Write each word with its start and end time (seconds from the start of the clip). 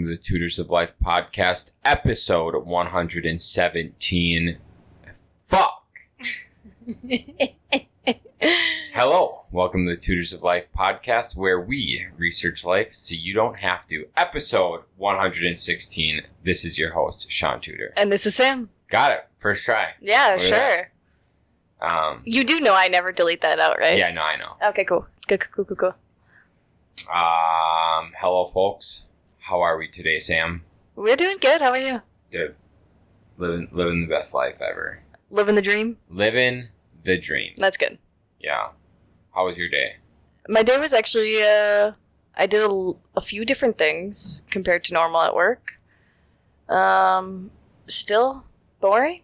welcome 0.00 0.12
to 0.12 0.16
the 0.16 0.22
Tutors 0.22 0.58
of 0.58 0.70
Life 0.70 0.94
podcast, 1.04 1.72
episode 1.84 2.54
117. 2.64 4.56
Fuck. 5.44 5.84
Hello, 8.94 9.42
welcome 9.50 9.84
to 9.84 9.94
the 9.94 10.00
Tutors 10.00 10.32
of 10.32 10.42
Life 10.42 10.64
podcast, 10.74 11.36
where 11.36 11.60
we 11.60 12.06
research 12.16 12.64
life 12.64 12.94
so 12.94 13.14
you 13.14 13.34
don't 13.34 13.58
have 13.58 13.86
to. 13.88 14.06
Episode 14.16 14.84
116. 14.96 16.22
This 16.44 16.64
is 16.64 16.78
your 16.78 16.92
host, 16.92 17.30
Shaun 17.30 17.60
Tudor. 17.60 17.92
And 17.94 18.10
this 18.10 18.24
is 18.24 18.34
Sam. 18.34 18.70
Got 18.88 19.12
it. 19.12 19.28
First 19.36 19.66
try. 19.66 19.90
Yeah, 20.00 20.36
Look 20.38 20.46
sure. 20.46 20.90
Um, 21.82 22.22
You 22.24 22.44
do 22.44 22.58
know 22.60 22.74
I 22.74 22.88
never 22.88 23.12
delete 23.12 23.42
that 23.42 23.60
out, 23.60 23.78
right? 23.78 23.98
yeah, 23.98 24.10
no, 24.12 24.22
I 24.22 24.36
know. 24.36 24.56
Okay, 24.68 24.84
cool. 24.84 25.06
Good, 25.28 25.40
cool, 25.52 25.66
cool, 25.66 25.76
cool. 25.76 25.94
Um, 27.14 28.12
hello, 28.18 28.46
folks. 28.46 29.06
How 29.50 29.62
are 29.62 29.76
we 29.76 29.88
today, 29.88 30.20
Sam? 30.20 30.62
We're 30.94 31.16
doing 31.16 31.38
good. 31.40 31.60
How 31.60 31.70
are 31.70 31.78
you? 31.78 32.02
Dude, 32.30 32.54
living 33.36 33.68
living 33.72 34.00
the 34.02 34.06
best 34.06 34.32
life 34.32 34.62
ever. 34.62 35.00
Living 35.28 35.56
the 35.56 35.60
dream? 35.60 35.96
Living 36.08 36.68
the 37.02 37.18
dream. 37.18 37.54
That's 37.56 37.76
good. 37.76 37.98
Yeah. 38.38 38.68
How 39.34 39.46
was 39.46 39.58
your 39.58 39.68
day? 39.68 39.96
My 40.48 40.62
day 40.62 40.78
was 40.78 40.92
actually, 40.92 41.42
uh, 41.42 41.94
I 42.36 42.46
did 42.46 42.62
a 43.16 43.20
few 43.20 43.44
different 43.44 43.76
things 43.76 44.44
compared 44.50 44.84
to 44.84 44.94
normal 44.94 45.20
at 45.22 45.34
work. 45.34 45.72
Um, 46.68 47.50
still 47.88 48.44
boring? 48.80 49.22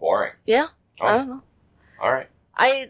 Boring. 0.00 0.32
Yeah. 0.46 0.68
I 0.98 1.04
Oh, 1.14 1.18
don't 1.18 1.28
know. 1.28 1.42
all 2.00 2.10
right. 2.10 2.28
I, 2.56 2.88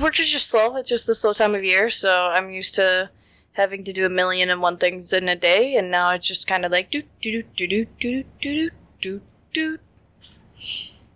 work 0.00 0.18
is 0.18 0.28
just 0.28 0.48
slow. 0.50 0.74
It's 0.74 0.88
just 0.88 1.06
the 1.06 1.14
slow 1.14 1.32
time 1.32 1.54
of 1.54 1.62
year, 1.62 1.88
so 1.88 2.32
I'm 2.34 2.50
used 2.50 2.74
to 2.74 3.10
having 3.58 3.84
to 3.84 3.92
do 3.92 4.06
a 4.06 4.08
million 4.08 4.48
and 4.48 4.62
one 4.62 4.78
things 4.78 5.12
in 5.12 5.28
a 5.28 5.36
day, 5.36 5.76
and 5.76 5.90
now 5.90 6.10
it's 6.12 6.26
just 6.26 6.46
kind 6.46 6.64
of 6.64 6.72
like 6.72 6.90
do 6.90 7.02
do 7.20 7.42
do 7.42 7.66
do 7.66 7.84
do 8.00 8.24
do 8.40 8.50
do 8.50 8.70
do 9.02 9.20
do. 9.52 9.78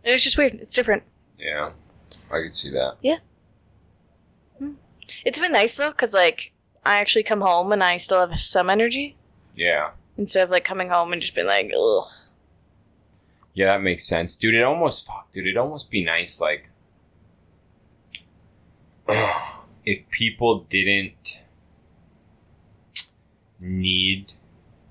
It's 0.05 0.23
just 0.23 0.37
weird. 0.37 0.55
It's 0.55 0.75
different. 0.75 1.05
Yeah, 1.39 1.71
I 2.31 2.43
could 2.43 2.55
see 2.55 2.71
that. 2.71 2.97
Yeah. 3.01 3.19
It's 5.25 5.39
been 5.39 5.53
nice 5.53 5.77
though, 5.77 5.93
cause 5.93 6.13
like 6.15 6.53
I 6.85 6.99
actually 6.99 7.23
come 7.23 7.41
home 7.41 7.73
and 7.73 7.83
I 7.83 7.97
still 7.97 8.21
have 8.27 8.39
some 8.39 8.69
energy 8.71 9.17
Yeah. 9.55 9.91
instead 10.17 10.45
of 10.45 10.51
like 10.51 10.65
coming 10.65 10.89
home 10.89 11.13
and 11.13 11.21
just 11.23 11.35
being 11.35 11.47
like, 11.47 11.71
ugh. 11.77 12.05
Yeah, 13.55 13.67
that 13.67 13.83
makes 13.83 14.05
sense, 14.07 14.37
dude. 14.37 14.55
It 14.55 14.63
almost 14.63 15.07
fuck, 15.07 15.31
dude. 15.31 15.47
It'd 15.47 15.59
almost 15.59 15.91
be 15.91 16.03
nice, 16.03 16.41
like, 16.41 16.69
if 19.85 20.09
people 20.11 20.61
didn't 20.71 21.39
need 23.63 24.33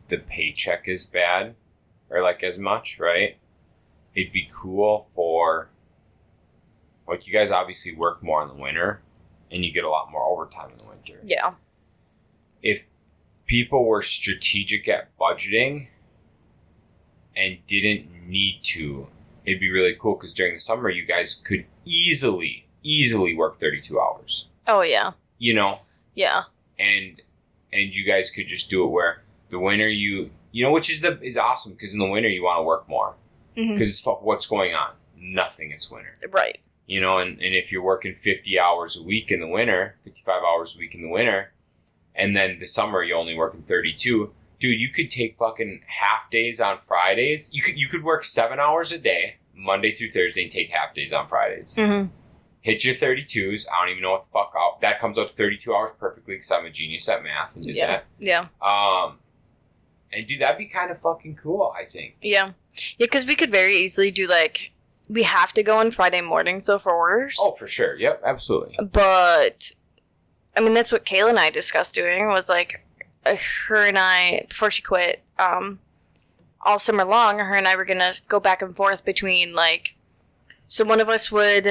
the 0.07 0.17
paycheck 0.17 0.87
as 0.87 1.05
bad 1.05 1.55
or 2.09 2.21
like 2.23 2.41
as 2.43 2.57
much, 2.57 2.99
right? 2.99 3.37
It'd 4.15 4.33
be 4.33 4.49
cool 4.51 5.07
for 5.13 5.69
like 7.07 7.27
you 7.27 7.33
guys 7.33 7.51
obviously 7.51 7.93
work 7.93 8.23
more 8.23 8.41
in 8.41 8.47
the 8.47 8.53
winter 8.55 9.01
and 9.51 9.63
you 9.65 9.73
get 9.73 9.83
a 9.83 9.89
lot 9.89 10.09
more 10.11 10.23
overtime 10.23 10.71
in 10.71 10.77
the 10.77 10.85
winter. 10.89 11.15
Yeah. 11.23 11.53
if 12.63 12.85
people 13.45 13.85
were 13.85 14.01
strategic 14.01 14.87
at 14.87 15.09
budgeting 15.17 15.87
and 17.35 17.57
didn't 17.67 18.07
need 18.27 18.59
to, 18.63 19.07
it'd 19.45 19.59
be 19.59 19.69
really 19.71 19.95
cool 19.99 20.15
because 20.15 20.33
during 20.33 20.53
the 20.53 20.59
summer, 20.59 20.89
you 20.89 21.05
guys 21.05 21.35
could 21.35 21.65
easily, 21.85 22.67
easily 22.83 23.35
work 23.35 23.55
32 23.57 23.99
hours, 23.99 24.47
Oh 24.67 24.81
yeah. 24.81 25.11
you 25.37 25.53
know, 25.53 25.79
Yeah. 26.13 26.43
and, 26.79 27.21
and 27.73 27.93
you 27.95 28.05
guys 28.05 28.29
could 28.29 28.47
just 28.47 28.69
do 28.69 28.83
it 28.85 28.89
where 28.89 29.23
the 29.49 29.59
winter 29.59 29.87
you, 29.87 30.29
you 30.51 30.63
know, 30.63 30.71
which 30.71 30.89
is 30.89 31.01
the, 31.01 31.21
is 31.21 31.37
awesome 31.37 31.73
because 31.73 31.93
in 31.93 31.99
the 31.99 32.05
winter 32.07 32.29
you 32.29 32.43
want 32.43 32.59
to 32.59 32.63
work 32.63 32.87
more 32.89 33.15
because 33.55 33.89
it's 33.89 33.99
fuck, 34.01 34.21
what's 34.23 34.45
going 34.45 34.73
on? 34.73 34.91
Nothing. 35.17 35.71
It's 35.71 35.91
winter 35.91 36.15
Right. 36.31 36.59
you 36.87 36.99
know, 37.01 37.17
and, 37.19 37.31
and 37.41 37.53
if 37.53 37.71
you're 37.71 37.83
working 37.83 38.15
50 38.15 38.59
hours 38.59 38.97
a 38.97 39.03
week 39.03 39.29
in 39.31 39.39
the 39.39 39.47
winter, 39.47 39.97
55 40.03 40.41
hours 40.43 40.75
a 40.75 40.79
week 40.79 40.95
in 40.95 41.01
the 41.01 41.09
winter, 41.09 41.51
and 42.15 42.35
then 42.35 42.59
the 42.59 42.65
summer 42.67 43.03
you're 43.03 43.17
only 43.17 43.35
working 43.35 43.61
32, 43.63 44.31
dude, 44.59 44.79
you 44.79 44.89
could 44.89 45.09
take 45.09 45.35
fucking 45.35 45.81
half 45.87 46.29
days 46.29 46.59
on 46.59 46.79
Fridays. 46.79 47.49
You 47.53 47.61
could 47.61 47.77
you 47.77 47.87
could 47.87 48.03
work 48.03 48.23
7 48.23 48.59
hours 48.59 48.91
a 48.91 48.97
day, 48.97 49.35
Monday 49.53 49.93
through 49.93 50.11
Thursday 50.11 50.43
and 50.43 50.51
take 50.51 50.69
half 50.69 50.93
days 50.95 51.11
on 51.13 51.27
Fridays. 51.27 51.75
Mm-hmm. 51.75 52.09
Hit 52.61 52.85
your 52.85 52.93
32s. 52.93 53.65
I 53.67 53.81
don't 53.81 53.89
even 53.91 54.03
know 54.03 54.11
what 54.11 54.23
the 54.23 54.29
fuck 54.31 54.53
out. 54.55 54.81
That 54.81 54.99
comes 54.99 55.17
out 55.17 55.29
to 55.29 55.33
32 55.35 55.73
hours 55.73 55.91
perfectly 55.99 56.35
cuz 56.35 56.49
I'm 56.51 56.65
a 56.65 56.69
genius 56.69 57.09
at 57.09 57.23
math 57.23 57.55
and 57.55 57.65
did 57.65 57.75
Yeah. 57.75 58.01
Yeah. 58.19 58.47
Um 58.61 59.17
and 60.13 60.27
dude, 60.27 60.41
that'd 60.41 60.57
be 60.57 60.65
kind 60.65 60.91
of 60.91 60.99
fucking 60.99 61.37
cool, 61.37 61.73
I 61.75 61.85
think. 61.85 62.15
Yeah. 62.21 62.51
Yeah, 62.97 63.05
because 63.05 63.25
we 63.25 63.35
could 63.35 63.49
very 63.51 63.75
easily 63.77 64.11
do 64.11 64.27
like 64.27 64.71
we 65.09 65.23
have 65.23 65.51
to 65.53 65.63
go 65.63 65.77
on 65.79 65.91
Friday 65.91 66.21
mornings 66.21 66.65
though 66.67 66.79
for 66.79 66.91
orders. 66.93 67.35
Oh, 67.39 67.51
for 67.51 67.67
sure. 67.67 67.95
Yep, 67.97 68.21
absolutely. 68.25 68.77
but 68.91 69.71
I 70.55 70.59
mean 70.61 70.73
that's 70.73 70.91
what 70.91 71.05
Kayla 71.05 71.29
and 71.29 71.39
I 71.39 71.49
discussed 71.49 71.95
doing 71.95 72.27
was 72.27 72.47
like 72.47 72.85
uh, 73.25 73.37
her 73.67 73.85
and 73.87 73.97
I 73.97 74.45
before 74.49 74.69
she 74.71 74.81
quit 74.81 75.21
um 75.39 75.79
all 76.61 76.77
summer 76.77 77.03
long 77.05 77.39
her 77.39 77.55
and 77.55 77.67
I 77.67 77.75
were 77.75 77.85
gonna 77.85 78.13
go 78.27 78.39
back 78.39 78.61
and 78.61 78.75
forth 78.75 79.03
between 79.03 79.53
like 79.55 79.95
so 80.67 80.85
one 80.85 80.99
of 81.01 81.09
us 81.09 81.31
would 81.31 81.67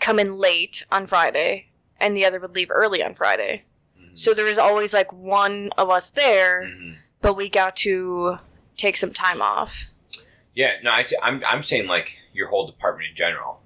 come 0.00 0.18
in 0.18 0.36
late 0.38 0.84
on 0.90 1.06
Friday 1.06 1.66
and 2.00 2.16
the 2.16 2.24
other 2.24 2.40
would 2.40 2.54
leave 2.54 2.70
early 2.70 3.02
on 3.02 3.14
Friday 3.14 3.64
Mhm. 3.98 4.18
so 4.18 4.32
there 4.34 4.44
was 4.46 4.58
always 4.58 4.92
like 4.94 5.12
one 5.12 5.70
of 5.78 5.88
us 5.90 6.10
there 6.10 6.62
Mhm. 6.62 6.96
but 7.20 7.34
we 7.34 7.48
got 7.48 7.76
to 7.76 8.38
take 8.76 8.96
some 8.96 9.12
time 9.12 9.40
off 9.42 9.84
Yeah, 10.54 10.72
no, 10.82 10.90
I 10.90 11.02
see, 11.02 11.16
I'm 11.22 11.42
I'm 11.46 11.62
saying 11.62 11.86
like 11.86 12.18
your 12.32 12.48
whole 12.48 12.66
department 12.66 13.10
in 13.10 13.14
general. 13.16 13.62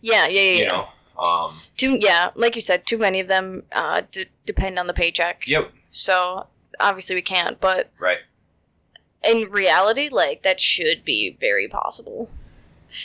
yeah 0.00 0.26
yeah 0.26 0.40
yeah, 0.40 0.52
You 0.52 0.64
yeah. 0.64 0.68
know. 0.72 0.88
Um. 1.18 1.62
too 1.76 1.96
yeah 2.00 2.30
like 2.34 2.54
you 2.54 2.62
said 2.62 2.86
too 2.86 2.98
many 2.98 3.18
of 3.20 3.26
them 3.28 3.64
uh, 3.72 4.02
d- 4.10 4.26
depend 4.46 4.78
on 4.78 4.86
the 4.86 4.94
paycheck 4.94 5.44
Yep. 5.46 5.72
So 5.90 6.46
obviously 6.78 7.14
we 7.16 7.22
can't, 7.22 7.58
but 7.60 7.90
Right. 7.98 8.18
in 9.24 9.50
reality, 9.50 10.08
like 10.10 10.42
that 10.42 10.60
should 10.60 11.04
be 11.04 11.36
very 11.40 11.66
possible. 11.66 12.30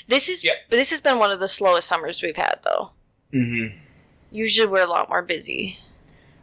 This 0.07 0.29
is 0.29 0.43
but 0.69 0.75
this 0.77 0.91
has 0.91 1.01
been 1.01 1.19
one 1.19 1.31
of 1.31 1.39
the 1.39 1.47
slowest 1.47 1.87
summers 1.87 2.21
we've 2.21 2.35
had 2.37 2.59
though. 2.63 2.91
Mm-hmm. 3.33 3.77
Usually 4.31 4.67
we're 4.67 4.83
a 4.83 4.87
lot 4.87 5.09
more 5.09 5.21
busy. 5.21 5.77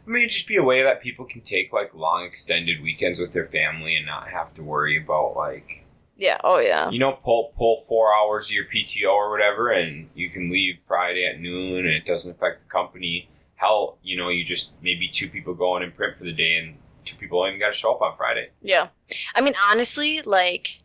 I 0.05 0.09
mean, 0.09 0.23
it'd 0.23 0.31
just 0.31 0.47
be 0.47 0.55
a 0.55 0.63
way 0.63 0.81
that 0.81 1.01
people 1.01 1.25
can 1.25 1.41
take 1.41 1.71
like 1.71 1.93
long 1.93 2.23
extended 2.23 2.81
weekends 2.81 3.19
with 3.19 3.31
their 3.33 3.45
family 3.45 3.95
and 3.95 4.05
not 4.05 4.29
have 4.29 4.53
to 4.55 4.63
worry 4.63 5.01
about 5.01 5.35
like 5.35 5.85
Yeah, 6.17 6.37
oh 6.43 6.59
yeah. 6.59 6.89
you 6.89 6.99
know 6.99 7.13
pull 7.13 7.53
pull 7.57 7.77
four 7.77 8.13
hours 8.15 8.47
of 8.47 8.51
your 8.51 8.65
PTO 8.65 9.09
or 9.09 9.29
whatever, 9.31 9.69
and 9.71 10.09
you 10.15 10.29
can 10.29 10.51
leave 10.51 10.79
Friday 10.81 11.25
at 11.25 11.39
noon, 11.39 11.85
and 11.85 11.93
it 11.93 12.05
doesn't 12.05 12.31
affect 12.31 12.63
the 12.63 12.69
company. 12.69 13.29
Hell, 13.55 13.99
you 14.01 14.17
know, 14.17 14.29
you 14.29 14.43
just 14.43 14.73
maybe 14.81 15.07
two 15.07 15.29
people 15.29 15.53
go 15.53 15.77
in 15.77 15.83
and 15.83 15.95
print 15.95 16.15
for 16.17 16.23
the 16.23 16.33
day, 16.33 16.55
and 16.55 16.77
two 17.05 17.15
people 17.15 17.39
don't 17.39 17.49
even 17.49 17.59
got 17.59 17.71
to 17.71 17.77
show 17.77 17.93
up 17.93 18.01
on 18.01 18.15
Friday. 18.15 18.49
Yeah. 18.61 18.87
I 19.35 19.41
mean 19.41 19.53
honestly, 19.69 20.21
like 20.23 20.81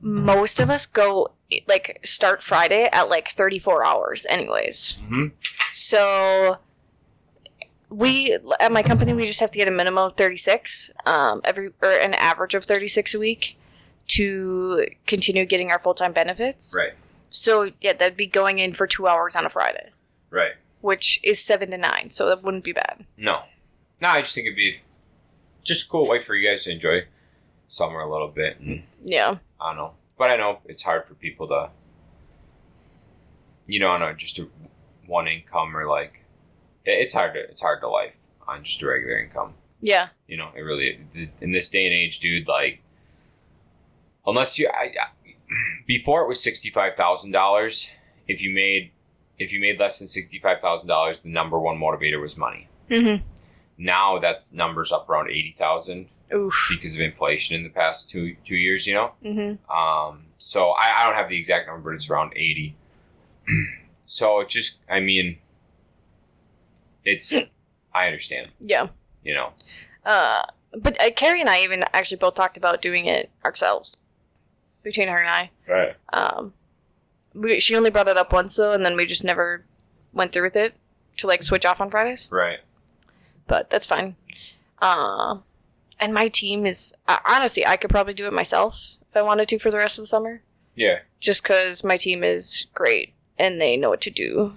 most 0.00 0.60
of 0.60 0.70
us 0.70 0.86
go 0.86 1.32
like 1.66 2.00
start 2.04 2.42
Friday 2.42 2.88
at 2.92 3.08
like 3.08 3.28
34 3.28 3.84
hours 3.86 4.26
anyways. 4.28 4.98
Mm-hmm. 5.04 5.26
So 5.72 6.58
we 7.88 8.36
at 8.60 8.70
my 8.70 8.82
company 8.82 9.12
we 9.12 9.26
just 9.26 9.40
have 9.40 9.50
to 9.50 9.58
get 9.58 9.66
a 9.66 9.70
minimum 9.70 10.04
of 10.04 10.16
36 10.16 10.92
um 11.06 11.40
every 11.44 11.70
or 11.82 11.90
an 11.90 12.14
average 12.14 12.54
of 12.54 12.64
36 12.64 13.14
a 13.14 13.18
week 13.18 13.58
to 14.06 14.86
continue 15.06 15.44
getting 15.44 15.70
our 15.70 15.78
full-time 15.78 16.12
benefits. 16.12 16.74
Right. 16.76 16.92
So 17.30 17.70
yeah, 17.80 17.92
that'd 17.92 18.16
be 18.16 18.26
going 18.26 18.58
in 18.58 18.72
for 18.72 18.86
2 18.86 19.06
hours 19.06 19.36
on 19.36 19.46
a 19.46 19.48
Friday, 19.48 19.90
Right. 20.30 20.52
which 20.80 21.20
is 21.22 21.42
7 21.44 21.70
to 21.70 21.78
9, 21.78 22.10
so 22.10 22.26
that 22.26 22.42
wouldn't 22.42 22.64
be 22.64 22.72
bad. 22.72 23.06
No. 23.16 23.42
No, 24.00 24.08
I 24.08 24.22
just 24.22 24.34
think 24.34 24.46
it'd 24.46 24.56
be 24.56 24.80
just 25.64 25.86
a 25.86 25.88
cool 25.88 26.08
way 26.08 26.18
for 26.20 26.34
you 26.34 26.48
guys 26.48 26.64
to 26.64 26.70
enjoy 26.72 27.04
summer 27.68 28.00
a 28.00 28.10
little 28.10 28.26
bit 28.28 28.58
and 28.58 28.82
Yeah. 29.02 29.36
I 29.60 29.68
don't 29.70 29.76
know. 29.76 29.94
But 30.20 30.30
I 30.30 30.36
know 30.36 30.58
it's 30.66 30.82
hard 30.82 31.06
for 31.06 31.14
people 31.14 31.48
to, 31.48 31.70
you 33.66 33.80
know, 33.80 33.88
on 33.88 34.02
a, 34.02 34.12
just 34.14 34.38
a 34.38 34.48
one 35.06 35.26
income 35.26 35.74
or 35.74 35.86
like, 35.86 36.24
it- 36.84 36.98
it's 37.00 37.14
hard 37.14 37.32
to 37.32 37.40
it's 37.40 37.62
hard 37.62 37.80
to 37.80 37.88
life 37.88 38.16
on 38.46 38.62
just 38.62 38.82
a 38.82 38.86
regular 38.86 39.18
income. 39.18 39.54
Yeah. 39.80 40.08
You 40.28 40.36
know, 40.36 40.50
it 40.54 40.60
really 40.60 41.00
in 41.40 41.52
this 41.52 41.70
day 41.70 41.86
and 41.86 41.94
age, 41.94 42.20
dude. 42.20 42.46
Like, 42.46 42.82
unless 44.26 44.58
you, 44.58 44.68
I, 44.68 44.92
I 45.00 45.34
before 45.86 46.20
it 46.20 46.28
was 46.28 46.42
sixty 46.42 46.68
five 46.68 46.96
thousand 46.96 47.30
dollars. 47.30 47.88
If 48.28 48.42
you 48.42 48.50
made 48.50 48.90
if 49.38 49.54
you 49.54 49.58
made 49.58 49.80
less 49.80 49.98
than 49.98 50.06
sixty 50.06 50.38
five 50.38 50.60
thousand 50.60 50.86
dollars, 50.88 51.20
the 51.20 51.30
number 51.30 51.58
one 51.58 51.78
motivator 51.78 52.20
was 52.20 52.36
money. 52.36 52.68
Mhm. 52.90 53.22
Now 53.78 54.18
that 54.18 54.50
number's 54.52 54.92
up 54.92 55.08
around 55.08 55.30
eighty 55.30 55.54
thousand 55.56 56.08
Oof. 56.34 56.66
because 56.70 56.94
of 56.94 57.00
inflation 57.00 57.56
in 57.56 57.62
the 57.62 57.68
past 57.70 58.08
two 58.10 58.36
two 58.44 58.56
years. 58.56 58.86
You 58.86 58.94
know. 58.94 59.12
Mhm. 59.24 59.58
Um, 59.70 60.26
so 60.38 60.70
I, 60.70 60.92
I 61.02 61.06
don't 61.06 61.14
have 61.16 61.28
the 61.28 61.36
exact 61.36 61.66
number, 61.68 61.90
but 61.90 61.94
it's 61.96 62.08
around 62.08 62.32
80. 62.34 62.74
so 64.06 64.40
it 64.40 64.48
just, 64.48 64.76
I 64.88 65.00
mean, 65.00 65.36
it's, 67.04 67.32
I 67.94 68.06
understand, 68.06 68.48
Yeah. 68.60 68.88
you 69.22 69.34
know. 69.34 69.52
Uh 70.04 70.44
but 70.72 71.00
uh, 71.02 71.10
Carrie 71.14 71.40
and 71.40 71.50
I 71.50 71.62
even 71.62 71.84
actually 71.92 72.16
both 72.18 72.34
talked 72.34 72.56
about 72.56 72.80
doing 72.80 73.06
it 73.06 73.28
ourselves 73.44 73.96
between 74.84 75.08
her 75.08 75.18
and 75.18 75.28
I. 75.28 75.50
Right. 75.68 75.96
Um, 76.12 76.54
we, 77.34 77.58
she 77.60 77.74
only 77.74 77.90
brought 77.90 78.06
it 78.08 78.16
up 78.16 78.32
once 78.32 78.54
though, 78.56 78.72
and 78.72 78.84
then 78.84 78.96
we 78.96 79.04
just 79.04 79.24
never 79.24 79.64
went 80.12 80.32
through 80.32 80.44
with 80.44 80.56
it 80.56 80.74
to 81.18 81.26
like 81.26 81.42
switch 81.42 81.66
off 81.66 81.80
on 81.80 81.90
Fridays. 81.90 82.28
Right. 82.30 82.60
But 83.48 83.68
that's 83.68 83.84
fine. 83.84 84.14
Uh, 84.80 85.38
and 86.00 86.12
my 86.14 86.28
team 86.28 86.66
is 86.66 86.92
uh, 87.08 87.18
honestly, 87.26 87.66
I 87.66 87.76
could 87.76 87.90
probably 87.90 88.14
do 88.14 88.26
it 88.26 88.32
myself 88.32 88.96
if 89.08 89.16
I 89.16 89.22
wanted 89.22 89.48
to 89.48 89.58
for 89.58 89.70
the 89.70 89.76
rest 89.78 89.98
of 89.98 90.04
the 90.04 90.08
summer, 90.08 90.42
Yeah. 90.74 91.00
just 91.20 91.42
because 91.42 91.82
my 91.84 91.96
team 91.96 92.22
is 92.24 92.66
great 92.74 93.12
and 93.38 93.60
they 93.60 93.76
know 93.76 93.90
what 93.90 94.00
to 94.02 94.10
do. 94.10 94.54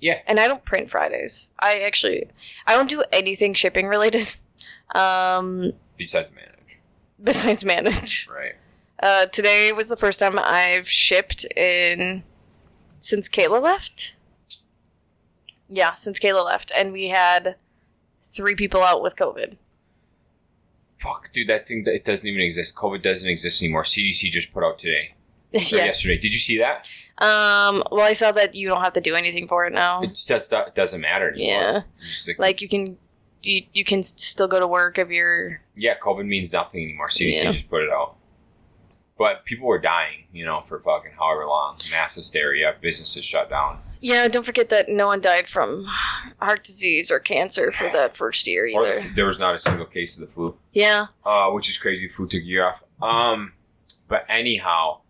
Yeah. 0.00 0.20
And 0.26 0.38
I 0.38 0.46
don't 0.46 0.64
print 0.64 0.88
Fridays. 0.90 1.50
I 1.58 1.80
actually, 1.80 2.28
I 2.66 2.74
don't 2.76 2.88
do 2.88 3.02
anything 3.12 3.54
shipping 3.54 3.86
related. 3.86 4.36
Um, 4.94 5.72
Besides 5.98 6.30
manage. 6.34 6.80
besides 7.22 7.62
manage. 7.62 8.26
Right. 8.34 8.54
Uh, 9.02 9.26
today 9.26 9.70
was 9.70 9.90
the 9.90 9.96
first 9.98 10.18
time 10.18 10.38
I've 10.38 10.88
shipped 10.88 11.44
in 11.54 12.22
since 13.02 13.28
Kayla 13.28 13.62
left. 13.62 14.14
Yeah, 15.68 15.92
since 15.92 16.18
Kayla 16.18 16.42
left, 16.42 16.72
and 16.74 16.90
we 16.92 17.08
had 17.08 17.56
three 18.22 18.54
people 18.54 18.82
out 18.82 19.02
with 19.02 19.14
COVID. 19.14 19.58
Fuck, 20.98 21.32
dude, 21.32 21.48
that 21.48 21.66
thing 21.68 21.84
that 21.84 21.94
it 21.94 22.04
doesn't 22.04 22.26
even 22.26 22.40
exist. 22.40 22.74
COVID 22.74 23.02
doesn't 23.02 23.28
exist 23.28 23.62
anymore. 23.62 23.84
CDC 23.84 24.30
just 24.30 24.52
put 24.52 24.64
out 24.64 24.78
today. 24.78 25.14
Or 25.54 25.60
yeah. 25.60 25.86
yesterday. 25.86 26.18
Did 26.18 26.34
you 26.34 26.38
see 26.40 26.58
that? 26.58 26.86
Um. 27.24 27.82
Well, 27.90 28.02
I 28.02 28.12
saw 28.12 28.32
that 28.32 28.54
you 28.54 28.68
don't 28.68 28.82
have 28.82 28.92
to 28.94 29.00
do 29.00 29.14
anything 29.14 29.48
for 29.48 29.64
it 29.66 29.72
now. 29.72 30.02
It 30.02 30.08
just 30.08 30.28
does, 30.28 30.52
it 30.52 30.74
doesn't 30.74 31.00
matter 31.00 31.30
anymore. 31.30 31.48
Yeah. 31.48 31.80
Like, 32.26 32.38
Like 32.38 32.60
you 32.62 32.68
can, 32.68 32.98
you, 33.42 33.62
you 33.72 33.82
can 33.82 34.02
still 34.02 34.46
go 34.46 34.60
to 34.60 34.66
work 34.66 34.98
if 34.98 35.08
you're. 35.08 35.62
yeah, 35.74 35.96
COVID 35.98 36.26
means 36.26 36.52
nothing 36.52 36.82
anymore. 36.84 37.08
CDC 37.08 37.44
Yeah. 37.44 37.52
just 37.52 37.70
put 37.70 37.82
it 37.82 37.88
out. 37.90 38.16
But 39.16 39.44
people 39.46 39.66
were 39.66 39.78
dying, 39.80 40.24
you 40.32 40.44
know, 40.44 40.60
for 40.66 40.78
fucking 40.80 41.12
however 41.18 41.46
long. 41.46 41.78
Mass 41.90 42.14
hysteria, 42.16 42.74
businesses 42.80 43.24
shut 43.24 43.48
down. 43.48 43.78
Yeah. 44.00 44.28
Don't 44.28 44.44
forget 44.44 44.68
that 44.70 44.88
no 44.88 45.06
one 45.08 45.20
died 45.20 45.48
from 45.48 45.84
heart 46.40 46.62
disease 46.64 47.10
or 47.10 47.18
cancer 47.18 47.72
for 47.72 47.90
that 47.92 48.16
first 48.16 48.46
year 48.46 48.66
either. 48.66 49.00
the, 49.00 49.08
there 49.14 49.26
was 49.26 49.38
not 49.38 49.54
a 49.54 49.58
single 49.58 49.86
case 49.86 50.14
of 50.16 50.20
the 50.20 50.26
flu. 50.26 50.56
yeah. 50.72 51.06
uh, 51.24 51.50
which 51.50 51.68
is 51.68 51.78
crazy. 51.78 52.08
Flu 52.08 52.26
took 52.26 52.42
a 52.42 52.44
year 52.44 52.66
off. 52.66 52.82
Um, 53.02 53.52
but 54.08 54.24
anyhow, 54.28 55.00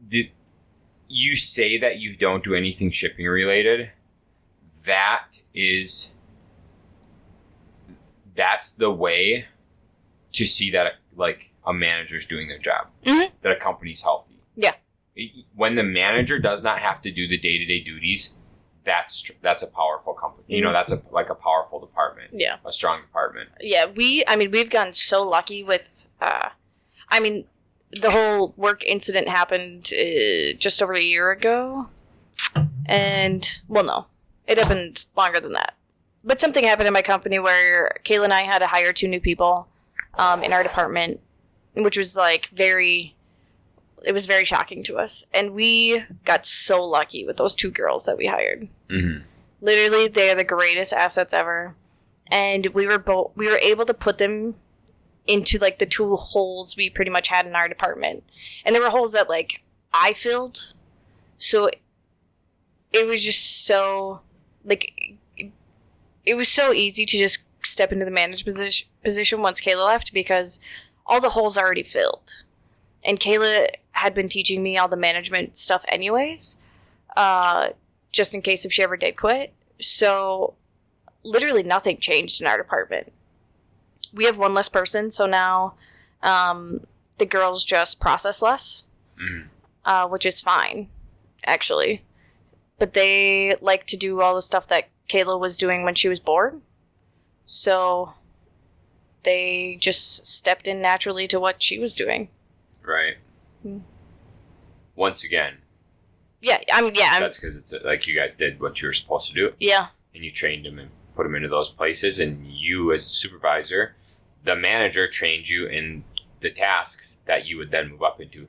the 0.00 0.30
you 1.08 1.36
say 1.36 1.76
that 1.78 1.98
you 1.98 2.16
don't 2.16 2.42
do 2.42 2.54
anything 2.54 2.90
shipping 2.90 3.26
related. 3.26 3.90
That 4.86 5.40
is 5.54 6.14
that's 8.34 8.70
the 8.72 8.90
way 8.90 9.46
to 10.32 10.46
see 10.46 10.70
that 10.70 10.94
like 11.14 11.52
a 11.66 11.72
manager's 11.72 12.24
doing 12.26 12.48
their 12.48 12.58
job. 12.58 12.88
Mhm. 13.04 13.30
That 13.42 13.52
a 13.52 13.56
company's 13.56 14.02
healthy. 14.02 14.31
When 15.54 15.74
the 15.74 15.82
manager 15.82 16.38
does 16.38 16.62
not 16.62 16.78
have 16.80 17.02
to 17.02 17.10
do 17.10 17.28
the 17.28 17.36
day 17.38 17.58
to 17.58 17.66
day 17.66 17.80
duties, 17.80 18.34
that's 18.84 19.30
that's 19.42 19.62
a 19.62 19.66
powerful 19.66 20.14
company. 20.14 20.44
You 20.56 20.62
know, 20.62 20.70
Mhm. 20.70 20.72
that's 20.72 20.92
a 20.92 21.02
like 21.10 21.28
a 21.30 21.34
powerful 21.34 21.78
department, 21.80 22.30
Yeah. 22.32 22.56
a 22.64 22.72
strong 22.72 23.00
department. 23.02 23.50
yeah 23.60 23.86
we 23.86 24.24
i 24.26 24.34
mean 24.36 24.50
we've 24.50 24.70
gotten 24.70 24.92
so 24.92 25.22
lucky 25.28 25.62
with 25.62 26.08
uh 26.20 26.48
i 27.10 27.20
mean 27.20 27.44
the 27.90 28.10
whole 28.10 28.54
work 28.56 28.82
incident 28.84 29.28
happened 29.28 29.92
uh, 29.92 30.54
just 30.58 30.82
over 30.82 30.94
a 30.94 31.02
year 31.02 31.30
ago 31.30 31.88
and 32.86 33.60
well 33.68 33.84
no 33.84 34.06
it 34.46 34.58
happened 34.58 35.06
longer 35.16 35.38
than 35.40 35.52
that 35.52 35.74
but 36.24 36.40
something 36.40 36.64
happened 36.64 36.86
in 36.86 36.92
my 36.94 37.02
company 37.02 37.38
where 37.38 37.98
kayla 38.04 38.24
and 38.24 38.32
i 38.34 38.42
had 38.42 38.58
to 38.60 38.66
hire 38.66 38.92
two 38.92 39.06
new 39.08 39.20
people 39.20 39.68
um, 40.14 40.42
in 40.42 40.52
our 40.52 40.62
department 40.62 41.20
which 41.76 41.96
was 41.98 42.16
like 42.16 42.48
very 42.52 43.14
it 44.04 44.12
was 44.12 44.26
very 44.26 44.44
shocking 44.44 44.82
to 44.84 44.98
us. 44.98 45.24
And 45.32 45.52
we 45.52 46.04
got 46.24 46.46
so 46.46 46.82
lucky 46.84 47.24
with 47.24 47.36
those 47.36 47.54
two 47.54 47.70
girls 47.70 48.04
that 48.06 48.16
we 48.16 48.26
hired. 48.26 48.68
Mm-hmm. 48.88 49.22
literally 49.60 50.08
they're 50.08 50.34
the 50.34 50.44
greatest 50.44 50.92
assets 50.92 51.32
ever. 51.32 51.74
And 52.30 52.66
we 52.68 52.86
were 52.86 52.98
both 52.98 53.32
we 53.36 53.48
were 53.48 53.58
able 53.58 53.86
to 53.86 53.94
put 53.94 54.18
them 54.18 54.54
into 55.26 55.58
like 55.58 55.78
the 55.78 55.86
two 55.86 56.16
holes 56.16 56.76
we 56.76 56.90
pretty 56.90 57.10
much 57.10 57.28
had 57.28 57.46
in 57.46 57.54
our 57.54 57.68
department. 57.68 58.24
And 58.64 58.74
there 58.74 58.82
were 58.82 58.90
holes 58.90 59.12
that 59.12 59.28
like 59.28 59.62
i 59.94 60.12
filled. 60.12 60.74
So 61.38 61.70
it 62.92 63.06
was 63.06 63.22
just 63.22 63.66
so 63.66 64.20
like 64.64 64.92
it 66.24 66.34
was 66.34 66.48
so 66.48 66.72
easy 66.72 67.04
to 67.04 67.18
just 67.18 67.42
step 67.62 67.92
into 67.92 68.04
the 68.04 68.10
manager 68.10 68.44
position 68.44 68.88
position 69.02 69.40
once 69.42 69.60
kayla 69.60 69.86
left 69.86 70.12
because 70.12 70.60
all 71.06 71.20
the 71.20 71.30
holes 71.30 71.56
are 71.56 71.64
already 71.64 71.82
filled. 71.82 72.44
And 73.04 73.18
kayla 73.18 73.68
had 73.92 74.14
been 74.14 74.28
teaching 74.28 74.62
me 74.62 74.76
all 74.76 74.88
the 74.88 74.96
management 74.96 75.56
stuff 75.56 75.84
anyways 75.88 76.58
uh, 77.16 77.68
just 78.10 78.34
in 78.34 78.42
case 78.42 78.64
if 78.64 78.72
she 78.72 78.82
ever 78.82 78.96
did 78.96 79.16
quit 79.16 79.52
so 79.80 80.54
literally 81.24 81.62
nothing 81.62 81.96
changed 81.98 82.40
in 82.40 82.46
our 82.46 82.56
department. 82.58 83.12
We 84.12 84.24
have 84.24 84.38
one 84.38 84.54
less 84.54 84.68
person, 84.68 85.10
so 85.10 85.24
now 85.26 85.74
um, 86.22 86.80
the 87.18 87.26
girls 87.26 87.64
just 87.64 88.00
process 88.00 88.42
less, 88.42 88.84
Mhm. 89.18 89.48
uh, 89.84 90.08
which 90.08 90.26
is 90.26 90.40
fine, 90.40 90.88
actually. 91.44 92.02
But 92.78 92.92
they 92.94 93.56
like 93.60 93.86
to 93.86 93.96
do 93.96 94.20
all 94.20 94.34
the 94.34 94.42
stuff 94.42 94.66
that 94.68 94.88
Kayla 95.08 95.38
was 95.38 95.56
doing 95.56 95.84
when 95.84 95.94
she 95.94 96.08
was 96.08 96.20
bored. 96.20 96.60
So 97.46 98.14
they 99.22 99.76
just 99.80 100.26
stepped 100.26 100.66
in 100.66 100.82
naturally 100.82 101.28
to 101.28 101.38
what 101.40 101.62
she 101.62 101.78
was 101.78 101.94
doing. 101.94 102.28
Right. 102.82 103.16
Once 104.94 105.24
again, 105.24 105.54
Yeah, 106.40 106.58
I'm. 106.72 106.94
Yeah, 106.94 107.10
I'm. 107.12 107.22
that's 107.22 107.38
because 107.38 107.56
it's 107.56 107.72
uh, 107.72 107.78
like 107.84 108.06
you 108.06 108.14
guys 108.14 108.34
did 108.36 108.60
what 108.60 108.80
you 108.82 108.88
were 108.88 108.92
supposed 108.92 109.28
to 109.28 109.34
do, 109.34 109.52
Yeah, 109.58 109.88
and 110.14 110.24
you 110.24 110.30
trained 110.30 110.66
them 110.66 110.78
and 110.78 110.90
put 111.16 111.24
them 111.24 111.34
into 111.34 111.48
those 111.48 111.68
places, 111.70 112.18
and 112.18 112.46
you, 112.46 112.92
as 112.92 113.04
the 113.06 113.12
supervisor, 113.12 113.94
the 114.44 114.56
manager, 114.56 115.08
trained 115.08 115.48
you 115.48 115.66
in 115.66 116.04
the 116.40 116.50
tasks 116.50 117.18
that 117.26 117.46
you 117.46 117.56
would 117.58 117.70
then 117.70 117.90
move 117.90 118.02
up 118.02 118.20
into. 118.20 118.48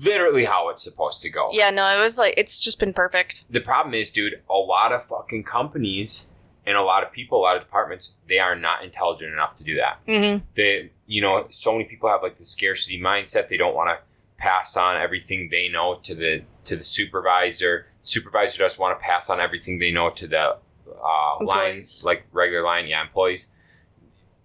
Literally, 0.00 0.44
how 0.44 0.68
it's 0.68 0.82
supposed 0.82 1.22
to 1.22 1.30
go. 1.30 1.50
yeah. 1.52 1.70
No, 1.70 1.86
it 1.98 2.00
was 2.00 2.18
like 2.18 2.34
it's 2.36 2.60
just 2.60 2.78
been 2.78 2.92
perfect. 2.92 3.44
The 3.50 3.60
problem 3.60 3.94
is, 3.94 4.10
dude, 4.10 4.40
a 4.48 4.54
lot 4.54 4.92
of 4.92 5.04
fucking 5.04 5.42
companies 5.42 6.26
and 6.64 6.76
a 6.76 6.82
lot 6.82 7.02
of 7.02 7.10
people, 7.10 7.40
a 7.40 7.42
lot 7.42 7.56
of 7.56 7.62
departments, 7.62 8.12
they 8.28 8.38
are 8.38 8.54
not 8.54 8.84
intelligent 8.84 9.32
enough 9.32 9.56
to 9.56 9.64
do 9.64 9.74
that. 9.76 9.98
Mm-hmm. 10.06 10.44
they 10.54 10.90
you 11.06 11.20
know 11.20 11.48
so 11.50 11.72
many 11.72 11.84
people 11.84 12.08
have 12.10 12.22
like 12.22 12.36
the 12.36 12.44
scarcity 12.44 13.00
mindset 13.00 13.48
they 13.48 13.56
don't 13.56 13.74
want 13.74 13.88
to 13.88 13.98
pass 14.38 14.76
on 14.76 14.96
everything 14.96 15.48
they 15.50 15.68
know 15.68 15.96
to 16.02 16.14
the 16.14 16.42
to 16.64 16.76
the 16.76 16.84
supervisor 16.84 17.86
supervisor 18.00 18.58
doesn't 18.60 18.80
want 18.80 18.98
to 18.98 19.02
pass 19.04 19.28
on 19.28 19.40
everything 19.40 19.78
they 19.78 19.90
know 19.90 20.08
to 20.10 20.26
the 20.26 20.56
uh, 21.04 21.44
lines 21.44 22.04
like 22.04 22.24
regular 22.32 22.62
line 22.64 22.86
yeah 22.86 23.02
employees 23.02 23.50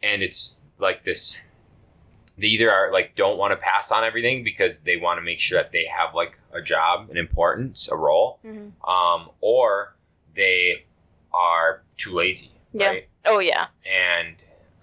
and 0.02 0.22
it's 0.24 0.68
like 0.80 1.04
this 1.04 1.40
they 2.38 2.48
either 2.48 2.72
are 2.72 2.92
like 2.92 3.16
don't 3.16 3.38
want 3.38 3.52
to 3.52 3.58
pass 3.58 3.92
on 3.92 4.04
everything 4.04 4.44
because 4.44 4.80
they 4.80 4.98
want 4.98 5.18
to 5.18 5.22
make 5.22 5.40
sure 5.40 5.60
that 5.62 5.72
they 5.72 5.86
have 5.86 6.16
like 6.16 6.40
a 6.52 6.62
job 6.62 7.10
an 7.12 7.18
importance 7.18 7.88
a 7.92 7.96
role 7.96 8.40
Mm-hmm. 8.46 8.90
um, 8.90 9.30
or 9.42 9.96
they 10.34 10.86
are 11.32 11.84
too 11.98 12.14
lazy 12.16 12.52
Yeah. 12.74 12.88
right 12.88 13.08
Oh 13.26 13.40
yeah. 13.40 13.68
and 13.86 14.36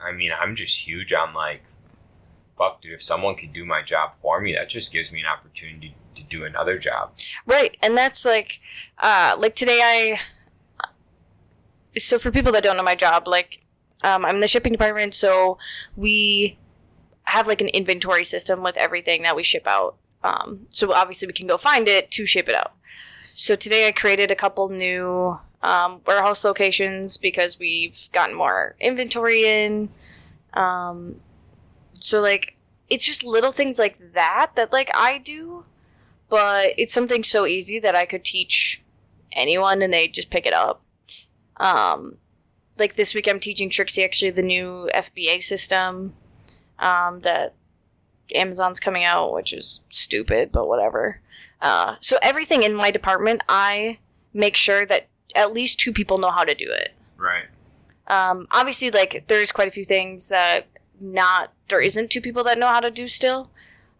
I 0.02 0.12
mean, 0.12 0.31
I'm 0.33 0.57
just 0.57 0.79
huge 0.87 1.12
on 1.12 1.35
like, 1.35 1.62
fuck, 2.61 2.83
dude. 2.83 2.93
If 2.93 3.02
someone 3.02 3.37
could 3.37 3.55
do 3.55 3.64
my 3.64 3.81
job 3.83 4.14
for 4.21 4.38
me, 4.40 4.55
that 4.55 4.69
just 4.69 4.93
gives 4.93 5.11
me 5.11 5.21
an 5.21 5.26
opportunity 5.26 5.97
to 6.14 6.23
do 6.23 6.45
another 6.45 6.79
job. 6.79 7.12
Right, 7.47 7.76
and 7.83 7.97
that's 7.97 8.25
like, 8.26 8.61
uh, 8.99 9.35
like 9.38 9.57
today 9.57 9.81
I. 9.83 10.21
So 11.99 12.19
for 12.19 12.31
people 12.31 12.52
that 12.52 12.62
don't 12.62 12.76
know 12.76 12.83
my 12.83 12.95
job, 12.95 13.26
like, 13.26 13.62
um, 14.05 14.25
I'm 14.25 14.37
in 14.37 14.40
the 14.40 14.47
shipping 14.47 14.73
department, 14.73 15.14
so 15.14 15.59
we 15.97 16.59
have 17.25 17.49
like 17.49 17.61
an 17.61 17.69
inventory 17.69 18.25
system 18.25 18.62
with 18.62 18.76
everything 18.76 19.23
that 19.23 19.35
we 19.35 19.43
ship 19.43 19.67
out. 19.67 19.97
Um, 20.23 20.67
so 20.69 20.93
obviously 20.93 21.26
we 21.26 21.33
can 21.33 21.47
go 21.47 21.57
find 21.57 21.88
it 21.88 22.11
to 22.12 22.26
ship 22.26 22.49
it 22.49 22.55
out. 22.55 22.73
So 23.35 23.55
today 23.55 23.88
I 23.88 23.93
created 23.93 24.31
a 24.31 24.37
couple 24.37 24.69
new 24.69 25.38
um, 25.62 26.02
warehouse 26.07 26.45
locations 26.45 27.17
because 27.17 27.59
we've 27.59 28.09
gotten 28.12 28.37
more 28.37 28.76
inventory 28.81 29.45
in. 29.45 29.88
Um, 30.55 31.21
so 32.00 32.21
like 32.21 32.57
it's 32.88 33.07
just 33.07 33.25
little 33.25 33.52
things 33.52 33.78
like 33.78 34.12
that 34.14 34.50
that 34.57 34.73
like 34.73 34.90
I 34.95 35.19
do 35.19 35.64
but 36.30 36.75
it's 36.78 36.95
something 36.95 37.25
so 37.25 37.45
easy 37.45 37.78
that 37.80 37.95
I 37.95 38.07
could 38.07 38.25
teach 38.25 38.83
anyone 39.33 39.83
and 39.83 39.92
they 39.92 40.09
just 40.09 40.30
pick 40.30 40.47
it 40.47 40.54
up. 40.54 40.80
Um, 41.57 42.16
like 42.78 42.95
this 42.95 43.14
week, 43.14 43.28
I'm 43.28 43.40
teaching 43.40 43.69
Trixie 43.69 44.04
actually 44.04 44.30
the 44.30 44.42
new 44.42 44.88
FBA 44.95 45.42
system 45.42 46.14
um, 46.78 47.21
that 47.21 47.54
Amazon's 48.35 48.80
coming 48.80 49.04
out, 49.04 49.35
which 49.35 49.52
is 49.52 49.83
stupid, 49.90 50.52
but 50.52 50.69
whatever. 50.69 51.21
Uh, 51.61 51.97
so 52.00 52.16
everything 52.23 52.62
in 52.62 52.75
my 52.75 52.90
department, 52.90 53.42
I 53.49 53.99
make 54.33 54.57
sure 54.57 54.87
that 54.87 55.09
at 55.35 55.52
least 55.52 55.78
two 55.78 55.92
people 55.92 56.16
know 56.16 56.30
how 56.30 56.45
to 56.45 56.54
do 56.54 56.71
it. 56.71 56.92
Right. 57.19 57.47
Um, 58.07 58.47
obviously, 58.52 58.90
like 58.90 59.25
there's 59.26 59.52
quite 59.52 59.69
a 59.69 59.73
few 59.73 59.85
things 59.85 60.28
that 60.28 60.66
not 61.00 61.52
there 61.69 61.80
isn't 61.80 62.11
two 62.11 62.21
people 62.21 62.45
that 62.45 62.59
know 62.59 62.69
how 62.69 62.80
to 62.80 62.90
do 62.90 63.09
still, 63.09 63.50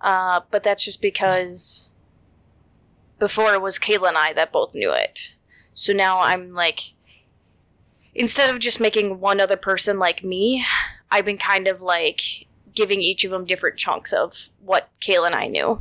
uh, 0.01 0.41
but 0.51 0.63
that's 0.63 0.85
just 0.85 1.01
because 1.01 1.89
before 3.19 3.55
it 3.55 3.63
was 3.63 3.79
Kayla 3.79 4.09
and 4.09 4.19
I 4.19 4.33
that 4.33 4.53
both 4.53 4.75
knew 4.75 4.93
it. 4.93 5.35
So 5.75 5.93
now 5.93 6.21
I'm 6.21 6.53
like, 6.53 6.93
instead 8.15 8.51
of 8.53 8.59
just 8.61 8.81
making 8.81 9.21
one 9.21 9.41
other 9.41 9.57
person 9.57 9.99
like 9.99 10.25
me, 10.25 10.65
I've 11.11 11.25
been 11.25 11.39
kind 11.39 11.69
of 11.69 11.81
like 11.83 12.47
giving 12.75 13.01
each 13.01 13.25
of 13.25 13.31
them 13.31 13.45
different 13.45 13.77
chunks 13.79 14.13
of 14.13 14.49
what 14.61 14.89
Kayla 15.01 15.27
and 15.27 15.35
I 15.35 15.47
knew. 15.49 15.81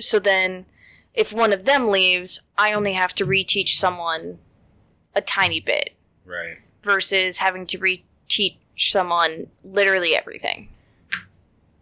So 0.00 0.18
then, 0.18 0.66
if 1.14 1.32
one 1.32 1.52
of 1.52 1.64
them 1.64 1.88
leaves, 1.88 2.40
I 2.56 2.72
only 2.72 2.92
have 2.92 3.14
to 3.16 3.26
reteach 3.26 3.70
someone 3.70 4.38
a 5.14 5.20
tiny 5.20 5.58
bit 5.60 5.94
Right. 6.24 6.58
versus 6.82 7.38
having 7.38 7.66
to 7.68 7.78
reteach 7.78 8.56
someone 8.78 9.48
literally 9.64 10.14
everything. 10.14 10.68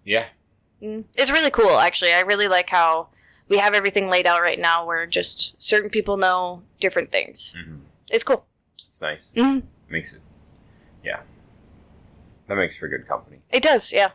Yeah. 0.05 0.27
Mm. 0.83 1.05
It's 1.17 1.31
really 1.31 1.51
cool, 1.51 1.79
actually. 1.79 2.13
I 2.13 2.21
really 2.21 2.49
like 2.49 2.71
how 2.71 3.09
we 3.49 3.59
have 3.59 3.75
everything 3.75 4.09
laid 4.09 4.27
out 4.27 4.41
right 4.43 4.59
now 4.59 4.85
where 4.87 5.07
just 5.07 5.61
certain 5.63 5.91
people 5.91 6.17
know 6.17 6.63
different 6.81 7.13
things. 7.13 7.55
hmm 7.57 7.77
It's 8.11 8.25
cool. 8.25 8.45
It's 8.89 9.03
nice. 9.03 9.33
hmm 9.37 9.61
Makes 9.89 10.13
it. 10.15 10.21
Yeah. 11.05 11.21
That 12.49 12.57
makes 12.57 12.77
for 12.77 12.89
good 12.89 13.07
company. 13.09 13.39
It 13.51 13.63
does, 13.63 13.93
yeah. 13.93 14.11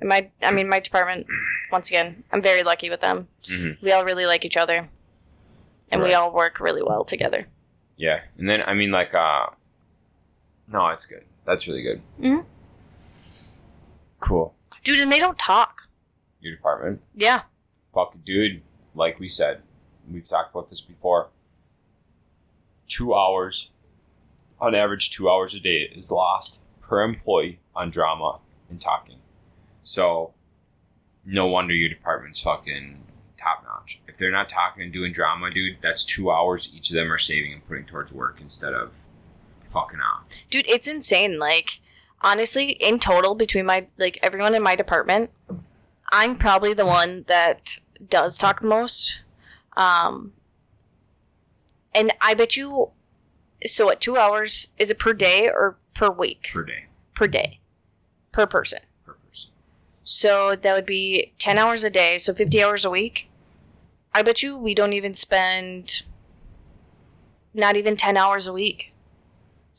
And 0.00 0.08
my, 0.08 0.30
I 0.42 0.52
mean, 0.52 0.68
my 0.68 0.80
department, 0.80 1.26
once 1.72 1.88
again, 1.88 2.22
I'm 2.32 2.42
very 2.42 2.62
lucky 2.62 2.90
with 2.90 3.00
them. 3.00 3.28
hmm 3.48 3.72
We 3.82 3.92
all 3.92 4.04
really 4.04 4.26
like 4.26 4.44
each 4.44 4.56
other, 4.56 4.88
and 5.90 6.02
we 6.02 6.14
all 6.14 6.32
work 6.32 6.60
really 6.60 6.82
well 6.82 7.04
together. 7.04 7.46
Yeah. 7.96 8.20
And 8.36 8.48
then 8.48 8.62
I 8.62 8.74
mean, 8.74 8.90
like, 8.92 9.12
uh, 9.14 9.46
no, 10.70 10.88
it's 10.88 11.06
good. 11.06 11.24
That's 11.44 11.66
really 11.66 11.82
good. 11.82 12.02
Mhm. 12.20 12.44
Cool. 14.20 14.54
Dude, 14.84 15.00
and 15.00 15.10
they 15.12 15.18
don't 15.18 15.38
talk. 15.38 15.88
Your 16.40 16.54
department. 16.54 17.02
Yeah. 17.14 17.42
fuck 17.94 18.14
dude 18.24 18.62
like 18.94 19.18
we 19.18 19.26
said 19.28 19.62
we've 20.10 20.28
talked 20.28 20.54
about 20.54 20.68
this 20.68 20.80
before 20.80 21.28
two 22.86 23.14
hours 23.14 23.70
on 24.60 24.74
average 24.74 25.10
two 25.10 25.28
hours 25.28 25.54
a 25.54 25.60
day 25.60 25.90
is 25.94 26.10
lost 26.12 26.60
per 26.80 27.02
employee 27.02 27.58
on 27.74 27.90
drama 27.90 28.40
and 28.70 28.80
talking 28.80 29.16
so 29.82 30.32
no 31.24 31.46
wonder 31.46 31.74
your 31.74 31.88
department's 31.88 32.40
fucking 32.40 33.02
top 33.40 33.64
notch 33.64 34.00
if 34.06 34.16
they're 34.18 34.30
not 34.30 34.48
talking 34.48 34.82
and 34.84 34.92
doing 34.92 35.10
drama 35.12 35.50
dude 35.50 35.76
that's 35.82 36.04
two 36.04 36.30
hours 36.30 36.70
each 36.74 36.90
of 36.90 36.94
them 36.94 37.10
are 37.12 37.18
saving 37.18 37.52
and 37.52 37.66
putting 37.66 37.84
towards 37.84 38.12
work 38.12 38.38
instead 38.40 38.74
of 38.74 38.96
fucking 39.68 40.00
off 40.00 40.24
Dude, 40.50 40.66
it's 40.68 40.88
insane. 40.88 41.38
Like, 41.38 41.80
honestly, 42.20 42.70
in 42.70 42.98
total, 42.98 43.34
between 43.34 43.66
my, 43.66 43.86
like, 43.96 44.18
everyone 44.22 44.54
in 44.54 44.62
my 44.62 44.74
department, 44.74 45.30
I'm 46.10 46.36
probably 46.36 46.74
the 46.74 46.86
one 46.86 47.24
that 47.28 47.78
does 48.08 48.38
talk 48.38 48.60
the 48.60 48.66
most. 48.66 49.22
Um, 49.76 50.32
and 51.94 52.12
I 52.20 52.34
bet 52.34 52.56
you, 52.56 52.90
so 53.66 53.86
what, 53.86 54.00
two 54.00 54.16
hours, 54.16 54.68
is 54.78 54.90
it 54.90 54.98
per 54.98 55.12
day 55.12 55.48
or 55.48 55.76
per 55.94 56.10
week? 56.10 56.50
per 56.52 56.62
day 56.64 56.84
Per 57.14 57.26
day. 57.26 57.60
Per 58.32 58.46
person. 58.46 58.80
per 59.04 59.14
person 59.14 59.50
So 60.04 60.54
that 60.54 60.74
would 60.74 60.86
be 60.86 61.32
10 61.38 61.58
hours 61.58 61.84
a 61.84 61.90
day, 61.90 62.18
so 62.18 62.32
50 62.32 62.62
hours 62.62 62.84
a 62.84 62.90
week. 62.90 63.28
I 64.14 64.22
bet 64.22 64.42
you 64.42 64.56
we 64.56 64.74
don't 64.74 64.92
even 64.92 65.14
spend 65.14 66.02
not 67.52 67.76
even 67.76 67.96
10 67.96 68.16
hours 68.16 68.46
a 68.46 68.52
week 68.52 68.92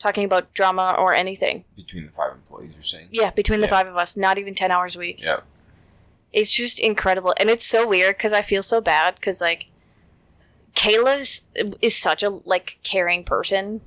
talking 0.00 0.24
about 0.24 0.52
drama 0.54 0.96
or 0.98 1.14
anything. 1.14 1.64
between 1.76 2.06
the 2.06 2.10
five 2.12 2.32
employees 2.32 2.70
you're 2.72 2.82
saying 2.82 3.08
Yeah, 3.12 3.30
between 3.30 3.60
the 3.60 3.66
Yeah. 3.68 3.70
five 3.78 3.86
of 3.86 3.96
us, 3.96 4.16
not 4.16 4.38
even 4.38 4.54
10 4.56 4.70
hours 4.72 4.96
a 4.96 4.98
week. 4.98 5.20
yeah 5.22 5.40
It's 6.32 6.52
just 6.52 6.80
incredible. 6.80 7.34
And 7.38 7.48
it's 7.50 7.66
so 7.66 7.86
weird 7.86 8.16
because 8.16 8.32
I 8.32 8.42
feel 8.42 8.62
so 8.62 8.80
bad 8.80 9.14
because, 9.16 9.40
like, 9.40 9.66
Kayla 10.74 11.18
is, 11.18 11.42
is 11.82 11.96
such 11.96 12.22
a, 12.22 12.30
like, 12.30 12.78
caring 12.82 13.24
person. 13.24 13.80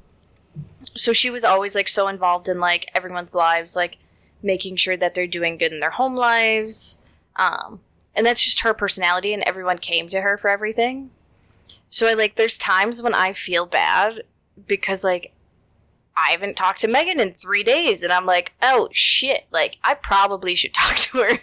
So 0.93 1.13
she 1.13 1.29
was 1.29 1.43
always, 1.43 1.73
like, 1.75 1.87
so 1.87 2.07
involved 2.07 2.47
in, 2.47 2.59
like, 2.59 2.89
everyone's 2.93 3.33
lives, 3.33 3.75
like, 3.75 3.97
making 4.41 4.75
sure 4.75 4.97
that 4.97 5.15
they're 5.15 5.25
doing 5.27 5.57
good 5.57 5.71
in 5.73 5.79
their 5.79 5.91
home 5.91 6.15
lives. 6.15 6.99
Um, 7.37 7.79
and 8.15 8.25
that's 8.25 8.43
just 8.43 8.59
her 8.59 8.73
personality, 8.73 9.33
and 9.33 9.41
everyone 9.43 9.77
came 9.79 10.09
to 10.09 10.21
her 10.21 10.37
for 10.37 10.49
everything. 10.49 11.09
So, 11.89 12.07
I, 12.07 12.13
like, 12.13 12.35
there's 12.35 12.57
times 12.57 13.01
when 13.01 13.13
I 13.15 13.33
feel 13.33 13.65
bad 13.65 14.23
because, 14.67 15.03
like, 15.03 15.32
I 16.15 16.31
haven't 16.31 16.55
talked 16.57 16.81
to 16.81 16.87
Megan 16.87 17.19
in 17.19 17.33
three 17.33 17.63
days, 17.63 18.03
and 18.03 18.13
I'm 18.13 18.25
like, 18.25 18.53
oh 18.61 18.89
shit, 18.91 19.45
like, 19.51 19.77
I 19.83 19.93
probably 19.95 20.53
should 20.55 20.73
talk 20.75 20.97
to 20.97 21.17
her. 21.19 21.39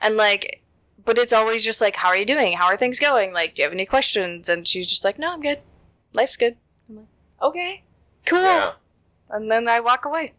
And 0.00 0.16
like, 0.16 0.62
but 1.04 1.18
it's 1.18 1.32
always 1.32 1.64
just 1.64 1.80
like, 1.80 1.96
how 1.96 2.08
are 2.08 2.16
you 2.16 2.26
doing? 2.26 2.56
How 2.56 2.66
are 2.66 2.76
things 2.76 2.98
going? 2.98 3.32
Like, 3.32 3.54
do 3.54 3.62
you 3.62 3.66
have 3.66 3.72
any 3.72 3.86
questions? 3.86 4.48
And 4.48 4.66
she's 4.66 4.86
just 4.86 5.04
like, 5.04 5.18
no, 5.18 5.32
I'm 5.32 5.40
good. 5.40 5.60
Life's 6.12 6.36
good. 6.36 6.56
I'm 6.88 6.96
like, 6.96 7.06
okay, 7.42 7.82
cool. 8.26 8.42
yeah 8.42 8.72
And 9.30 9.50
then 9.50 9.66
I 9.68 9.80
walk 9.80 10.04
away. 10.04 10.32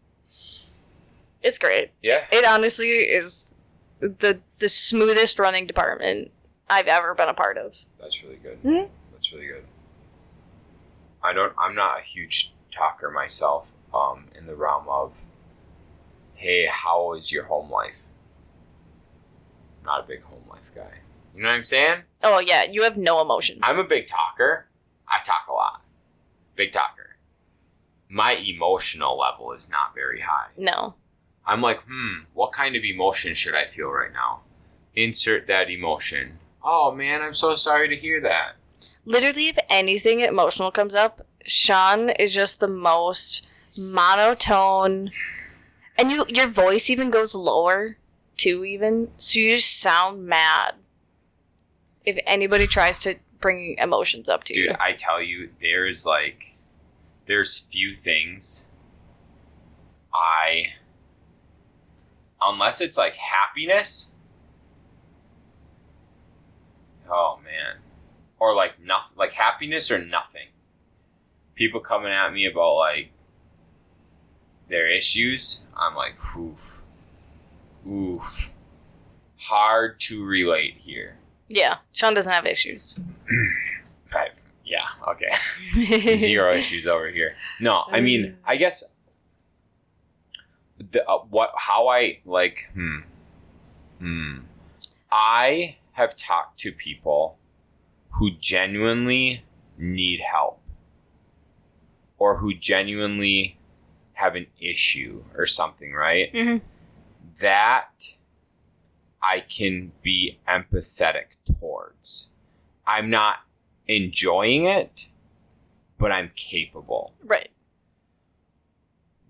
It's 1.42 1.58
great. 1.58 1.90
yeah 2.02 2.24
It 2.32 2.44
honestly 2.44 2.88
is 2.88 3.54
the 4.00 4.40
the 4.58 4.68
smoothest 4.68 5.38
running 5.38 5.66
department 5.66 6.30
I've 6.68 6.86
ever 6.88 7.14
been 7.14 7.28
a 7.28 7.34
part 7.34 7.58
of. 7.58 7.76
That's 8.00 8.22
really 8.24 8.36
good. 8.36 8.62
Mhm. 8.62 8.88
That's 9.12 9.32
really 9.32 9.46
good. 9.46 9.64
I 11.22 11.32
don't. 11.32 11.52
I'm 11.58 11.74
not 11.74 11.98
a 12.00 12.02
huge 12.02 12.52
talker 12.76 13.10
myself. 13.10 13.72
Um, 13.94 14.26
in 14.36 14.44
the 14.46 14.54
realm 14.54 14.84
of, 14.88 15.22
hey, 16.34 16.66
how 16.66 17.14
is 17.14 17.32
your 17.32 17.44
home 17.44 17.70
life? 17.70 18.02
Not 19.84 20.04
a 20.04 20.06
big 20.06 20.22
home 20.22 20.42
life 20.50 20.70
guy. 20.74 20.98
You 21.34 21.42
know 21.42 21.48
what 21.48 21.54
I'm 21.54 21.64
saying? 21.64 22.02
Oh 22.22 22.40
yeah, 22.40 22.64
you 22.64 22.82
have 22.82 22.96
no 22.96 23.20
emotions. 23.20 23.60
I'm 23.62 23.78
a 23.78 23.84
big 23.84 24.06
talker. 24.06 24.66
I 25.08 25.20
talk 25.22 25.46
a 25.48 25.52
lot. 25.52 25.82
Big 26.56 26.72
talker. 26.72 27.16
My 28.08 28.32
emotional 28.34 29.18
level 29.18 29.52
is 29.52 29.70
not 29.70 29.94
very 29.94 30.20
high. 30.20 30.48
no. 30.56 30.94
I'm 31.48 31.62
like, 31.62 31.80
hmm, 31.88 32.24
what 32.34 32.50
kind 32.50 32.74
of 32.74 32.82
emotion 32.82 33.34
should 33.34 33.54
I 33.54 33.66
feel 33.66 33.88
right 33.88 34.12
now? 34.12 34.40
Insert 34.96 35.46
that 35.46 35.70
emotion. 35.70 36.40
Oh 36.64 36.90
man, 36.90 37.22
I'm 37.22 37.34
so 37.34 37.54
sorry 37.54 37.88
to 37.88 37.94
hear 37.96 38.20
that. 38.22 38.56
Literally, 39.04 39.46
if 39.46 39.56
anything 39.70 40.18
emotional 40.20 40.72
comes 40.72 40.96
up, 40.96 41.24
Shaun 41.46 42.10
is 42.10 42.34
just 42.34 42.60
the 42.60 42.68
most 42.68 43.46
monotone, 43.76 45.10
and 45.96 46.10
you 46.10 46.24
your 46.28 46.48
voice 46.48 46.90
even 46.90 47.10
goes 47.10 47.34
lower 47.34 47.96
too. 48.36 48.64
Even 48.64 49.10
so, 49.16 49.38
you 49.38 49.56
just 49.56 49.80
sound 49.80 50.26
mad. 50.26 50.74
If 52.04 52.18
anybody 52.26 52.66
tries 52.66 53.00
to 53.00 53.16
bring 53.40 53.76
emotions 53.78 54.28
up 54.28 54.44
to 54.44 54.54
Dude, 54.54 54.64
you, 54.64 54.74
I 54.80 54.92
tell 54.92 55.20
you, 55.22 55.50
there's 55.60 56.06
like, 56.06 56.54
there's 57.26 57.58
few 57.58 57.94
things 57.94 58.68
I, 60.12 60.72
unless 62.40 62.80
it's 62.80 62.96
like 62.96 63.14
happiness. 63.16 64.12
Oh 67.08 67.38
man, 67.44 67.76
or 68.40 68.54
like 68.54 68.80
nothing, 68.80 69.16
like 69.16 69.32
happiness 69.32 69.90
or 69.90 69.98
nothing. 70.04 70.48
People 71.56 71.80
coming 71.80 72.12
at 72.12 72.32
me 72.32 72.46
about 72.46 72.76
like 72.76 73.10
their 74.68 74.88
issues. 74.88 75.62
I'm 75.76 75.94
like, 75.96 76.14
oof, 76.36 76.82
oof. 77.88 78.52
Hard 79.38 80.00
to 80.00 80.24
relate 80.24 80.74
here. 80.78 81.18
yeah, 81.48 81.78
Shaun 81.92 82.14
doesn't 82.14 82.32
have 82.32 82.46
issues. 82.46 82.98
Right. 84.14 84.30
Yeah. 84.64 84.86
Okay. 85.08 86.16
zero 86.16 86.54
issues 86.54 86.86
over 86.86 87.08
here. 87.10 87.34
No, 87.60 87.82
I 87.90 88.00
mean, 88.00 88.36
I 88.46 88.56
guess 88.56 88.84
the 90.78 91.06
uh, 91.08 91.18
what 91.28 91.52
how 91.56 91.88
I 91.88 92.20
like 92.24 92.70
hmm 92.72 92.98
hmm 93.98 94.38
I 95.10 95.76
have 95.92 96.14
talked 96.16 96.60
to 96.60 96.72
people 96.72 97.36
who 98.10 98.30
genuinely 98.30 99.42
need 99.76 100.20
help 100.20 100.60
or 102.18 102.38
who 102.38 102.54
genuinely 102.54 103.58
have 104.14 104.34
an 104.34 104.46
issue 104.60 105.22
or 105.34 105.46
something, 105.46 105.92
right? 105.92 106.32
Mhm. 106.32 106.62
That 107.40 108.14
I 109.22 109.40
can 109.40 109.92
be 110.02 110.38
empathetic 110.48 111.36
towards. 111.44 112.30
I'm 112.86 113.10
not 113.10 113.40
enjoying 113.86 114.64
it, 114.64 115.08
but 115.98 116.12
I'm 116.12 116.30
capable. 116.34 117.12
Right. 117.22 117.50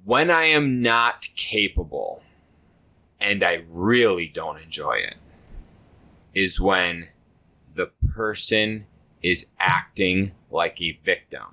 When 0.04 0.30
I 0.30 0.44
am 0.44 0.82
not 0.82 1.28
capable 1.34 2.22
and 3.18 3.42
I 3.42 3.64
really 3.68 4.28
don't 4.28 4.58
enjoy 4.58 4.98
it, 4.98 5.16
is 6.34 6.60
when 6.60 7.08
the 7.74 7.86
person 8.14 8.86
is 9.22 9.46
acting 9.58 10.32
like 10.50 10.80
a 10.80 10.92
victim. 11.02 11.46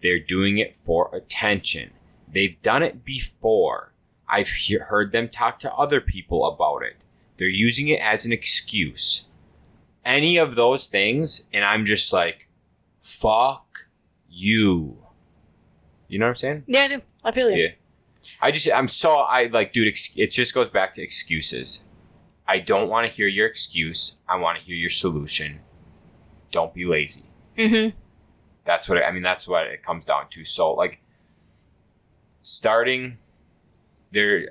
They're 0.00 0.20
doing 0.20 0.58
it 0.58 0.74
for 0.76 1.10
attention. 1.14 1.90
They've 2.30 2.58
done 2.60 2.82
it 2.82 3.04
before. 3.04 3.92
I've 4.28 4.48
he- 4.48 4.74
heard 4.78 5.12
them 5.12 5.28
talk 5.28 5.58
to 5.60 5.72
other 5.74 6.00
people 6.00 6.46
about 6.46 6.82
it. 6.82 6.96
They're 7.36 7.48
using 7.48 7.88
it 7.88 8.00
as 8.00 8.26
an 8.26 8.32
excuse. 8.32 9.26
Any 10.04 10.36
of 10.36 10.54
those 10.54 10.86
things, 10.86 11.46
and 11.52 11.64
I'm 11.64 11.84
just 11.84 12.12
like, 12.12 12.48
fuck 13.00 13.86
you. 14.28 14.98
You 16.08 16.18
know 16.18 16.26
what 16.26 16.30
I'm 16.30 16.36
saying? 16.36 16.64
Yeah, 16.66 16.82
I 16.82 16.88
do. 16.88 17.02
I 17.24 17.32
feel 17.32 17.50
you. 17.50 17.62
Yeah. 17.64 17.70
I 18.40 18.50
just, 18.50 18.68
I'm 18.72 18.88
so, 18.88 19.16
I 19.16 19.46
like, 19.46 19.72
dude, 19.72 19.88
ex- 19.88 20.12
it 20.16 20.28
just 20.30 20.54
goes 20.54 20.68
back 20.68 20.94
to 20.94 21.02
excuses. 21.02 21.84
I 22.46 22.58
don't 22.60 22.88
want 22.88 23.06
to 23.06 23.12
hear 23.12 23.26
your 23.26 23.46
excuse. 23.46 24.16
I 24.28 24.36
want 24.36 24.58
to 24.58 24.64
hear 24.64 24.76
your 24.76 24.90
solution. 24.90 25.60
Don't 26.50 26.72
be 26.72 26.84
lazy. 26.84 27.24
Mm-hmm. 27.58 27.96
That's 28.68 28.86
what, 28.86 29.02
I 29.02 29.10
mean, 29.12 29.22
that's 29.22 29.48
what 29.48 29.66
it 29.66 29.82
comes 29.82 30.04
down 30.04 30.26
to. 30.32 30.44
So, 30.44 30.74
like, 30.74 31.00
starting 32.42 33.16
there, 34.12 34.50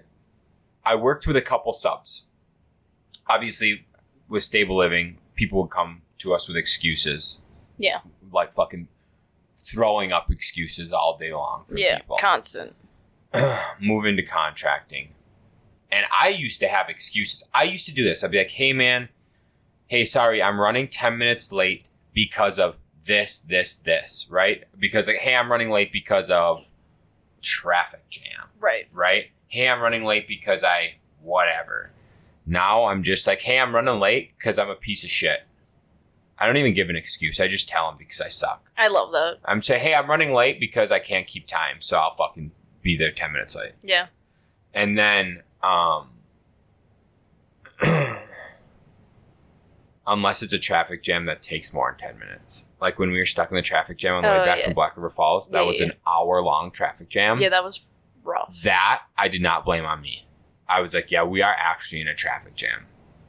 I 0.83 0.95
worked 0.95 1.27
with 1.27 1.37
a 1.37 1.41
couple 1.41 1.71
subs. 1.71 2.23
Obviously, 3.27 3.85
with 4.27 4.41
stable 4.41 4.75
living, 4.75 5.19
people 5.35 5.61
would 5.61 5.69
come 5.69 6.01
to 6.17 6.33
us 6.33 6.47
with 6.47 6.57
excuses. 6.57 7.43
Yeah. 7.77 7.99
Like 8.31 8.53
fucking 8.53 8.87
throwing 9.55 10.11
up 10.11 10.31
excuses 10.31 10.91
all 10.91 11.15
day 11.15 11.31
long 11.31 11.65
for 11.65 11.77
Yeah, 11.77 11.99
people. 11.99 12.17
constant. 12.19 12.75
move 13.79 14.05
into 14.05 14.23
contracting. 14.23 15.09
And 15.91 16.07
I 16.19 16.29
used 16.29 16.59
to 16.61 16.67
have 16.67 16.89
excuses. 16.89 17.47
I 17.53 17.65
used 17.65 17.85
to 17.85 17.93
do 17.93 18.03
this. 18.03 18.23
I'd 18.23 18.31
be 18.31 18.39
like, 18.39 18.49
hey, 18.49 18.73
man, 18.73 19.09
hey, 19.87 20.05
sorry, 20.05 20.41
I'm 20.41 20.59
running 20.59 20.87
10 20.87 21.19
minutes 21.19 21.51
late 21.51 21.85
because 22.13 22.57
of 22.57 22.77
this, 23.05 23.39
this, 23.39 23.75
this, 23.75 24.27
right? 24.29 24.63
Because, 24.77 25.07
like, 25.07 25.17
hey, 25.17 25.35
I'm 25.35 25.51
running 25.51 25.69
late 25.69 25.91
because 25.91 26.29
of 26.31 26.71
traffic 27.41 28.09
jam, 28.09 28.49
Right. 28.59 28.87
right? 28.93 29.27
Hey, 29.47 29.69
I'm 29.69 29.81
running 29.81 30.03
late 30.03 30.27
because 30.27 30.63
I, 30.63 30.95
whatever. 31.21 31.91
Now 32.45 32.85
I'm 32.85 33.03
just 33.03 33.27
like, 33.27 33.41
hey, 33.41 33.59
I'm 33.59 33.73
running 33.75 33.99
late 33.99 34.31
because 34.37 34.57
I'm 34.57 34.69
a 34.69 34.75
piece 34.75 35.03
of 35.03 35.09
shit. 35.09 35.41
I 36.39 36.45
don't 36.45 36.57
even 36.57 36.73
give 36.73 36.89
an 36.89 36.95
excuse. 36.95 37.39
I 37.39 37.47
just 37.47 37.67
tell 37.67 37.87
them 37.89 37.97
because 37.97 38.21
I 38.21 38.27
suck. 38.27 38.69
I 38.77 38.89
love 38.89 39.11
that. 39.13 39.37
I'm 39.45 39.61
saying, 39.63 39.81
hey, 39.81 39.95
I'm 39.95 40.07
running 40.09 40.33
late 40.33 40.59
because 40.59 40.91
I 40.91 40.99
can't 40.99 41.25
keep 41.25 41.47
time, 41.47 41.77
so 41.79 41.97
I'll 41.97 42.11
fucking 42.11 42.51
be 42.81 42.95
there 42.97 43.11
10 43.11 43.31
minutes 43.31 43.55
late. 43.55 43.71
Yeah. 43.81 44.07
And 44.73 44.97
then, 44.97 45.41
um, 45.63 46.09
unless 50.07 50.41
it's 50.41 50.53
a 50.53 50.57
traffic 50.59 51.03
jam 51.03 51.25
that 51.25 51.41
takes 51.41 51.73
more 51.73 51.95
than 51.99 52.11
10 52.11 52.19
minutes. 52.19 52.65
Like 52.79 52.97
when 52.97 53.11
we 53.11 53.19
were 53.19 53.25
stuck 53.25 53.51
in 53.51 53.55
the 53.55 53.61
traffic 53.61 53.97
jam 53.97 54.15
on 54.15 54.23
the 54.23 54.29
way 54.29 54.39
Oh, 54.41 54.45
back 54.45 54.59
yeah. 54.59 54.65
from 54.65 54.73
Black 54.73 54.95
River 54.95 55.09
Falls, 55.09 55.49
that 55.49 55.59
Yeah, 55.61 55.67
was 55.67 55.79
yeah. 55.79 55.87
an 55.87 55.93
hour 56.07 56.41
long 56.41 56.71
traffic 56.71 57.09
jam. 57.09 57.39
Yeah, 57.41 57.49
that 57.49 57.63
was 57.63 57.85
rough. 58.23 58.61
That 58.63 59.03
I 59.17 59.27
did 59.27 59.41
not 59.41 59.65
blame 59.65 59.85
on 59.85 60.01
me. 60.01 60.25
I 60.69 60.81
was 60.81 60.93
like, 60.93 61.11
yeah, 61.11 61.23
we 61.23 61.41
are 61.41 61.55
actually 61.57 62.01
in 62.01 62.07
a 62.07 62.15
traffic 62.15 62.55
jam 62.55 62.85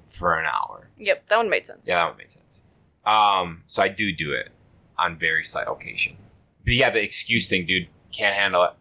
for 0.07 0.39
an 0.39 0.47
hour. 0.47 0.91
Yep, 0.99 1.27
that 1.29 1.37
one 1.37 1.51
made 1.51 1.67
sense. 1.67 1.89
Yeah, 1.89 1.97
that 1.97 2.09
one 2.11 2.17
made 2.19 2.31
sense. 2.31 2.63
Um, 3.05 3.63
so 3.67 3.83
I 3.83 3.89
do 3.89 4.13
do 4.13 4.33
it 4.33 4.51
on 4.97 5.19
very 5.19 5.43
slight 5.45 5.67
occasion. 5.69 6.17
But 6.65 6.75
yeah, 6.75 6.91
the 6.91 7.03
excuse 7.03 7.49
thing, 7.49 7.67
dude, 7.67 7.89
can't 8.13 8.35
handle 8.37 8.63
it. 8.65 8.73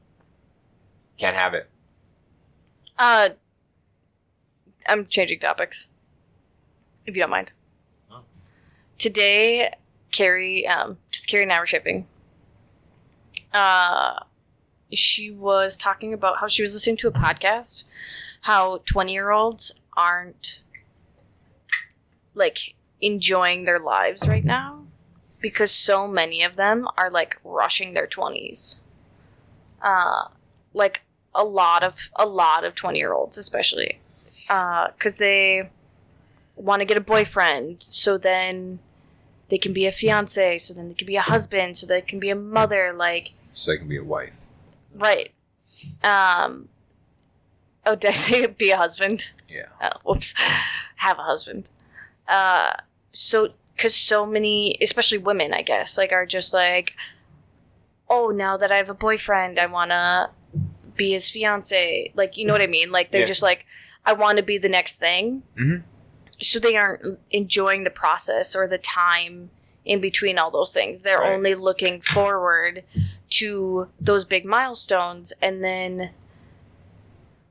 Can't 1.18 1.36
have 1.36 1.54
it. 1.54 1.70
Uh, 3.00 3.30
I'm 4.88 5.06
changing 5.08 5.39
topics, 5.39 5.88
if 7.06 7.16
you 7.16 7.22
don't 7.22 7.30
mind. 7.30 7.54
Today, 8.97 9.73
Carrie, 10.12 10.67
um, 10.67 10.97
because 11.10 11.25
Carrie 11.25 11.43
and 11.43 11.53
I 11.53 11.60
were 11.60 11.67
shipping. 11.67 12.07
Uh, 13.53 14.19
she 14.93 15.31
was 15.31 15.77
talking 15.77 16.13
about 16.13 16.38
how 16.39 16.47
she 16.47 16.62
was 16.62 16.73
listening 16.73 16.97
to 16.97 17.07
a 17.07 17.12
podcast, 17.12 17.83
how 18.41 18.81
20 18.86 19.13
year 19.13 19.31
olds 19.31 19.71
aren't 19.95 20.62
like 22.33 22.75
enjoying 23.01 23.65
their 23.65 23.79
lives 23.79 24.27
right 24.27 24.45
now 24.45 24.83
because 25.41 25.71
so 25.71 26.07
many 26.07 26.43
of 26.43 26.55
them 26.55 26.88
are 26.97 27.10
like 27.10 27.39
rushing 27.43 27.93
their 27.93 28.07
20s. 28.07 28.79
Uh, 29.81 30.25
like 30.73 31.01
a 31.36 31.43
lot 31.43 31.83
of 31.83 32.10
a 32.15 32.25
lot 32.25 32.63
of 32.63 32.73
20 32.73 32.97
year 32.97 33.13
olds 33.13 33.38
especially 33.38 33.99
because 34.47 35.17
they 35.17 35.69
want 36.55 36.79
to 36.79 36.86
get 36.86 36.97
a 36.97 37.01
boyfriend 37.01 37.81
so 37.81 38.17
then 38.17 38.79
they 39.49 39.57
can 39.57 39.73
be 39.73 39.86
a 39.86 39.91
fiance 39.91 40.57
so 40.57 40.73
then 40.73 40.88
they 40.89 40.93
can 40.93 41.07
be 41.07 41.15
a 41.15 41.21
husband 41.21 41.77
so 41.77 41.86
they 41.88 42.01
can 42.01 42.19
be 42.19 42.29
a 42.29 42.36
mother 42.36 42.93
like 42.93 43.31
So 43.53 43.71
they 43.71 43.77
can 43.77 43.88
be 43.88 43.97
a 43.97 44.03
wife. 44.03 44.33
right 44.95 45.31
um 46.03 46.69
oh 47.86 47.95
did 47.95 48.10
i 48.10 48.13
say 48.25 48.45
be 48.47 48.71
a 48.71 48.77
husband 48.77 49.31
Yeah. 49.49 49.67
oh, 49.81 49.89
whoops 50.03 50.33
have 50.97 51.17
a 51.19 51.23
husband 51.23 51.69
uh 52.27 52.73
so 53.12 53.49
because 53.75 53.95
so 53.95 54.25
many 54.25 54.77
especially 54.81 55.17
women 55.19 55.53
i 55.53 55.62
guess 55.62 55.97
like 55.97 56.12
are 56.12 56.25
just 56.25 56.53
like 56.53 56.93
oh 58.10 58.29
now 58.29 58.57
that 58.57 58.71
i 58.71 58.77
have 58.77 58.89
a 58.89 58.93
boyfriend 58.95 59.60
i 59.60 59.65
want 59.65 59.91
to 59.91 60.29
be 60.95 61.12
his 61.12 61.29
fiance 61.29 62.12
like 62.15 62.38
you 62.38 62.45
know 62.45 62.53
what 62.53 62.62
i 62.62 62.67
mean 62.67 62.91
like 62.91 63.12
they're 63.12 63.21
Yeah. 63.21 63.27
just 63.27 63.41
like 63.43 63.65
i 64.05 64.13
want 64.13 64.38
to 64.38 64.43
be 64.43 64.57
the 64.57 64.69
next 64.69 64.95
thing 64.95 65.43
Mhm. 65.57 65.83
So 66.39 66.60
they 66.60 66.76
aren't 66.76 67.19
enjoying 67.32 67.84
the 67.84 67.89
process 67.89 68.56
or 68.56 68.67
the 68.67 68.78
time 68.78 69.50
in 69.86 70.00
between 70.02 70.38
all 70.38 70.52
those 70.52 70.71
things 70.73 71.02
they're 71.02 71.19
Right. 71.19 71.32
only 71.34 71.56
looking 71.56 72.02
forward 72.02 72.84
to 73.32 73.89
those 74.00 74.26
big 74.26 74.45
milestones 74.45 75.34
and 75.41 75.63
then 75.63 76.12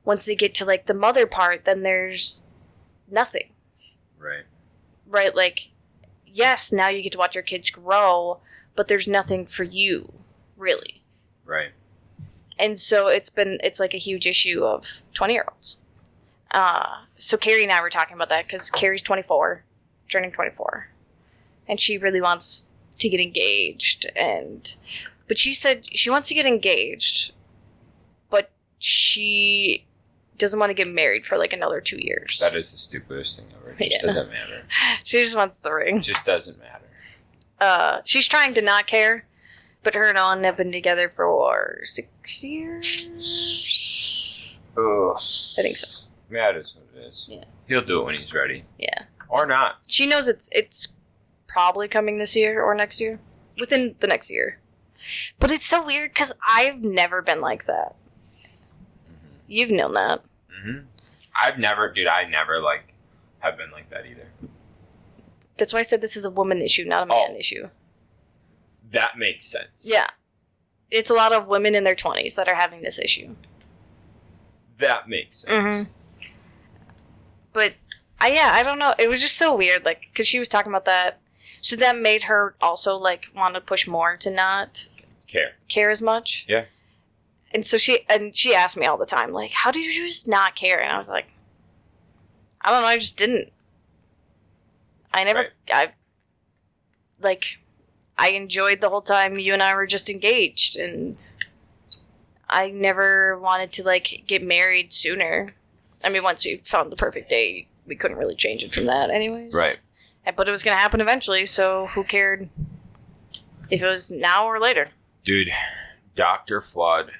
once 0.05 0.25
they 0.25 0.35
get 0.35 0.53
to 0.55 0.65
like 0.65 0.85
the 0.85 0.93
mother 0.93 1.25
part 1.27 1.65
then 1.65 1.83
there's 1.83 2.43
nothing 3.09 3.49
Right. 4.17 4.43
right 5.07 5.35
like 5.35 5.69
yes 6.25 6.71
now 6.71 6.87
you 6.89 7.01
get 7.01 7.11
to 7.13 7.17
watch 7.17 7.35
your 7.35 7.43
kids 7.43 7.69
grow 7.69 8.39
but 8.75 8.87
there's 8.87 9.07
nothing 9.07 9.45
for 9.45 9.63
you 9.63 10.11
really 10.55 11.01
Right. 11.45 11.71
and 12.59 12.77
so 12.77 13.07
it's 13.07 13.29
been 13.29 13.59
it's 13.63 13.79
like 13.79 13.93
a 13.93 13.97
huge 13.99 14.27
issue 14.27 14.63
of 14.63 15.01
20 15.13 15.33
year 15.33 15.45
olds 15.51 15.77
uh 16.51 17.01
so 17.17 17.35
carrie 17.37 17.63
and 17.63 17.71
i 17.71 17.81
were 17.81 17.89
talking 17.89 18.15
about 18.15 18.29
that 18.29 18.45
because 18.45 18.69
carrie's 18.71 19.01
24 19.01 19.63
turning 20.09 20.31
24 20.31 20.87
and 21.67 21.79
she 21.79 21.97
really 21.97 22.21
wants 22.21 22.67
to 22.97 23.09
get 23.09 23.19
engaged 23.19 24.05
and 24.15 24.77
but 25.27 25.37
she 25.37 25.53
said 25.53 25.83
she 25.95 26.09
wants 26.09 26.27
to 26.29 26.33
get 26.33 26.45
engaged 26.45 27.33
but 28.29 28.51
she 28.79 29.85
doesn't 30.37 30.59
want 30.59 30.69
to 30.69 30.73
get 30.75 30.87
married 30.87 31.25
for 31.25 31.37
like 31.37 31.51
another 31.53 31.81
two 31.81 31.97
years 31.99 32.39
That 32.39 32.55
is 32.55 32.71
the 32.71 32.77
stupidest 32.77 33.39
thing 33.39 33.47
ever. 33.59 33.71
It 33.71 33.89
just 33.89 33.91
Yeah. 34.01 34.01
doesn't 34.07 34.29
matter. 34.29 34.67
she 35.03 35.21
just 35.23 35.35
wants 35.35 35.59
the 35.61 35.73
ring 35.73 35.97
It 35.97 36.03
just 36.03 36.23
doesn't 36.25 36.57
matter. 36.59 36.85
uh 37.59 38.01
she's 38.05 38.27
trying 38.27 38.53
to 38.53 38.61
not 38.61 38.87
care 38.87 39.25
but 39.83 39.93
her 39.95 40.07
and 40.09 40.17
Alan 40.17 40.43
have 40.43 40.57
been 40.57 40.71
together 40.71 41.09
for 41.09 41.79
six 41.83 42.43
years 42.43 43.07
Ugh. 44.77 45.17
i 45.57 45.61
think 45.61 45.75
so 45.77 45.87
Yeah, 46.31 46.49
it 46.49 46.57
is 46.57 46.73
what 46.75 46.85
it 46.95 47.07
is. 47.07 47.27
Yeah. 47.29 47.43
He'll 47.67 47.83
do 47.85 48.01
it 48.01 48.05
when 48.05 48.15
he's 48.15 48.33
ready. 48.33 48.63
yeah 48.77 49.03
Or 49.29 49.45
not. 49.45 49.77
she 49.87 50.05
knows 50.05 50.27
it's 50.27 50.49
it's 50.51 50.89
probably 51.47 51.87
coming 51.87 52.17
this 52.17 52.35
year 52.35 52.61
or 52.61 52.75
next 52.75 52.99
year 53.01 53.19
within 53.59 53.95
the 53.99 54.07
next 54.07 54.29
year 54.29 54.59
but 55.39 55.49
it's 55.51 55.65
so 55.65 55.83
weird 55.85 56.11
because 56.11 56.33
i've 56.47 56.81
never 56.83 57.21
been 57.21 57.39
like 57.41 57.65
that 57.65 57.95
you've 59.47 59.71
known 59.71 59.93
that 59.93 60.21
hmm 60.63 60.79
I've 61.39 61.59
never, 61.59 61.91
dude, 61.91 62.07
I 62.07 62.23
never, 62.27 62.59
like, 62.59 62.93
have 63.39 63.57
been 63.57 63.69
like 63.71 63.89
that 63.91 64.05
either. 64.07 64.27
that's 65.55 65.71
why 65.73 65.79
i 65.79 65.83
said 65.83 66.01
this 66.01 66.15
is 66.17 66.25
a 66.25 66.31
woman 66.31 66.61
issue 66.61 66.83
not 66.85 67.03
a 67.03 67.05
man 67.05 67.29
Oh. 67.31 67.37
issue 67.37 67.69
That 68.91 69.17
makes 69.17 69.45
sense. 69.45 69.87
yeah 69.89 70.07
it's 70.91 71.09
a 71.09 71.13
lot 71.13 71.31
of 71.33 71.47
women 71.47 71.75
in 71.75 71.83
their 71.83 71.95
20s 71.95 72.35
that 72.35 72.47
are 72.47 72.55
having 72.55 72.81
this 72.81 72.99
issue 72.99 73.35
That 74.77 75.07
makes 75.09 75.37
sense. 75.37 75.83
Mhm. 75.83 75.89
But 77.53 77.73
I 78.19 78.29
yeah, 78.29 78.51
I 78.53 78.63
don't 78.63 78.79
know. 78.79 78.93
It 78.97 79.09
was 79.09 79.21
just 79.21 79.37
so 79.37 79.55
weird, 79.55 79.85
like 79.85 80.01
because 80.11 80.27
she 80.27 80.39
was 80.39 80.49
talking 80.49 80.71
about 80.71 80.85
that, 80.85 81.19
so 81.61 81.75
that 81.75 81.97
made 81.97 82.23
her 82.23 82.55
also 82.61 82.95
like 82.97 83.27
want 83.35 83.55
to 83.55 83.61
push 83.61 83.87
more 83.87 84.17
to 84.17 84.29
not 84.31 84.87
Care. 85.27 85.51
care 85.67 85.89
as 85.89 86.01
much. 86.01 86.45
Yeah. 86.47 86.65
And 87.51 87.65
so 87.65 87.77
she 87.77 87.99
and 88.09 88.35
she 88.35 88.53
asked 88.55 88.77
me 88.77 88.85
all 88.85 88.97
the 88.97 89.05
time, 89.05 89.31
like, 89.31 89.51
"How 89.51 89.71
did 89.71 89.85
you 89.85 90.07
just 90.07 90.27
not 90.27 90.55
care?" 90.55 90.79
And 90.81 90.91
I 90.91 90.97
was 90.97 91.09
like, 91.09 91.31
"I 92.61 92.71
don't 92.71 92.81
know. 92.81 92.87
I 92.87 92.97
just 92.97 93.17
didn't. 93.17 93.51
I 95.13 95.23
never. 95.23 95.39
Right. 95.39 95.51
I 95.71 95.91
like. 97.21 97.59
I 98.17 98.29
enjoyed 98.29 98.81
the 98.81 98.89
whole 98.89 99.01
time 99.01 99.37
you 99.37 99.53
and 99.53 99.61
I 99.61 99.75
were 99.75 99.85
just 99.85 100.09
engaged, 100.09 100.75
and 100.75 101.21
I 102.49 102.69
never 102.71 103.37
wanted 103.37 103.71
to 103.73 103.83
like 103.83 104.23
get 104.27 104.41
married 104.41 104.91
sooner. 104.91 105.53
I 106.07 106.09
mean, 106.09 106.23
once 106.23 106.45
we 106.45 106.61
found 106.63 106.89
the 106.89 106.95
perfect 106.95 107.29
date, 107.29 107.67
we 107.85 107.93
couldn't 107.97 108.15
really 108.15 108.33
change 108.33 108.63
it 108.63 108.73
from 108.73 108.85
that, 108.85 109.09
anyways. 109.09 109.53
Right. 109.53 109.77
And- 110.25 110.37
But 110.37 110.47
it 110.47 110.51
was 110.51 110.63
going 110.63 110.75
to 110.77 110.81
happen 110.81 111.01
eventually, 111.01 111.45
so 111.45 111.87
who 111.87 112.05
cared 112.05 112.47
if 113.69 113.81
it 113.81 113.85
was 113.85 114.09
now 114.09 114.45
or 114.47 114.57
later? 114.57 114.87
Dude, 115.25 115.49
Dr. 116.15 116.61
Flood 116.61 117.11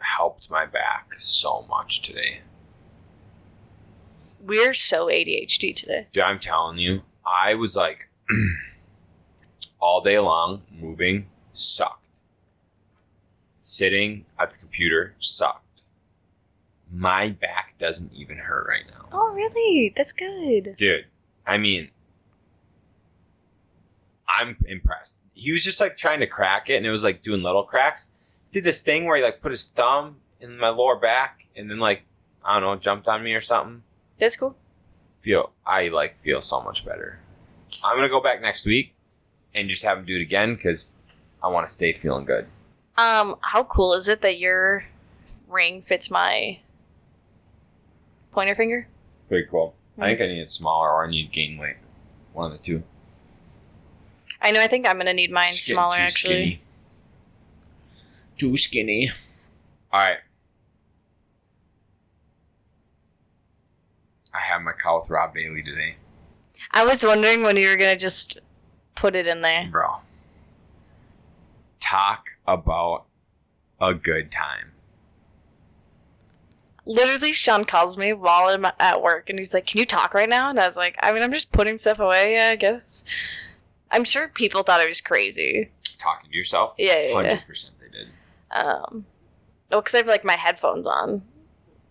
helped 0.00 0.50
my 0.50 0.66
back 0.66 1.14
so 1.16 1.62
much 1.70 2.02
today. 2.02 2.42
We're 4.38 4.74
so 4.74 5.06
ADHD 5.06 5.74
today. 5.74 6.08
Dude, 6.12 6.22
I'm 6.22 6.38
telling 6.40 6.76
you, 6.76 7.00
I 7.24 7.54
was 7.54 7.74
like 7.74 8.10
all 9.80 10.02
day 10.02 10.18
long 10.18 10.60
moving 10.70 11.26
sucked. 11.54 12.04
Sitting 13.56 14.26
at 14.38 14.50
the 14.50 14.58
computer 14.58 15.14
sucked. 15.20 15.64
My 16.92 17.28
back 17.28 17.74
doesn't 17.78 18.12
even 18.12 18.38
hurt 18.38 18.66
right 18.68 18.84
now. 18.90 19.08
Oh, 19.12 19.32
really? 19.32 19.92
That's 19.94 20.12
good. 20.12 20.74
Dude, 20.76 21.06
I 21.46 21.56
mean, 21.56 21.90
I'm 24.28 24.56
impressed. 24.66 25.18
He 25.34 25.52
was 25.52 25.62
just 25.64 25.80
like 25.80 25.96
trying 25.96 26.20
to 26.20 26.26
crack 26.26 26.68
it 26.68 26.76
and 26.76 26.86
it 26.86 26.90
was 26.90 27.04
like 27.04 27.22
doing 27.22 27.42
little 27.42 27.62
cracks. 27.62 28.10
Did 28.52 28.64
this 28.64 28.82
thing 28.82 29.04
where 29.04 29.16
he 29.16 29.22
like 29.22 29.40
put 29.40 29.52
his 29.52 29.66
thumb 29.66 30.16
in 30.40 30.58
my 30.58 30.68
lower 30.68 30.96
back 30.96 31.46
and 31.54 31.70
then 31.70 31.78
like, 31.78 32.02
I 32.44 32.58
don't 32.58 32.62
know, 32.62 32.76
jumped 32.76 33.06
on 33.06 33.22
me 33.22 33.34
or 33.34 33.40
something. 33.40 33.82
That's 34.18 34.36
cool. 34.36 34.56
Feel, 35.18 35.52
I 35.66 35.88
like 35.88 36.16
feel 36.16 36.40
so 36.40 36.60
much 36.60 36.84
better. 36.84 37.20
I'm 37.84 37.96
gonna 37.96 38.08
go 38.08 38.20
back 38.20 38.40
next 38.42 38.66
week 38.66 38.94
and 39.54 39.68
just 39.68 39.84
have 39.84 39.98
him 39.98 40.04
do 40.04 40.16
it 40.16 40.22
again 40.22 40.54
because 40.54 40.86
I 41.42 41.48
want 41.48 41.68
to 41.68 41.72
stay 41.72 41.92
feeling 41.92 42.24
good. 42.24 42.46
Um, 42.98 43.36
how 43.40 43.64
cool 43.64 43.94
is 43.94 44.08
it 44.08 44.20
that 44.22 44.38
your 44.38 44.84
ring 45.48 45.82
fits 45.82 46.10
my 46.10 46.58
pointer 48.30 48.54
finger? 48.54 48.88
Pretty 49.28 49.48
cool. 49.50 49.74
I 49.98 50.08
think 50.08 50.18
hmm. 50.18 50.24
I 50.24 50.26
need 50.28 50.40
it 50.40 50.50
smaller 50.50 50.90
or 50.90 51.04
I 51.04 51.10
need 51.10 51.26
to 51.26 51.32
gain 51.32 51.58
weight. 51.58 51.76
One 52.32 52.50
of 52.50 52.58
the 52.58 52.62
two. 52.62 52.82
I 54.40 54.52
know. 54.52 54.60
I 54.60 54.68
think 54.68 54.88
I'm 54.88 54.96
gonna 54.96 55.12
need 55.12 55.30
mine 55.30 55.52
Just 55.52 55.68
getting 55.68 55.76
smaller. 55.76 55.96
too 55.96 56.02
Actually, 56.02 56.34
Skinny. 56.34 56.60
Too 58.38 58.56
skinny. 58.56 59.10
All 59.92 60.00
right. 60.00 60.18
I 64.32 64.38
have 64.38 64.62
my 64.62 64.72
call 64.72 65.00
with 65.00 65.10
Rob 65.10 65.34
Bailey 65.34 65.62
today, 65.62 65.96
I 66.70 66.84
was 66.84 67.04
wondering 67.04 67.42
when 67.42 67.56
you 67.56 67.68
were 67.68 67.76
gonna 67.76 67.96
just 67.96 68.38
put 68.94 69.16
it 69.16 69.26
in 69.26 69.40
there. 69.40 69.68
bro. 69.70 69.96
Talk 71.80 72.30
about 72.46 73.06
a 73.80 73.94
good 73.94 74.30
time. 74.30 74.72
Literally, 76.90 77.32
Shaun 77.32 77.64
calls 77.64 77.96
me 77.96 78.12
while 78.12 78.48
I'm 78.48 78.66
at 78.80 79.00
work, 79.00 79.30
and 79.30 79.38
he's 79.38 79.54
like, 79.54 79.66
"Can 79.66 79.78
you 79.78 79.86
talk 79.86 80.12
right 80.12 80.28
now?" 80.28 80.50
And 80.50 80.58
I 80.58 80.66
was 80.66 80.76
like, 80.76 80.96
"I 81.00 81.12
mean, 81.12 81.22
I'm 81.22 81.32
just 81.32 81.52
putting 81.52 81.78
stuff 81.78 82.00
away. 82.00 82.34
Yeah, 82.34 82.48
I 82.48 82.56
guess." 82.56 83.04
I'm 83.92 84.04
sure 84.04 84.28
people 84.28 84.62
thought 84.62 84.80
I 84.80 84.86
was 84.86 85.00
crazy. 85.00 85.70
Talking 85.98 86.30
to 86.30 86.36
yourself. 86.36 86.74
Yeah, 86.78 86.98
yeah, 86.98 87.08
yeah. 87.08 87.14
Hundred 87.14 87.46
percent, 87.46 87.74
they 87.80 87.96
did. 87.96 88.08
Um, 88.50 89.06
well, 89.70 89.80
because 89.80 89.94
I 89.94 89.98
have 89.98 90.08
like 90.08 90.24
my 90.24 90.36
headphones 90.36 90.86
on, 90.86 91.22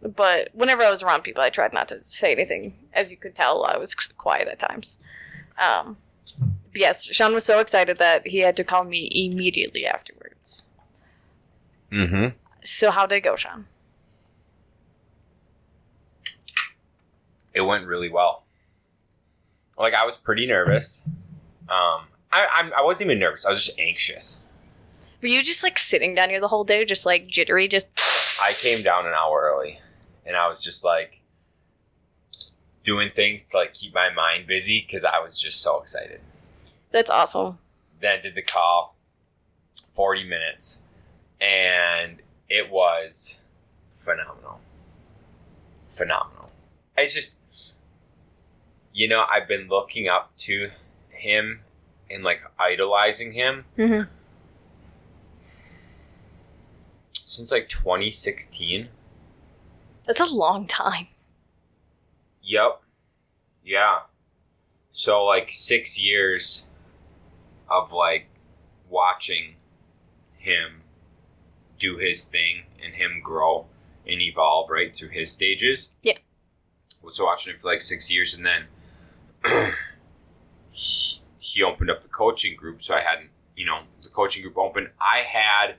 but 0.01 0.49
whenever 0.53 0.83
I 0.83 0.89
was 0.89 1.03
around 1.03 1.23
people, 1.23 1.43
I 1.43 1.49
tried 1.49 1.73
not 1.73 1.87
to 1.89 2.03
say 2.03 2.31
anything. 2.31 2.73
As 2.93 3.11
you 3.11 3.17
could 3.17 3.35
tell, 3.35 3.63
I 3.65 3.77
was 3.77 3.95
quiet 3.95 4.47
at 4.47 4.59
times. 4.59 4.97
Um, 5.57 5.97
yes, 6.73 7.05
Shaun 7.05 7.33
was 7.33 7.45
so 7.45 7.59
excited 7.59 7.97
that 7.97 8.27
he 8.27 8.39
had 8.39 8.55
to 8.57 8.63
call 8.63 8.83
me 8.83 9.09
immediately 9.13 9.85
afterwards. 9.85 10.65
Mm-hmm. 11.91 12.35
So 12.61 12.91
how 12.91 13.05
did 13.05 13.15
it 13.15 13.21
go, 13.21 13.35
Shaun? 13.35 13.65
It 17.53 17.61
went 17.61 17.85
really 17.85 18.09
well. 18.09 18.43
Like 19.77 19.93
I 19.93 20.05
was 20.05 20.17
pretty 20.17 20.45
nervous. 20.45 21.07
Um, 21.67 22.07
I 22.31 22.47
I'm, 22.53 22.73
I 22.77 22.81
wasn't 22.81 23.07
even 23.07 23.19
nervous. 23.19 23.45
I 23.45 23.49
was 23.49 23.65
just 23.65 23.79
anxious. 23.79 24.51
Were 25.21 25.27
you 25.27 25.43
just 25.43 25.63
like 25.63 25.77
sitting 25.77 26.15
down 26.15 26.29
here 26.29 26.39
the 26.39 26.47
whole 26.47 26.63
day, 26.63 26.85
just 26.85 27.05
like 27.05 27.27
jittery, 27.27 27.67
just? 27.67 27.87
I 28.41 28.53
came 28.53 28.81
down 28.81 29.05
an 29.05 29.13
hour 29.13 29.51
early, 29.53 29.79
and 30.25 30.37
I 30.37 30.47
was 30.47 30.63
just 30.63 30.85
like 30.85 31.21
doing 32.83 33.09
things 33.09 33.45
to 33.49 33.57
like 33.57 33.73
keep 33.73 33.93
my 33.93 34.09
mind 34.09 34.47
busy 34.47 34.81
because 34.81 35.03
I 35.03 35.19
was 35.19 35.37
just 35.39 35.61
so 35.61 35.81
excited. 35.81 36.21
That's 36.91 37.09
awesome. 37.09 37.59
Then 37.99 38.21
did 38.21 38.35
the 38.35 38.41
call, 38.41 38.95
forty 39.91 40.23
minutes, 40.23 40.83
and 41.41 42.19
it 42.47 42.69
was 42.69 43.41
phenomenal. 43.91 44.61
Phenomenal. 45.87 46.51
It's 46.97 47.13
just, 47.13 47.38
you 48.99 49.07
know, 49.07 49.25
I've 49.31 49.47
been 49.47 49.69
looking 49.69 50.09
up 50.09 50.35
to 50.39 50.71
him 51.09 51.61
and 52.11 52.21
like 52.21 52.41
idolizing 52.59 53.31
him 53.31 53.63
Mm-hmm. 53.77 54.09
since 57.23 57.49
like 57.49 57.69
2016. 57.69 58.89
That's 60.05 60.19
a 60.19 60.25
long 60.35 60.67
time. 60.67 61.07
Yep. 62.43 62.81
Yeah. 63.63 63.99
So 64.91 65.23
like 65.23 65.49
six 65.49 65.97
years 65.97 66.67
of 67.69 67.93
like 67.93 68.27
watching 68.89 69.55
him 70.37 70.81
do 71.77 71.95
his 71.97 72.25
thing 72.25 72.63
and 72.83 72.95
him 72.95 73.21
grow 73.23 73.67
and 74.05 74.21
evolve 74.21 74.69
right 74.69 74.93
through 74.93 75.09
his 75.09 75.31
stages. 75.31 75.91
Yeah. 76.01 76.17
Was 77.01 77.21
watching 77.21 77.53
him 77.53 77.59
for 77.61 77.69
like 77.69 77.79
six 77.79 78.11
years 78.11 78.33
and 78.33 78.45
then 78.45 78.63
he, 80.71 81.19
he 81.39 81.63
opened 81.63 81.89
up 81.89 82.01
the 82.01 82.07
coaching 82.07 82.55
group. 82.55 82.81
So 82.81 82.95
I 82.95 83.01
hadn't, 83.01 83.29
you 83.55 83.65
know, 83.65 83.79
the 84.03 84.09
coaching 84.09 84.43
group 84.43 84.57
open. 84.57 84.89
I 84.99 85.19
had, 85.19 85.75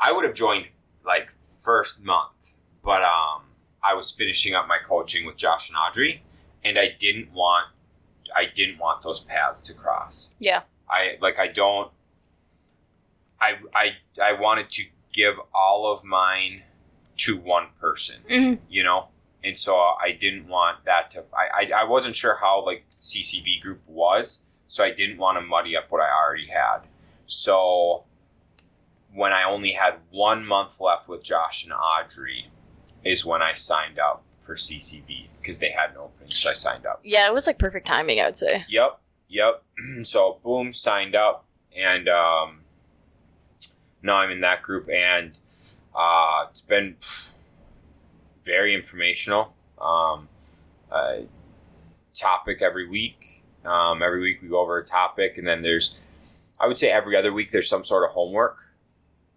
I 0.00 0.12
would 0.12 0.24
have 0.24 0.34
joined 0.34 0.66
like 1.04 1.28
first 1.56 2.02
month, 2.04 2.56
but 2.82 3.02
um, 3.02 3.42
I 3.82 3.94
was 3.94 4.10
finishing 4.10 4.54
up 4.54 4.66
my 4.68 4.78
coaching 4.86 5.26
with 5.26 5.36
Josh 5.36 5.68
and 5.68 5.76
Audrey, 5.76 6.22
and 6.64 6.78
I 6.78 6.94
didn't 6.98 7.32
want, 7.32 7.68
I 8.34 8.46
didn't 8.46 8.78
want 8.78 9.02
those 9.02 9.20
paths 9.20 9.62
to 9.62 9.74
cross. 9.74 10.30
Yeah. 10.38 10.62
I 10.88 11.16
like, 11.20 11.38
I 11.38 11.48
don't, 11.48 11.90
I, 13.40 13.54
I, 13.74 13.90
I 14.22 14.32
wanted 14.32 14.70
to 14.72 14.84
give 15.12 15.40
all 15.54 15.90
of 15.92 16.04
mine 16.04 16.62
to 17.18 17.36
one 17.36 17.66
person 17.80 18.16
Mm-hmm. 18.30 18.62
you 18.68 18.84
know 18.84 19.08
and 19.44 19.56
so 19.58 19.76
i 19.76 20.12
didn't 20.12 20.46
want 20.48 20.84
that 20.84 21.10
to 21.10 21.24
I, 21.34 21.64
I 21.64 21.80
i 21.80 21.84
wasn't 21.84 22.16
sure 22.16 22.36
how 22.36 22.64
like 22.64 22.84
ccb 22.98 23.60
group 23.60 23.80
was 23.86 24.42
so 24.66 24.82
i 24.84 24.90
didn't 24.90 25.18
want 25.18 25.38
to 25.38 25.42
muddy 25.42 25.76
up 25.76 25.90
what 25.90 26.00
i 26.00 26.08
already 26.10 26.48
had 26.48 26.80
so 27.26 28.04
when 29.12 29.32
i 29.32 29.42
only 29.44 29.72
had 29.72 29.94
one 30.10 30.44
month 30.44 30.80
left 30.80 31.08
with 31.08 31.22
josh 31.22 31.64
and 31.64 31.72
audrey 31.72 32.50
is 33.04 33.24
when 33.24 33.42
i 33.42 33.52
signed 33.52 33.98
up 33.98 34.24
for 34.40 34.54
ccb 34.54 35.26
because 35.40 35.60
they 35.60 35.70
had 35.70 35.90
an 35.90 35.96
opening 35.98 36.30
so 36.30 36.50
i 36.50 36.52
signed 36.52 36.84
up 36.84 37.00
Yeah, 37.02 37.26
it 37.28 37.32
was 37.32 37.46
like 37.46 37.58
perfect 37.58 37.86
timing, 37.86 38.20
I 38.20 38.26
would 38.26 38.36
say. 38.36 38.64
Yep, 38.68 39.00
yep. 39.28 39.62
so 40.04 40.38
boom, 40.42 40.72
signed 40.72 41.14
up, 41.14 41.46
and 41.76 42.08
um, 42.08 42.60
now 44.02 44.16
I'm 44.16 44.30
in 44.30 44.40
that 44.40 44.62
group, 44.62 44.88
and 44.90 45.32
uh, 45.94 46.46
it's 46.50 46.60
been 46.60 46.96
pff, 47.00 47.32
very 48.48 48.74
informational. 48.74 49.54
Um, 49.78 50.28
uh, 50.90 51.18
topic 52.14 52.62
every 52.62 52.88
week. 52.88 53.44
Um, 53.64 54.02
every 54.02 54.20
week 54.20 54.40
we 54.42 54.48
go 54.48 54.58
over 54.58 54.78
a 54.78 54.84
topic, 54.84 55.36
and 55.36 55.46
then 55.46 55.62
there's, 55.62 56.08
I 56.58 56.66
would 56.66 56.78
say 56.78 56.90
every 56.90 57.14
other 57.14 57.32
week 57.32 57.52
there's 57.52 57.68
some 57.68 57.84
sort 57.84 58.04
of 58.04 58.10
homework 58.10 58.56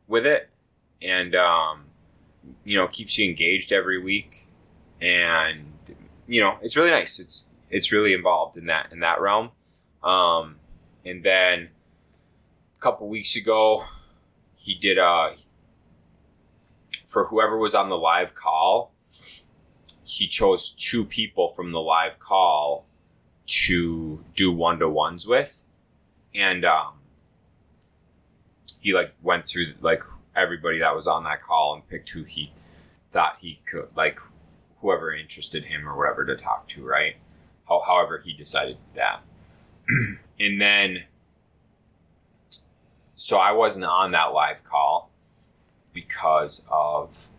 with 0.08 0.26
it, 0.26 0.50
and 1.02 1.36
um, 1.36 1.84
you 2.64 2.78
know 2.78 2.88
keeps 2.88 3.18
you 3.18 3.30
engaged 3.30 3.74
every 3.74 4.02
week, 4.02 4.48
and 5.02 5.66
you 6.28 6.42
know 6.42 6.58
it's 6.62 6.78
really 6.78 6.92
nice. 6.92 7.20
It's 7.20 7.46
it's 7.70 7.92
really 7.92 8.14
involved 8.14 8.56
in 8.58 8.68
that 8.68 8.88
in 8.94 9.02
that 9.02 9.20
realm. 9.20 9.52
Um, 10.04 10.56
and 11.06 11.24
then 11.24 11.70
a 12.76 12.80
couple 12.80 13.10
weeks 13.10 13.36
ago, 13.36 13.84
he 14.56 14.74
did 14.76 14.98
a 14.98 15.34
for 17.06 17.26
whoever 17.26 17.58
was 17.58 17.76
on 17.76 17.90
the 17.90 17.98
live 17.98 18.34
call. 18.34 18.91
He 20.04 20.28
chose 20.28 20.72
two 20.72 21.06
people 21.06 21.50
from 21.50 21.72
the 21.72 21.82
live 21.82 22.20
call 22.20 22.86
to 23.48 24.24
do 24.36 24.52
one 24.52 24.80
to 24.80 24.90
ones 24.90 25.28
with, 25.28 25.64
and 26.36 26.66
um, 26.66 26.94
he 28.80 28.94
like 28.94 29.14
went 29.22 29.48
through 29.48 29.74
like 29.82 30.04
everybody 30.36 30.80
that 30.80 30.96
was 30.96 31.08
on 31.08 31.24
that 31.24 31.42
call 31.42 31.74
and 31.74 31.88
picked 31.88 32.10
who 32.10 32.24
he 32.24 32.52
thought 33.10 33.38
he 33.42 33.60
could 33.66 33.88
like 33.96 34.20
whoever 34.82 35.14
interested 35.14 35.66
him 35.66 35.88
or 35.88 35.96
whatever 35.96 36.26
to 36.26 36.36
talk 36.36 36.68
to, 36.70 36.84
right? 36.84 37.16
How, 37.68 37.82
however, 37.86 38.22
he 38.24 38.34
decided 38.34 38.78
that. 38.96 39.22
and 40.40 40.60
then, 40.60 41.04
so 43.16 43.38
I 43.38 43.52
wasn't 43.52 43.86
on 43.86 44.12
that 44.12 44.34
live 44.34 44.64
call 44.64 45.10
because 45.94 46.66
of 46.70 47.30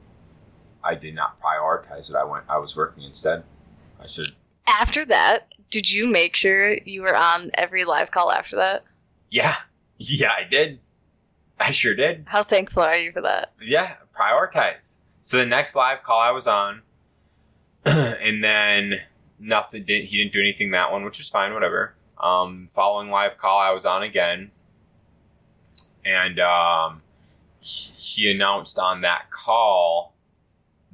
I 0.84 0.94
did 0.94 1.14
not 1.14 1.40
prioritize 1.40 2.10
it. 2.10 2.16
I 2.16 2.24
went, 2.24 2.44
I 2.48 2.58
was 2.58 2.74
working 2.76 3.04
instead. 3.04 3.44
I 4.00 4.06
should, 4.06 4.28
After 4.66 5.04
that, 5.06 5.52
did 5.70 5.90
you 5.90 6.06
make 6.06 6.34
sure 6.36 6.74
you 6.84 7.02
were 7.02 7.16
on 7.16 7.50
every 7.54 7.84
live 7.84 8.10
call 8.10 8.30
after 8.32 8.56
that? 8.56 8.84
yeah, 9.30 9.56
yeah, 9.98 10.32
I 10.36 10.44
did. 10.44 10.80
I 11.60 11.70
sure 11.70 11.94
did. 11.94 12.24
How 12.26 12.42
thankful 12.42 12.82
are 12.82 12.96
you 12.96 13.12
for 13.12 13.20
that? 13.20 13.52
Yeah, 13.62 13.94
prioritize. 14.18 14.98
So 15.20 15.36
the 15.38 15.46
next 15.46 15.76
live 15.76 16.02
call 16.02 16.18
I 16.18 16.32
was 16.32 16.46
on, 16.48 16.82
and 17.84 18.42
then 18.42 19.00
nothing 19.38 19.84
did. 19.84 20.06
He 20.06 20.18
didn't 20.18 20.32
do 20.32 20.40
anything 20.40 20.72
that 20.72 20.90
one, 20.90 21.04
which 21.04 21.20
is 21.20 21.28
fine. 21.28 21.54
Whatever. 21.54 21.94
Um, 22.18 22.66
following 22.70 23.10
live 23.10 23.38
call 23.38 23.58
I 23.58 23.70
was 23.70 23.86
on 23.86 24.02
again, 24.02 24.50
and 26.04 26.40
um, 26.40 27.02
he 27.60 28.30
announced 28.30 28.78
on 28.78 29.02
that 29.02 29.30
call 29.30 30.11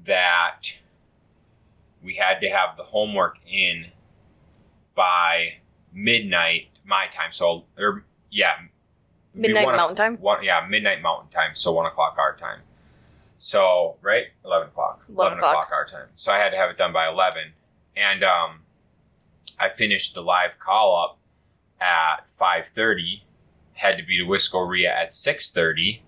that 0.05 0.79
we 2.03 2.15
had 2.15 2.41
to 2.41 2.49
have 2.49 2.77
the 2.77 2.85
homework 2.85 3.39
in 3.47 3.87
by 4.95 5.55
midnight 5.93 6.69
my 6.85 7.07
time. 7.09 7.33
So, 7.33 7.65
or 7.79 8.05
yeah, 8.31 8.53
Midnight 9.35 9.67
o- 9.69 9.77
Mountain 9.77 9.97
Time. 9.97 10.17
One, 10.19 10.43
yeah, 10.43 10.67
midnight 10.69 11.03
Mountain 11.03 11.31
time. 11.31 11.51
So 11.55 11.73
one 11.73 11.87
o'clock 11.87 12.17
our 12.19 12.37
time. 12.37 12.61
So 13.39 13.97
right, 14.03 14.27
eleven 14.45 14.69
o'clock. 14.69 15.05
11 15.09 15.39
o'clock. 15.39 15.69
our 15.73 15.87
time. 15.87 16.09
So 16.17 16.33
I 16.33 16.39
had 16.39 16.51
to 16.51 16.57
have 16.57 16.71
it 16.71 16.77
done 16.77 16.93
by 16.93 17.09
eleven, 17.09 17.53
and 17.97 18.25
um, 18.25 18.61
I 19.61 19.69
finished 19.69 20.15
the 20.15 20.23
live 20.23 20.59
call 20.59 20.97
up 21.03 21.19
at 21.81 22.29
five 22.29 22.67
thirty. 22.67 23.23
Had 23.75 23.97
to 23.99 24.03
be 24.05 24.19
to 24.19 24.25
Whiskeria 24.25 24.89
at 24.89 25.13
six 25.13 25.51
thirty. 25.51 26.03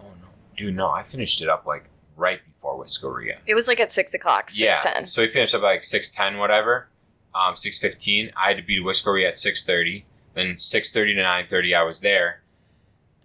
Oh 0.00 0.04
no, 0.20 0.26
dude! 0.56 0.74
No, 0.74 0.90
I 0.90 1.04
finished 1.04 1.40
it 1.40 1.48
up 1.48 1.66
like 1.66 1.84
right 2.16 2.40
before 2.44 2.57
Whiskeria. 2.76 3.38
It 3.46 3.54
was 3.54 3.68
like 3.68 3.80
at 3.80 3.90
six 3.92 4.14
o'clock, 4.14 4.50
six 4.50 4.60
Yeah. 4.60 4.80
ten. 4.80 5.06
So 5.06 5.22
we 5.22 5.28
finished 5.28 5.54
up 5.54 5.62
at 5.62 5.64
like 5.64 5.82
six 5.84 6.10
ten, 6.10 6.38
whatever. 6.38 6.88
Um, 7.34 7.54
six 7.56 7.78
fifteen. 7.78 8.30
I 8.36 8.48
had 8.48 8.56
to 8.56 8.62
be 8.62 8.76
to 8.76 8.82
Whiskeria 8.82 9.28
at 9.28 9.36
six 9.36 9.64
thirty. 9.64 10.04
Then 10.34 10.58
six 10.58 10.90
thirty 10.90 11.14
to 11.14 11.22
nine 11.22 11.46
thirty, 11.48 11.74
I 11.74 11.82
was 11.82 12.00
there. 12.00 12.42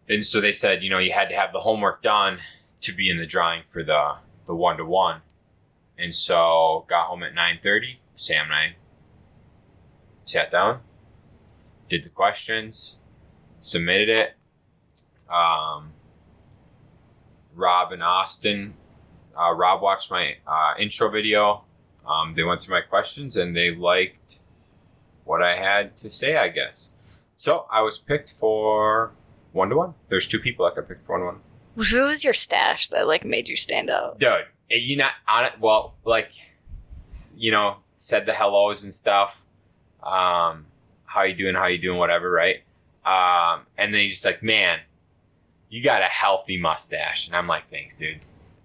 And 0.10 0.26
so 0.26 0.42
they 0.42 0.52
said, 0.52 0.84
you 0.84 0.90
know, 0.90 1.00
you 1.00 1.14
had 1.14 1.30
to 1.30 1.36
have 1.36 1.54
the 1.54 1.62
homework 1.62 2.02
done 2.02 2.40
to 2.82 2.92
be 2.92 3.10
in 3.10 3.18
the 3.18 3.26
drawing 3.26 3.64
for 3.64 3.84
the 3.84 4.16
the 4.46 4.56
one 4.56 4.78
to 4.78 4.86
one. 4.86 5.22
And 5.98 6.14
so 6.14 6.86
got 6.90 7.08
home 7.08 7.24
at 7.24 7.34
nine 7.34 7.60
thirty. 7.64 8.00
Sam 8.16 8.46
and 8.46 8.54
I 8.54 8.76
sat 10.26 10.52
down, 10.52 10.80
did 11.90 12.04
the 12.04 12.10
questions, 12.10 12.98
submitted 13.60 14.10
it. 14.10 14.34
Um, 15.30 15.94
Rob 17.56 17.92
and 17.92 18.04
Austin 18.04 18.74
uh, 19.38 19.54
Rob 19.54 19.82
watched 19.82 20.12
my 20.12 20.36
uh, 20.48 20.74
intro 20.80 21.10
video. 21.10 21.64
Um, 22.06 22.34
they 22.36 22.44
went 22.44 22.62
through 22.62 22.76
my 22.76 22.82
questions 22.82 23.38
and 23.38 23.56
they 23.56 23.74
liked 23.74 24.40
what 25.24 25.42
I 25.42 25.56
had 25.56 25.96
to 25.98 26.10
say, 26.10 26.38
I 26.38 26.50
guess. 26.50 27.22
So 27.36 27.66
I 27.72 27.82
was 27.82 28.00
picked 28.00 28.32
for 28.32 29.12
one 29.52 29.70
to 29.70 29.76
one. 29.76 29.94
There's 30.10 30.28
two 30.28 30.40
people 30.40 30.66
that 30.66 30.76
got 30.76 30.88
picked 30.88 31.06
for 31.06 31.14
one 31.14 31.22
to 31.22 31.26
one. 31.26 31.88
Who 31.90 32.04
was 32.04 32.24
your 32.24 32.34
stash 32.34 32.90
that 32.90 33.08
like 33.08 33.26
made 33.26 33.48
you 33.48 33.56
stand 33.56 33.90
out? 33.90 34.20
Dude, 34.20 34.46
eh, 34.70 34.76
you 34.76 34.98
not 34.98 35.14
on 35.28 35.46
it? 35.46 35.54
Well, 35.60 35.96
like, 36.04 36.32
you 37.36 37.52
know, 37.52 37.78
said 37.96 38.26
the 38.26 38.34
hellos 38.34 38.84
and 38.84 38.94
stuff. 38.94 39.46
Um, 40.02 40.68
how 41.06 41.24
you 41.24 41.34
doing? 41.36 41.56
How 41.56 41.68
you 41.68 41.78
doing? 41.78 41.98
Whatever, 41.98 42.30
right? 42.30 42.58
Um, 43.06 43.66
and 43.78 43.94
then 43.94 44.02
he's 44.02 44.12
just 44.12 44.26
like, 44.26 44.44
man, 44.44 44.80
you 45.70 45.82
got 45.82 46.02
a 46.02 46.06
healthy 46.06 46.58
mustache, 46.58 47.28
and 47.28 47.36
I'm 47.36 47.48
like, 47.48 47.70
thanks, 47.70 47.96
dude. 47.96 48.20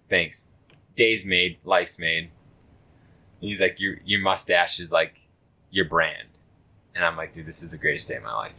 Thanks. 0.09 0.51
Days 0.99 1.25
made, 1.25 1.59
life's 1.65 1.97
made. 2.01 2.31
He's 3.41 3.61
like, 3.61 3.79
your 3.79 3.99
your 4.05 4.19
mustache 4.21 4.81
is 4.81 4.91
like 4.91 5.21
your 5.71 5.85
brand, 5.85 6.27
and 6.93 7.05
I'm 7.05 7.17
like, 7.17 7.33
dude, 7.33 7.47
this 7.47 7.63
is 7.63 7.71
the 7.71 7.79
greatest 7.79 8.09
day 8.09 8.17
of 8.17 8.25
my 8.25 8.35
life. 8.35 8.55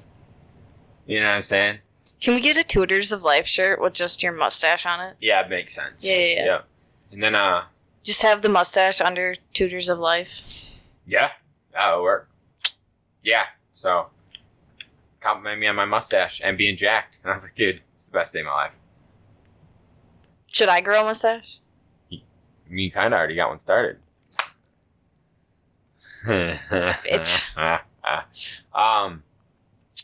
You 1.05 1.19
know 1.19 1.25
what 1.27 1.33
I'm 1.33 1.41
saying? 1.41 1.79
Can 2.21 2.35
we 2.35 2.39
get 2.39 2.55
a 2.55 2.63
Tutors 2.63 3.11
of 3.11 3.23
Life 3.23 3.45
shirt 3.45 3.81
with 3.81 3.91
just 3.91 4.23
your 4.23 4.31
mustache 4.31 4.85
on 4.85 5.01
it? 5.01 5.17
Yeah, 5.19 5.41
it 5.43 5.49
makes 5.49 5.75
sense. 5.75 6.07
Yeah, 6.07 6.15
yeah, 6.15 6.25
yeah. 6.35 6.45
Yep. 6.45 6.65
And 7.11 7.23
then, 7.23 7.35
uh, 7.35 7.63
Just 8.03 8.21
have 8.21 8.41
the 8.41 8.47
mustache 8.47 9.01
under 9.01 9.35
Tutors 9.53 9.89
of 9.89 9.99
Life. 9.99 10.81
Yeah, 11.05 11.31
that'll 11.73 12.03
work. 12.03 12.29
Yeah, 13.21 13.47
so 13.73 14.07
compliment 15.19 15.59
me 15.59 15.67
on 15.67 15.75
my 15.75 15.83
mustache 15.83 16.39
and 16.41 16.57
being 16.57 16.77
jacked. 16.77 17.19
And 17.21 17.31
I 17.31 17.33
was 17.33 17.43
like, 17.45 17.55
dude, 17.55 17.81
it's 17.95 18.07
the 18.07 18.13
best 18.17 18.33
day 18.33 18.39
of 18.39 18.45
my 18.45 18.53
life. 18.53 18.75
Should 20.47 20.69
I 20.69 20.79
grow 20.79 21.01
a 21.01 21.03
mustache? 21.03 21.59
You 22.69 22.91
kind 22.91 23.13
of 23.13 23.17
already 23.17 23.35
got 23.35 23.49
one 23.49 23.59
started. 23.59 23.97
Bitch. 26.25 27.45
um, 28.73 29.23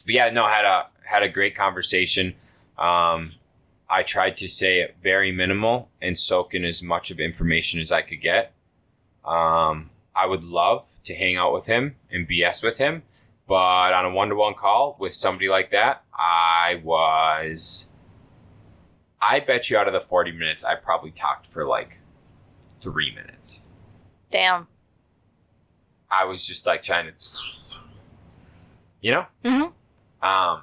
but 0.05 0.13
yeah, 0.13 0.29
no, 0.29 0.47
had 0.47 0.65
a 0.65 0.87
had 1.03 1.23
a 1.23 1.29
great 1.29 1.55
conversation. 1.55 2.35
Um, 2.77 3.33
I 3.89 4.03
tried 4.03 4.37
to 4.37 4.47
say 4.47 4.79
it 4.79 4.95
very 5.01 5.31
minimal 5.31 5.89
and 6.01 6.17
soak 6.17 6.53
in 6.53 6.65
as 6.65 6.81
much 6.81 7.11
of 7.11 7.19
information 7.19 7.79
as 7.79 7.91
I 7.91 8.01
could 8.01 8.21
get. 8.21 8.53
Um, 9.23 9.91
I 10.15 10.25
would 10.25 10.43
love 10.43 10.87
to 11.03 11.13
hang 11.15 11.37
out 11.37 11.53
with 11.53 11.67
him 11.67 11.95
and 12.09 12.27
BS 12.27 12.63
with 12.63 12.77
him, 12.77 13.03
but 13.47 13.93
on 13.93 14.05
a 14.05 14.09
one 14.09 14.29
to 14.29 14.35
one 14.35 14.53
call 14.53 14.95
with 14.99 15.13
somebody 15.13 15.49
like 15.49 15.71
that, 15.71 16.03
I 16.13 16.81
was. 16.83 17.91
I 19.21 19.39
bet 19.39 19.69
you 19.69 19.77
out 19.77 19.87
of 19.87 19.93
the 19.93 20.01
40 20.01 20.33
minutes, 20.33 20.63
I 20.63 20.75
probably 20.75 21.09
talked 21.09 21.47
for 21.47 21.65
like 21.65 21.99
three 22.85 23.13
minutes. 23.13 23.63
Damn. 24.29 24.67
I 26.09 26.25
was 26.25 26.45
just 26.45 26.67
like 26.67 26.81
trying 26.81 27.07
to, 27.07 27.13
you 29.01 29.11
know? 29.11 29.25
Mm-hmm. 29.43 30.27
Um, 30.27 30.61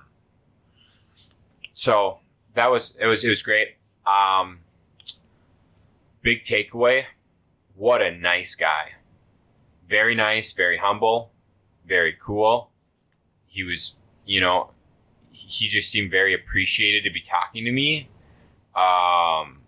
so 1.72 2.18
that 2.54 2.70
was 2.70 2.96
it 3.00 3.06
was 3.06 3.24
it 3.24 3.28
was 3.28 3.42
great. 3.42 3.76
Um, 4.06 4.60
big 6.22 6.44
takeaway: 6.44 7.04
what 7.74 8.00
a 8.02 8.10
nice 8.16 8.54
guy. 8.54 8.92
Very 9.88 10.14
nice, 10.14 10.52
very 10.52 10.78
humble, 10.78 11.32
very 11.86 12.16
cool. 12.20 12.70
He 13.46 13.62
was, 13.64 13.96
you 14.24 14.40
know, 14.40 14.70
he 15.32 15.66
just 15.66 15.90
seemed 15.90 16.10
very 16.10 16.34
appreciated 16.34 17.04
to 17.04 17.10
be 17.10 17.20
talking 17.20 17.64
to 17.64 17.72
me, 17.72 18.08
um, 18.74 19.58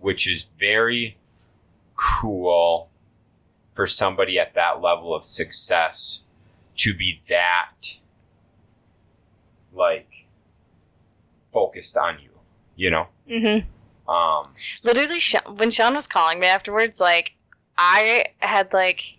which 0.00 0.28
is 0.28 0.50
very 0.58 1.16
cool 1.96 2.90
for 3.74 3.86
somebody 3.86 4.38
at 4.38 4.54
that 4.54 4.80
level 4.80 5.14
of 5.14 5.24
success 5.24 6.22
to 6.76 6.94
be 6.94 7.22
that 7.28 7.98
like 9.72 10.26
focused 11.48 11.96
on 11.96 12.18
you, 12.22 12.30
you 12.74 12.90
know. 12.90 13.06
Mm-hmm. 13.30 13.68
Um, 14.10 14.44
Literally, 14.82 15.20
when 15.56 15.70
Shaun 15.70 15.94
was 15.94 16.06
calling 16.06 16.38
me 16.38 16.46
afterwards, 16.46 17.00
like, 17.00 17.34
I 17.76 18.26
had, 18.38 18.72
like, 18.72 19.18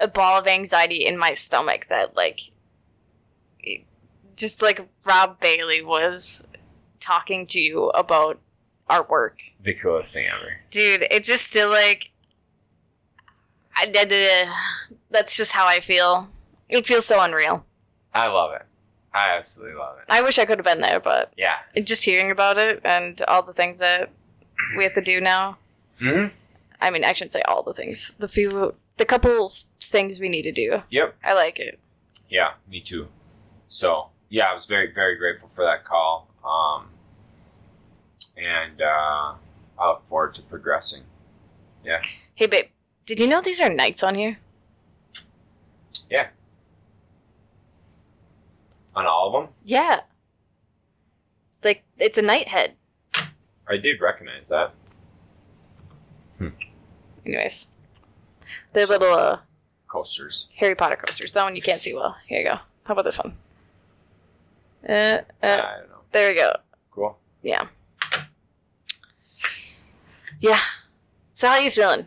a 0.00 0.08
ball 0.08 0.38
of 0.38 0.46
anxiety 0.46 1.04
in 1.04 1.18
my 1.18 1.34
stomach 1.34 1.86
that, 1.88 2.16
like, 2.16 2.40
just 4.36 4.62
like 4.62 4.88
Rob 5.04 5.38
Bailey 5.40 5.82
was 5.82 6.46
talking 7.00 7.46
to 7.48 7.60
you 7.60 7.90
about 7.90 8.40
our 8.88 9.04
work. 9.04 9.38
the 9.62 9.74
coolest 9.74 10.12
thing 10.14 10.26
ever. 10.28 10.56
Dude, 10.70 11.02
it 11.10 11.24
just 11.24 11.46
still, 11.46 11.70
like, 11.70 12.10
I 13.76 13.86
did 13.86 14.10
it. 14.12 14.48
That's 15.10 15.36
just 15.36 15.52
how 15.52 15.66
I 15.66 15.80
feel. 15.80 16.28
It 16.68 16.86
feels 16.86 17.06
so 17.06 17.20
unreal. 17.20 17.64
I 18.14 18.26
love 18.28 18.52
it. 18.54 18.62
I 19.14 19.30
absolutely 19.36 19.76
love 19.76 19.98
it. 19.98 20.04
I 20.08 20.22
wish 20.22 20.38
I 20.38 20.44
could 20.44 20.58
have 20.58 20.64
been 20.64 20.80
there, 20.80 21.00
but 21.00 21.32
Yeah. 21.36 21.58
just 21.84 22.04
hearing 22.04 22.30
about 22.30 22.58
it 22.58 22.80
and 22.84 23.20
all 23.28 23.42
the 23.42 23.52
things 23.52 23.78
that 23.78 24.10
we 24.76 24.84
have 24.84 24.94
to 24.94 25.00
do 25.02 25.20
now. 25.20 25.58
Mm-hmm. 26.00 26.34
I 26.80 26.90
mean, 26.90 27.04
I 27.04 27.12
shouldn't 27.12 27.32
say 27.32 27.42
all 27.46 27.62
the 27.62 27.74
things. 27.74 28.12
The 28.18 28.28
few, 28.28 28.74
the 28.96 29.04
couple 29.04 29.52
things 29.80 30.18
we 30.18 30.28
need 30.28 30.42
to 30.42 30.52
do. 30.52 30.82
Yep. 30.90 31.14
I 31.24 31.34
like 31.34 31.58
it. 31.60 31.78
Yeah, 32.28 32.52
me 32.68 32.80
too. 32.80 33.08
So 33.68 34.08
yeah, 34.30 34.46
I 34.46 34.54
was 34.54 34.64
very 34.66 34.92
very 34.92 35.16
grateful 35.16 35.48
for 35.48 35.64
that 35.64 35.84
call. 35.84 36.28
Um, 36.42 36.88
and 38.42 38.82
uh, 38.82 39.34
I 39.78 39.88
look 39.88 40.04
forward 40.06 40.34
to 40.34 40.42
progressing. 40.42 41.02
Yeah. 41.84 42.00
Hey, 42.34 42.46
babe, 42.46 42.66
did 43.06 43.20
you 43.20 43.26
know 43.26 43.40
these 43.40 43.60
are 43.60 43.68
nights 43.70 44.02
on 44.02 44.14
here? 44.14 44.38
Yeah. 46.10 46.28
On 48.94 49.06
all 49.06 49.28
of 49.28 49.32
them, 49.44 49.54
Yeah. 49.64 50.00
Like, 51.64 51.84
it's 51.98 52.18
a 52.18 52.22
knight 52.22 52.48
head. 52.48 52.74
I 53.68 53.76
did 53.76 54.00
recognize 54.00 54.48
that. 54.48 54.72
Anyways. 57.24 57.70
They're 58.72 58.86
little 58.86 59.14
uh, 59.14 59.38
Coasters. 59.86 60.48
Harry 60.56 60.74
Potter 60.74 60.96
coasters. 60.96 61.32
That 61.34 61.44
one 61.44 61.54
you 61.54 61.62
can't 61.62 61.80
see 61.80 61.94
well. 61.94 62.16
Here 62.26 62.40
you 62.40 62.46
go. 62.46 62.56
How 62.84 62.92
about 62.94 63.04
this 63.04 63.18
one? 63.18 63.34
Uh, 64.88 64.92
uh, 64.92 65.22
I 65.42 65.76
don't 65.78 65.90
know. 65.90 65.98
there 66.10 66.30
we 66.30 66.34
go. 66.36 66.52
Cool. 66.90 67.16
Yeah. 67.42 67.66
Yeah. 70.42 70.58
So 71.34 71.46
how 71.48 71.54
are 71.54 71.60
you 71.60 71.70
feeling? 71.70 72.06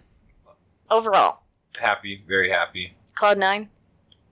Overall. 0.91 1.39
Happy. 1.79 2.23
Very 2.27 2.49
happy. 2.51 2.93
Cloud 3.15 3.37
nine? 3.37 3.69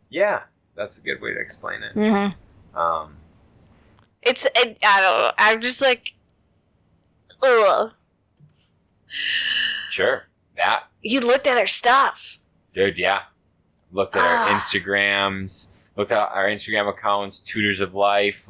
Yeah, 0.10 0.42
that's 0.76 1.00
a 1.00 1.02
good 1.02 1.22
way 1.22 1.34
to 1.34 1.40
explain 1.40 1.82
it. 1.84 1.96
Mm-hmm. 1.96 2.78
Um, 2.78 3.16
It's 4.22 4.46
it, 4.46 4.78
I 4.86 5.02
don't 5.02 5.22
know. 5.22 5.32
I'm 5.38 5.62
just 5.62 5.82
like 5.82 6.14
Ugh. 7.42 7.94
Sure. 9.90 10.24
That 10.58 10.84
You 11.02 11.20
looked 11.22 11.48
at 11.48 11.58
our 11.58 11.68
stuff. 11.68 12.40
dude, 12.74 12.98
yeah. 12.98 13.22
Looked 13.92 14.16
at 14.16 14.24
our 14.24 14.48
Ah. 14.50 14.58
Instagrams, 14.58 15.92
looked 15.96 16.12
at 16.12 16.18
our 16.18 16.46
Instagram 16.48 16.90
accounts, 16.90 17.40
Tutors 17.40 17.80
of 17.80 17.94
Life, 17.94 18.50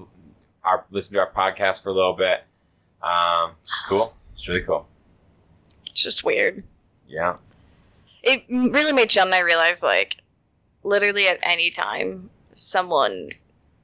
our 0.63 0.85
listened 0.89 1.15
to 1.15 1.19
our 1.19 1.31
podcast 1.31 1.83
for 1.83 1.89
a 1.89 1.93
little 1.93 2.13
bit. 2.13 2.43
Um, 3.01 3.51
it's 3.63 3.81
cool. 3.87 4.13
It's 4.33 4.47
really 4.47 4.61
cool. 4.61 4.87
It's 5.93 6.01
just 6.01 6.23
weird. 6.23 6.63
Yeah. 7.07 7.35
It 8.23 8.45
really 8.49 8.93
made 8.93 9.11
Shaun 9.11 9.27
and 9.27 9.35
I 9.35 9.41
realize, 9.41 9.83
like, 9.83 10.17
literally 10.83 11.27
at 11.27 11.37
any 11.43 11.69
time, 11.69 12.31
someone 12.51 13.29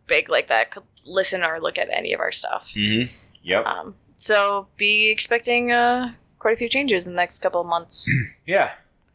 big 0.07 0.27
like 0.27 0.47
that 0.47 0.71
could 0.71 0.83
listen 1.05 1.43
or 1.43 1.59
look 1.61 1.77
at 1.77 1.87
any 1.91 2.13
of 2.13 2.19
our 2.19 2.31
stuff. 2.31 2.71
Mm-hmm. 2.75 3.13
Yep. 3.43 3.65
Um, 3.67 3.95
so 4.15 4.69
be 4.75 5.09
expecting 5.09 5.71
uh, 5.71 6.13
quite 6.39 6.55
a 6.55 6.57
few 6.57 6.67
changes 6.67 7.05
in 7.05 7.13
the 7.13 7.17
next 7.17 7.39
couple 7.39 7.61
of 7.61 7.67
months. 7.67 8.09
Yeah. 8.47 8.71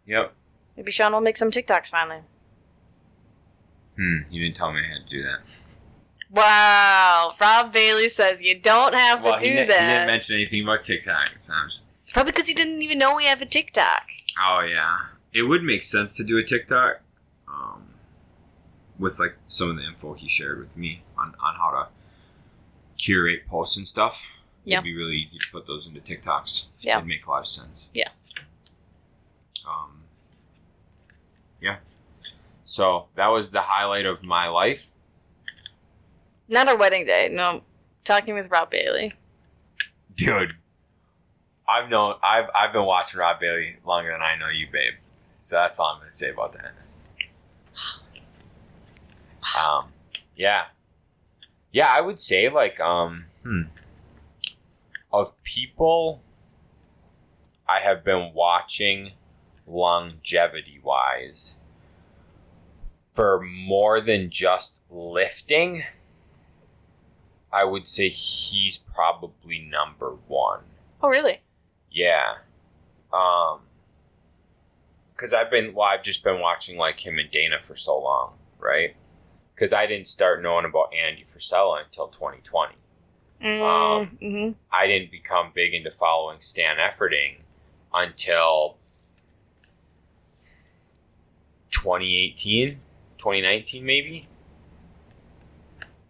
Yep. 0.06 0.32
Maybe 0.76 0.92
Shaun 0.92 1.12
will 1.12 1.20
make 1.20 1.36
some 1.36 1.50
TikToks 1.50 1.88
finally. 1.88 2.20
Hmm. 3.96 4.18
You 4.30 4.44
didn't 4.44 4.56
tell 4.56 4.72
me 4.72 4.78
I 4.78 4.92
had 4.98 5.08
to 5.08 5.10
do 5.10 5.22
that. 5.24 5.40
Wow, 6.30 7.34
Rob 7.40 7.72
Bailey 7.72 8.08
says 8.08 8.42
you 8.42 8.56
don't 8.56 8.94
have 8.94 9.18
to 9.18 9.24
do 9.24 9.30
that. 9.30 9.40
He 9.42 9.54
didn't 9.56 10.06
mention 10.06 10.36
anything 10.36 10.62
about 10.62 10.84
TikTok. 10.84 11.30
So 11.38 11.52
I'm 11.52 11.68
just, 11.68 11.86
Probably 12.14 12.32
because 12.32 12.48
he 12.48 12.54
didn't 12.54 12.80
even 12.80 12.96
know 12.98 13.14
we 13.16 13.26
have 13.26 13.42
a 13.42 13.46
TikTok. 13.46 14.04
oh 14.40 14.60
yeah, 14.60 14.96
it 15.32 15.42
would 15.42 15.62
make 15.62 15.82
sense 15.82 16.14
to 16.16 16.24
do 16.24 16.38
a 16.38 16.42
TikTok, 16.44 17.00
um, 17.48 17.82
with 18.98 19.18
like 19.18 19.34
some 19.46 19.68
of 19.70 19.76
the 19.76 19.82
info 19.84 20.14
he 20.14 20.28
shared 20.28 20.58
with 20.60 20.76
me 20.76 21.02
on 21.18 21.34
on 21.42 21.56
how 21.56 21.70
to 21.70 21.88
curate 22.96 23.46
posts 23.46 23.76
and 23.76 23.86
stuff. 23.86 24.26
Yeah. 24.64 24.76
It'd 24.78 24.84
be 24.84 24.94
really 24.96 25.16
easy 25.16 25.38
to 25.38 25.46
put 25.52 25.66
those 25.66 25.86
into 25.86 26.00
TikToks. 26.00 26.68
Yeah. 26.80 26.96
It'd 26.98 27.06
make 27.08 27.26
a 27.26 27.30
lot 27.30 27.40
of 27.40 27.46
sense. 27.46 27.90
Yeah. 27.92 28.08
Um. 29.68 30.04
Yeah. 31.60 31.78
So 32.64 33.06
that 33.14 33.26
was 33.28 33.50
the 33.50 33.60
highlight 33.62 34.06
of 34.06 34.22
my 34.22 34.48
life. 34.48 34.90
Not 36.48 36.68
our 36.68 36.76
wedding 36.76 37.04
day. 37.06 37.28
No, 37.30 37.62
talking 38.04 38.34
with 38.34 38.50
Rob 38.50 38.70
Bailey. 38.70 39.12
dude. 40.14 40.54
I've 41.68 41.88
known 41.88 42.16
I've 42.22 42.50
I've 42.54 42.72
been 42.72 42.84
watching 42.84 43.20
Rob 43.20 43.40
Bailey 43.40 43.76
longer 43.84 44.12
than 44.12 44.22
I 44.22 44.36
know 44.36 44.48
you, 44.48 44.66
babe. 44.70 44.94
So 45.38 45.56
that's 45.56 45.78
all 45.78 45.94
I'm 45.94 46.00
gonna 46.00 46.12
say 46.12 46.30
about 46.30 46.52
that. 46.54 46.74
Um, 49.58 49.86
yeah, 50.36 50.64
yeah. 51.72 51.88
I 51.90 52.00
would 52.00 52.18
say 52.18 52.48
like 52.48 52.80
um, 52.80 53.26
hmm, 53.42 53.62
of 55.12 55.42
people 55.42 56.22
I 57.68 57.80
have 57.80 58.04
been 58.04 58.32
watching 58.34 59.12
longevity 59.66 60.80
wise 60.82 61.56
for 63.12 63.40
more 63.40 64.00
than 64.00 64.28
just 64.28 64.82
lifting. 64.90 65.84
I 67.52 67.64
would 67.64 67.86
say 67.86 68.08
he's 68.08 68.76
probably 68.76 69.60
number 69.60 70.16
one. 70.26 70.60
Oh, 71.00 71.08
really? 71.08 71.40
Yeah. 71.94 72.34
Um 73.12 73.60
cuz 75.16 75.32
I've 75.32 75.50
been 75.50 75.72
well 75.74 75.88
I've 75.88 76.02
just 76.02 76.24
been 76.24 76.40
watching 76.40 76.76
like 76.76 77.06
him 77.06 77.18
and 77.18 77.30
Dana 77.30 77.60
for 77.60 77.76
so 77.76 77.98
long, 77.98 78.34
right? 78.58 78.96
Cuz 79.56 79.72
I 79.72 79.86
didn't 79.86 80.08
start 80.08 80.42
knowing 80.42 80.64
about 80.66 80.92
Andy 80.92 81.22
Frisella 81.24 81.84
until 81.84 82.08
2020. 82.08 82.74
Mm, 83.42 83.60
Um, 83.60 84.06
hmm 84.20 84.50
I 84.72 84.86
didn't 84.86 85.10
become 85.12 85.52
big 85.54 85.74
into 85.74 85.90
following 85.90 86.40
Stan 86.40 86.76
Efferding 86.78 87.38
until 87.92 88.78
2018, 91.70 92.80
2019 93.18 93.84
maybe? 93.84 94.28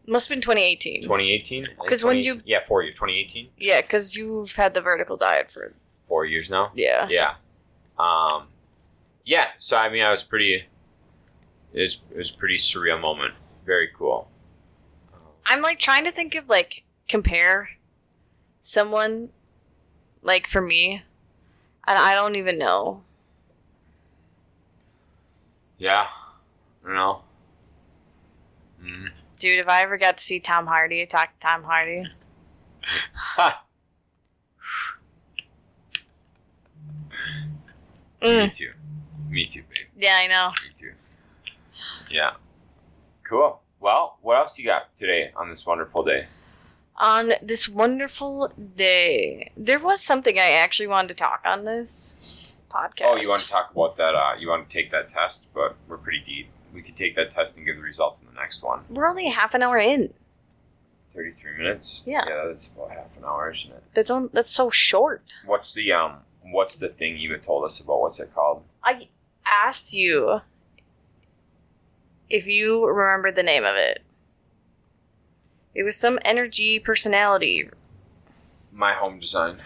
Must 0.06 0.28
have 0.28 0.34
been 0.36 0.42
2018. 0.42 1.02
2018? 1.02 1.66
Because 1.80 2.04
when 2.04 2.18
you- 2.18 2.42
Yeah, 2.44 2.60
4 2.62 2.82
years. 2.82 2.94
2018? 2.94 3.48
Yeah, 3.56 3.80
because 3.80 4.16
you've 4.16 4.52
had 4.56 4.74
the 4.74 4.80
vertical 4.82 5.16
diet 5.16 5.50
for 5.50 5.72
4 6.02 6.26
years 6.26 6.50
now? 6.50 6.70
yeah. 6.74 7.08
yeah 7.08 7.34
um 7.98 8.48
yeah 9.24 9.50
so 9.58 9.76
i 9.76 9.88
mean 9.88 10.02
i 10.02 10.10
was 10.10 10.22
pretty 10.24 10.64
it 11.72 11.80
was, 11.80 12.02
it 12.10 12.16
was 12.16 12.30
a 12.30 12.36
pretty 12.36 12.56
surreal 12.56 13.00
moment 13.00 13.34
very 13.64 13.88
cool 13.96 14.28
I'm 15.46 15.62
like 15.62 15.78
trying 15.78 16.04
to 16.04 16.10
think 16.10 16.34
of 16.34 16.48
like 16.48 16.82
compare 17.08 17.70
someone 18.60 19.28
like 20.22 20.46
for 20.46 20.60
me, 20.62 21.02
and 21.86 21.98
I 21.98 22.14
don't 22.14 22.34
even 22.34 22.56
know. 22.58 23.02
yeah 25.78 26.06
i 26.82 26.86
don't 26.86 26.94
know 26.94 27.20
mm. 28.82 29.08
Dude, 29.38 29.59
if 29.59 29.68
I 29.68 29.83
ever 29.83 29.97
got 29.97 30.18
to 30.18 30.25
see 30.25 30.40
Tom 30.40 30.66
Hardy, 30.66 31.05
talk 31.07 31.33
to 31.35 31.38
Tom 31.40 31.64
Hardy, 31.64 32.05
Ha! 33.14 33.64
me 38.23 38.29
mm, 38.29 38.53
too. 38.55 38.73
Me 39.29 39.47
too 39.47 39.62
babe. 39.68 39.87
Yeah, 39.97 40.18
I 40.20 40.27
know. 40.27 40.51
me 40.62 40.70
too. 40.77 40.92
Yeah. 42.11 42.33
Cool. 43.23 43.61
Well 43.81 44.18
what 44.23 44.37
else 44.37 44.59
you 44.59 44.64
got 44.64 44.97
today 44.97 45.33
on 45.37 45.51
this 45.51 45.66
wonderful 45.66 46.03
day? 46.03 46.27
On 46.97 47.33
this 47.42 47.68
wonderful 47.68 48.53
day, 48.77 49.51
there 49.57 49.81
was 49.81 50.01
something 50.01 50.38
I 50.38 50.53
actually 50.53 50.87
wanted 50.87 51.09
to 51.09 51.14
talk 51.14 51.40
on 51.44 51.64
this 51.64 52.55
podcast. 52.68 53.05
oh 53.05 53.16
you 53.16 53.29
want 53.29 53.42
to 53.42 53.49
talk 53.49 53.70
about 53.73 53.97
that 53.97 54.14
uh 54.16 54.33
you 54.38 54.49
want 54.49 54.68
to 54.68 54.77
take 54.77 54.90
that 54.90 55.09
test 55.09 55.49
but 55.55 55.77
we're 55.87 55.97
pretty 55.97 56.20
deep 56.20 56.49
we 56.74 56.82
could 56.82 56.96
take 56.96 57.14
that 57.16 57.30
test 57.30 57.56
and 57.56 57.64
give 57.64 57.76
the 57.76 57.82
results 57.82 58.20
in 58.20 58.26
the 58.26 58.34
next 58.34 58.62
one 58.62 58.80
We're 58.90 59.08
only 59.08 59.30
half 59.30 59.54
an 59.54 59.62
hour 59.62 59.78
in. 59.78 60.12
33 61.10 61.58
minutes 61.58 62.02
Yeah. 62.04 62.24
yeah 62.28 62.44
that's 62.46 62.68
about 62.68 62.90
half 62.90 63.16
an 63.16 63.24
hour 63.24 63.48
isn't 63.50 63.70
it 63.72 63.82
That's 63.94 64.10
on. 64.10 64.30
That's 64.32 64.50
so 64.50 64.68
short. 64.70 65.34
What's 65.46 65.72
the 65.72 65.92
um? 65.92 66.16
What's 66.42 66.78
the 66.78 66.88
thing 66.88 67.16
you 67.16 67.30
had 67.32 67.42
told 67.42 67.64
us 67.64 67.80
about? 67.80 68.00
What's 68.00 68.20
it 68.20 68.34
called? 68.34 68.64
I 68.82 69.08
asked 69.46 69.94
you 69.94 70.40
if 72.28 72.46
you 72.46 72.87
remember 72.87 73.30
the 73.32 73.42
name 73.42 73.64
of 73.64 73.76
it. 73.76 74.02
It 75.74 75.84
was 75.84 75.96
some 75.96 76.18
energy 76.24 76.78
personality. 76.78 77.68
My 78.72 78.92
home 78.94 79.20
design. 79.20 79.60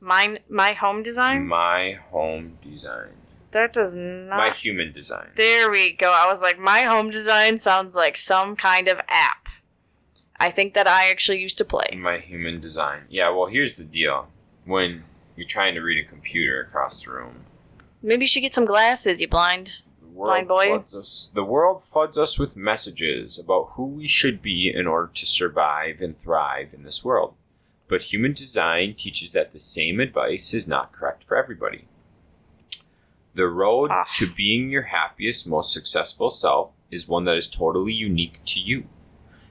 Mine, 0.00 0.38
my 0.48 0.72
home 0.72 1.02
design. 1.02 1.46
My 1.46 1.98
home 2.10 2.58
design. 2.62 3.10
That 3.52 3.72
does 3.72 3.94
not. 3.94 4.36
My 4.36 4.50
human 4.50 4.92
design. 4.92 5.28
there 5.36 5.70
we 5.70 5.92
go. 5.92 6.10
I 6.12 6.26
was 6.26 6.42
like, 6.42 6.58
my 6.58 6.80
home 6.82 7.10
design 7.10 7.58
sounds 7.58 7.94
like 7.94 8.16
some 8.16 8.56
kind 8.56 8.88
of 8.88 9.00
app. 9.08 9.48
I 10.40 10.50
think 10.50 10.74
that 10.74 10.88
I 10.88 11.08
actually 11.10 11.40
used 11.40 11.58
to 11.58 11.64
play. 11.64 11.96
My 11.96 12.18
human 12.18 12.60
design. 12.60 13.02
Yeah. 13.08 13.30
Well, 13.30 13.46
here's 13.46 13.76
the 13.76 13.84
deal. 13.84 14.28
When 14.64 15.04
you're 15.36 15.46
trying 15.46 15.74
to 15.74 15.80
read 15.80 16.04
a 16.04 16.08
computer 16.08 16.60
across 16.62 17.04
the 17.04 17.12
room, 17.12 17.44
Maybe 18.04 18.24
you 18.24 18.28
should 18.28 18.40
get 18.40 18.52
some 18.52 18.64
glasses. 18.64 19.20
You 19.20 19.28
blind. 19.28 19.82
Blind 20.02 20.48
boy? 20.48 20.66
floods 20.66 20.94
us. 20.94 21.30
The 21.32 21.44
world 21.44 21.82
floods 21.82 22.18
us 22.18 22.38
with 22.38 22.56
messages 22.56 23.38
about 23.38 23.70
who 23.70 23.86
we 23.86 24.06
should 24.08 24.42
be 24.42 24.72
in 24.74 24.86
order 24.88 25.10
to 25.14 25.26
survive 25.26 26.00
and 26.00 26.18
thrive 26.18 26.74
in 26.74 26.82
this 26.82 27.04
world. 27.04 27.34
But 27.88 28.02
human 28.02 28.32
design 28.32 28.94
teaches 28.94 29.32
that 29.32 29.52
the 29.52 29.60
same 29.60 30.00
advice 30.00 30.52
is 30.52 30.66
not 30.66 30.92
correct 30.92 31.22
for 31.22 31.36
everybody. 31.36 31.86
The 33.34 33.46
road 33.46 33.90
Ah. 33.90 34.04
to 34.16 34.30
being 34.30 34.70
your 34.70 34.82
happiest, 34.82 35.46
most 35.46 35.72
successful 35.72 36.28
self 36.30 36.74
is 36.90 37.08
one 37.08 37.24
that 37.24 37.36
is 37.36 37.48
totally 37.48 37.92
unique 37.92 38.44
to 38.46 38.60
you. 38.60 38.84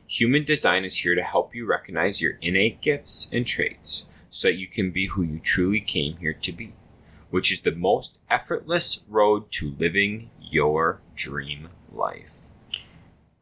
Human 0.08 0.44
design 0.44 0.84
is 0.86 0.98
here 0.98 1.16
to 1.16 1.24
help 1.24 1.56
you 1.56 1.66
recognize 1.66 2.22
your 2.22 2.38
innate 2.42 2.82
gifts 2.82 3.28
and 3.32 3.46
traits 3.48 4.06
so 4.30 4.48
that 4.50 4.56
you 4.58 4.68
can 4.68 4.92
be 4.92 5.08
who 5.08 5.24
you 5.24 5.40
truly 5.40 5.80
came 5.82 6.18
here 6.18 6.34
to 6.34 6.52
be, 6.52 6.74
which 7.32 7.52
is 7.52 7.62
the 7.62 7.72
most 7.72 8.20
effortless 8.30 9.04
road 9.10 9.52
to 9.54 9.76
living 9.80 10.30
your 10.40 11.02
dream 11.16 11.70
life. 11.92 12.34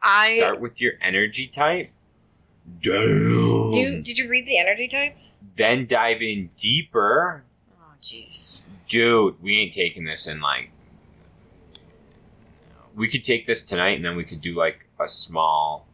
I 0.02 0.38
Start 0.38 0.62
with 0.62 0.80
your 0.80 0.94
energy 1.02 1.48
type. 1.48 1.90
Damn. 2.82 3.72
do. 3.72 4.02
Did 4.02 4.18
you 4.18 4.30
read 4.30 4.46
the 4.48 4.58
energy 4.58 4.88
types? 4.88 5.38
then 5.56 5.86
dive 5.86 6.22
in 6.22 6.50
deeper. 6.56 7.44
Oh, 7.74 7.94
jeez. 8.02 8.62
Dude, 8.90 9.42
we 9.42 9.58
ain't 9.58 9.72
taking 9.74 10.04
this 10.04 10.28
in 10.28 10.42
like. 10.42 10.72
We 12.96 13.08
could 13.08 13.24
take 13.24 13.46
this 13.46 13.64
tonight 13.64 13.96
and 13.96 14.04
then 14.04 14.18
we 14.18 14.26
could 14.26 14.42
do 14.42 14.56
like 14.56 14.86
a 15.00 15.08
small. 15.08 15.88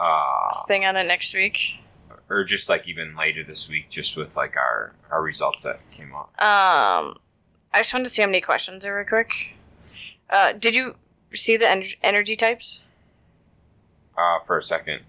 Uh, 0.00 0.48
Thing 0.66 0.84
on 0.84 0.96
it 0.96 1.06
next 1.06 1.34
week. 1.34 1.78
or 2.30 2.44
just 2.44 2.68
like 2.68 2.88
even 2.88 3.14
later 3.16 3.44
this 3.44 3.68
week, 3.68 3.90
just 3.90 4.16
with 4.16 4.36
like 4.36 4.56
our 4.56 4.92
our 5.10 5.22
results 5.22 5.62
that 5.64 5.78
came 5.92 6.14
up. 6.14 6.28
Um, 6.42 7.18
I 7.72 7.78
just 7.78 7.92
wanted 7.92 8.04
to 8.04 8.10
see 8.10 8.22
how 8.22 8.28
many 8.28 8.40
questions 8.40 8.84
are 8.86 8.96
real 8.96 9.06
quick. 9.06 9.54
Uh, 10.30 10.52
did 10.52 10.74
you 10.74 10.96
see 11.34 11.56
the 11.56 11.68
en- 11.68 11.84
energy 12.02 12.36
types? 12.36 12.84
Uh, 14.16 14.38
for 14.46 14.56
a 14.56 14.62
second. 14.62 15.02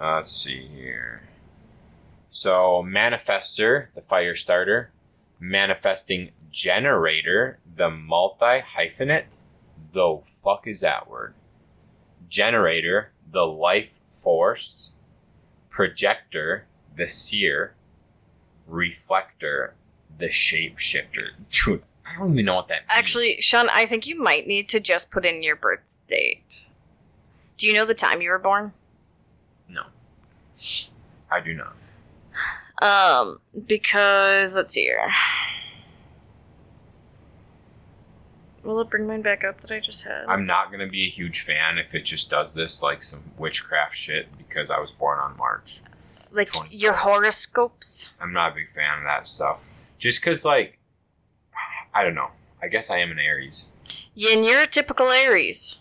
Uh, 0.00 0.16
let's 0.16 0.32
see 0.32 0.66
here. 0.66 1.22
So 2.30 2.82
manifester, 2.86 3.88
the 3.94 4.00
fire 4.00 4.34
starter, 4.34 4.90
manifesting 5.42 6.30
generator, 6.52 7.58
the 7.76 7.90
multi 7.90 8.62
hyphenate. 8.76 9.24
The 9.92 10.20
fuck 10.26 10.66
is 10.66 10.80
that 10.80 11.10
word? 11.10 11.34
Generator, 12.28 13.10
the 13.30 13.44
life 13.44 13.98
force, 14.08 14.92
projector, 15.68 16.66
the 16.96 17.08
seer, 17.08 17.74
reflector, 18.66 19.74
the 20.16 20.28
shapeshifter. 20.28 21.30
Dude, 21.50 21.82
I 22.06 22.18
don't 22.18 22.32
even 22.32 22.44
know 22.46 22.54
what 22.54 22.68
that 22.68 22.82
means. 22.82 22.90
Actually, 22.90 23.40
Shaun, 23.40 23.68
I 23.72 23.84
think 23.84 24.06
you 24.06 24.22
might 24.22 24.46
need 24.46 24.68
to 24.70 24.80
just 24.80 25.10
put 25.10 25.26
in 25.26 25.42
your 25.42 25.56
birth 25.56 25.98
date. 26.06 26.70
Do 27.56 27.66
you 27.66 27.74
know 27.74 27.84
the 27.84 27.94
time 27.94 28.22
you 28.22 28.30
were 28.30 28.38
born? 28.38 28.72
no. 29.68 29.82
I 31.30 31.40
do 31.40 31.54
not. 31.54 31.74
Um, 32.82 33.38
because 33.66 34.56
let's 34.56 34.72
see 34.72 34.82
here. 34.82 35.08
Will 38.64 38.80
it 38.80 38.90
bring 38.90 39.06
mine 39.06 39.22
back 39.22 39.44
up 39.44 39.60
that 39.60 39.70
I 39.70 39.80
just 39.80 40.04
had? 40.04 40.24
I'm 40.26 40.46
not 40.46 40.70
gonna 40.70 40.86
be 40.86 41.06
a 41.06 41.10
huge 41.10 41.40
fan 41.40 41.78
if 41.78 41.94
it 41.94 42.04
just 42.04 42.30
does 42.30 42.54
this 42.54 42.82
like 42.82 43.02
some 43.02 43.32
witchcraft 43.36 43.96
shit 43.96 44.36
because 44.38 44.70
I 44.70 44.78
was 44.80 44.92
born 44.92 45.18
on 45.18 45.36
March. 45.36 45.80
like 46.32 46.52
20. 46.52 46.74
your 46.74 46.92
horoscopes. 46.94 48.10
I'm 48.20 48.32
not 48.32 48.52
a 48.52 48.54
big 48.56 48.68
fan 48.68 48.98
of 48.98 49.04
that 49.04 49.26
stuff. 49.26 49.66
Just 49.98 50.20
because, 50.20 50.44
like, 50.44 50.78
I 51.94 52.02
don't 52.02 52.14
know. 52.14 52.30
I 52.60 52.68
guess 52.68 52.90
I 52.90 52.98
am 52.98 53.10
an 53.12 53.18
Aries. 53.18 53.68
Yeah, 54.14 54.34
and 54.34 54.44
you're 54.44 54.60
a 54.60 54.66
typical 54.66 55.10
Aries. 55.10 55.78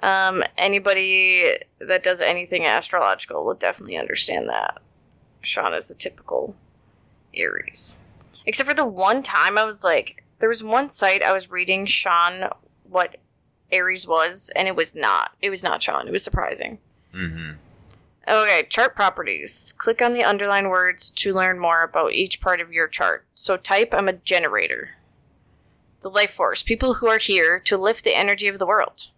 Um, 0.00 0.42
anybody 0.58 1.58
that 1.80 2.02
does 2.02 2.20
anything 2.20 2.64
astrological 2.66 3.44
will 3.44 3.54
definitely 3.54 3.96
understand 3.96 4.48
that. 4.48 4.80
Shaun 5.42 5.74
is 5.74 5.90
a 5.90 5.94
typical 5.94 6.54
Aries. 7.34 7.98
Except 8.46 8.68
for 8.68 8.74
the 8.74 8.86
one 8.86 9.22
time 9.22 9.58
I 9.58 9.64
was 9.64 9.84
like, 9.84 10.24
there 10.38 10.48
was 10.48 10.64
one 10.64 10.88
site 10.88 11.22
I 11.22 11.32
was 11.32 11.50
reading 11.50 11.86
Shaun 11.86 12.48
what 12.88 13.16
Aries 13.70 14.06
was, 14.06 14.50
and 14.54 14.68
it 14.68 14.76
was 14.76 14.94
not. 14.94 15.32
It 15.40 15.50
was 15.50 15.62
not 15.62 15.82
Shaun. 15.82 16.08
It 16.08 16.12
was 16.12 16.22
surprising. 16.24 16.78
Mm-hmm. 17.14 17.52
Okay, 18.28 18.66
chart 18.68 18.94
properties. 18.94 19.74
Click 19.76 20.00
on 20.00 20.12
the 20.12 20.24
underlined 20.24 20.70
words 20.70 21.10
to 21.10 21.34
learn 21.34 21.58
more 21.58 21.82
about 21.82 22.12
each 22.12 22.40
part 22.40 22.60
of 22.60 22.72
your 22.72 22.86
chart. 22.86 23.24
So 23.34 23.56
type 23.56 23.92
I'm 23.92 24.08
a 24.08 24.12
generator. 24.12 24.90
The 26.02 26.10
life 26.10 26.32
force, 26.32 26.62
people 26.62 26.94
who 26.94 27.08
are 27.08 27.18
here 27.18 27.58
to 27.60 27.76
lift 27.76 28.04
the 28.04 28.16
energy 28.16 28.46
of 28.48 28.58
the 28.58 28.66
world. 28.66 29.08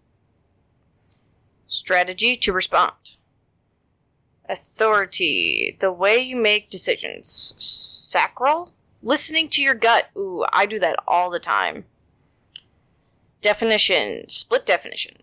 Strategy 1.67 2.35
to 2.35 2.53
respond. 2.53 3.14
Authority, 4.47 5.77
the 5.79 5.91
way 5.91 6.17
you 6.17 6.35
make 6.35 6.69
decisions. 6.69 7.55
Sacral, 7.57 8.71
listening 9.01 9.49
to 9.49 9.63
your 9.63 9.75
gut. 9.75 10.09
Ooh, 10.17 10.45
I 10.53 10.65
do 10.65 10.79
that 10.79 10.97
all 11.07 11.29
the 11.29 11.39
time. 11.39 11.85
Definition, 13.41 14.27
split 14.29 14.65
definition. 14.65 15.17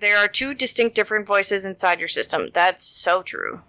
There 0.00 0.16
are 0.16 0.28
two 0.28 0.54
distinct 0.54 0.94
different 0.94 1.26
voices 1.26 1.64
inside 1.64 1.98
your 1.98 2.08
system. 2.08 2.50
That's 2.52 2.84
so 2.84 3.22
true. 3.22 3.62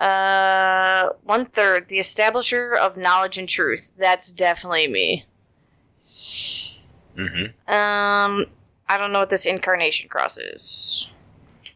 Uh, 0.00 1.10
one 1.22 1.46
third, 1.46 1.88
the 1.88 1.98
establisher 1.98 2.76
of 2.76 2.96
knowledge 2.96 3.38
and 3.38 3.48
truth. 3.48 3.90
That's 3.96 4.32
definitely 4.32 4.88
me. 4.88 5.26
Mm-hmm. 7.16 7.72
Um, 7.72 8.46
I 8.88 8.98
don't 8.98 9.12
know 9.12 9.20
what 9.20 9.30
this 9.30 9.46
incarnation 9.46 10.08
cross 10.08 10.36
is. 10.36 11.08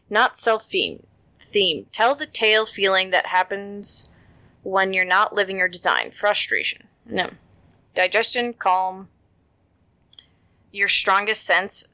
Not 0.09 0.37
self 0.37 0.65
theme. 0.65 1.05
Theme. 1.47 1.87
Tell 1.91 2.15
the 2.15 2.25
tale 2.25 2.65
feeling 2.65 3.09
that 3.11 3.27
happens 3.27 4.09
when 4.63 4.93
you're 4.93 5.05
not 5.05 5.33
living 5.33 5.57
your 5.57 5.67
design. 5.67 6.11
Frustration. 6.11 6.87
No. 7.05 7.29
Digestion, 7.95 8.53
calm. 8.53 9.07
Your 10.71 10.87
strongest 10.87 11.43
sense. 11.45 11.87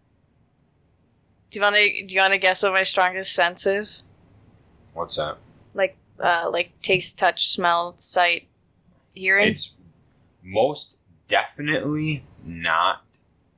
Do 1.49 1.59
you 1.59 1.63
want 1.63 1.75
to? 1.75 2.03
Do 2.05 2.15
you 2.15 2.21
want 2.21 2.33
to 2.33 2.39
guess 2.39 2.63
what 2.63 2.73
my 2.73 2.83
strongest 2.83 3.33
sense 3.33 3.67
is? 3.67 4.03
What's 4.93 5.17
that? 5.17 5.37
Like, 5.73 5.95
uh, 6.19 6.49
like 6.51 6.71
taste, 6.81 7.17
touch, 7.17 7.47
smell, 7.49 7.95
sight, 7.97 8.47
hearing. 9.13 9.49
It's 9.49 9.75
most 10.43 10.97
definitely 11.27 12.25
not 12.43 13.03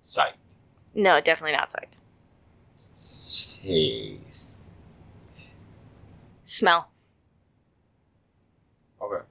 sight. 0.02 0.34
no, 0.94 1.20
definitely 1.20 1.56
not 1.56 1.72
sight. 1.72 2.00
Taste. 2.78 4.75
Smell. 6.46 6.90
Okay. 9.02 9.26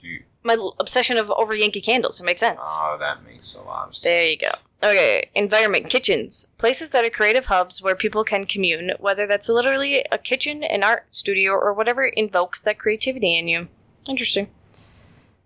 Do 0.00 0.08
you? 0.08 0.24
My 0.42 0.54
l- 0.54 0.74
obsession 0.80 1.18
of 1.18 1.30
over 1.30 1.54
Yankee 1.54 1.82
candles. 1.82 2.18
It 2.20 2.24
makes 2.24 2.40
sense. 2.40 2.60
Oh, 2.62 2.96
that 2.98 3.22
makes 3.24 3.54
a 3.54 3.62
lot 3.62 3.88
of 3.88 3.94
sense. 3.96 4.04
There 4.04 4.24
you 4.24 4.38
go. 4.38 4.48
Okay, 4.82 5.28
environment, 5.34 5.90
kitchens. 5.90 6.48
Places 6.56 6.90
that 6.90 7.04
are 7.04 7.10
creative 7.10 7.46
hubs 7.46 7.82
where 7.82 7.94
people 7.94 8.24
can 8.24 8.46
commune, 8.46 8.92
whether 8.98 9.26
that's 9.26 9.50
literally 9.50 10.06
a 10.10 10.16
kitchen, 10.16 10.64
an 10.64 10.82
art 10.82 11.04
studio, 11.10 11.52
or 11.52 11.74
whatever 11.74 12.06
invokes 12.06 12.62
that 12.62 12.78
creativity 12.78 13.38
in 13.38 13.46
you. 13.46 13.68
Interesting. 14.08 14.48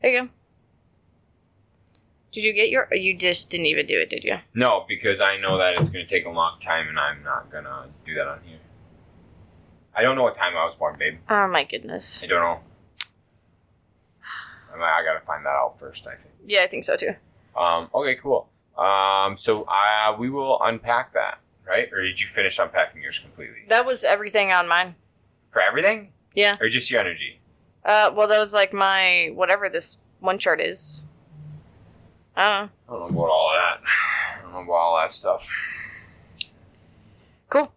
There 0.01 0.13
you 0.13 0.21
go. 0.23 0.29
Did 2.31 2.45
you 2.45 2.53
get 2.53 2.69
your. 2.69 2.89
You 2.95 3.17
just 3.17 3.51
didn't 3.51 3.67
even 3.67 3.87
do 3.87 3.99
it, 3.99 4.11
did 4.11 4.23
you? 4.23 4.39
No, 4.55 4.85
because 4.87 5.21
I 5.21 5.37
know 5.39 5.59
that 5.59 5.75
it's 5.75 5.91
going 5.91 6.07
to 6.07 6.09
take 6.09 6.27
a 6.27 6.31
long 6.31 6.61
time, 6.61 6.89
and 6.89 6.99
I'm 6.99 7.25
not 7.25 7.51
gonna 7.51 7.89
do 8.07 8.15
that 8.15 8.29
on 8.29 8.41
here. 8.45 8.59
I 9.97 10.03
don't 10.03 10.17
know 10.17 10.23
what 10.23 10.35
time 10.35 10.57
I 10.57 10.65
was 10.65 10.75
born, 10.75 10.97
babe. 10.99 11.19
Oh 11.31 11.47
my 11.49 11.65
goodness. 11.65 12.23
I 12.23 12.27
don't 12.27 12.41
know. 12.41 12.61
I, 14.73 14.77
mean, 14.77 14.83
I 14.83 15.03
gotta 15.05 15.21
find 15.25 15.45
that 15.47 15.51
out 15.51 15.79
first. 15.79 16.07
I 16.09 16.13
think. 16.15 16.35
Yeah, 16.47 16.63
I 16.63 16.67
think 16.67 16.85
so 16.85 16.97
too. 16.97 17.15
Um, 17.57 17.89
okay, 17.95 18.17
cool. 18.17 18.49
Um, 18.77 19.37
so 19.37 19.63
uh, 19.65 20.17
we 20.19 20.29
will 20.31 20.61
unpack 20.63 21.13
that, 21.13 21.39
right? 21.67 21.89
Or 21.93 22.03
did 22.03 22.21
you 22.21 22.27
finish 22.27 22.59
unpacking 22.59 23.01
yours 23.03 23.21
completely 23.21 23.59
That 23.69 23.87
was 23.87 24.03
everything 24.03 24.51
on 24.51 24.67
mine. 24.67 24.97
for 25.51 25.63
everything, 25.63 26.13
Yeah. 26.35 26.57
or 26.61 26.69
just 26.69 26.91
your 26.91 27.01
energy? 27.01 27.41
Uh, 27.85 28.11
well, 28.15 28.27
that 28.27 28.39
was 28.39 28.53
like 28.53 28.73
my. 28.73 29.31
whatever 29.35 29.69
this 29.69 29.99
one 30.19 30.39
chart 30.39 30.61
is. 30.61 31.05
I 32.37 32.49
don't 32.49 32.67
know. 32.67 32.71
I 32.89 32.99
don't 32.99 33.13
know 33.13 33.19
about 33.19 33.31
all 33.31 33.51
that. 33.55 33.79
I 33.87 34.43
don't 34.43 34.53
know 34.55 34.63
about 34.65 34.73
all 34.73 34.97
that 35.01 35.11
stuff. 35.13 35.49
Cool. 37.49 37.73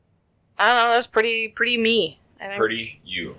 I 0.59 0.67
don't 0.67 0.75
know. 0.75 0.89
That 0.89 0.95
was 0.95 1.07
pretty, 1.07 1.47
pretty 1.49 1.77
me. 1.77 2.19
I 2.39 2.47
think. 2.47 2.59
Pretty 2.59 3.01
you. 3.05 3.35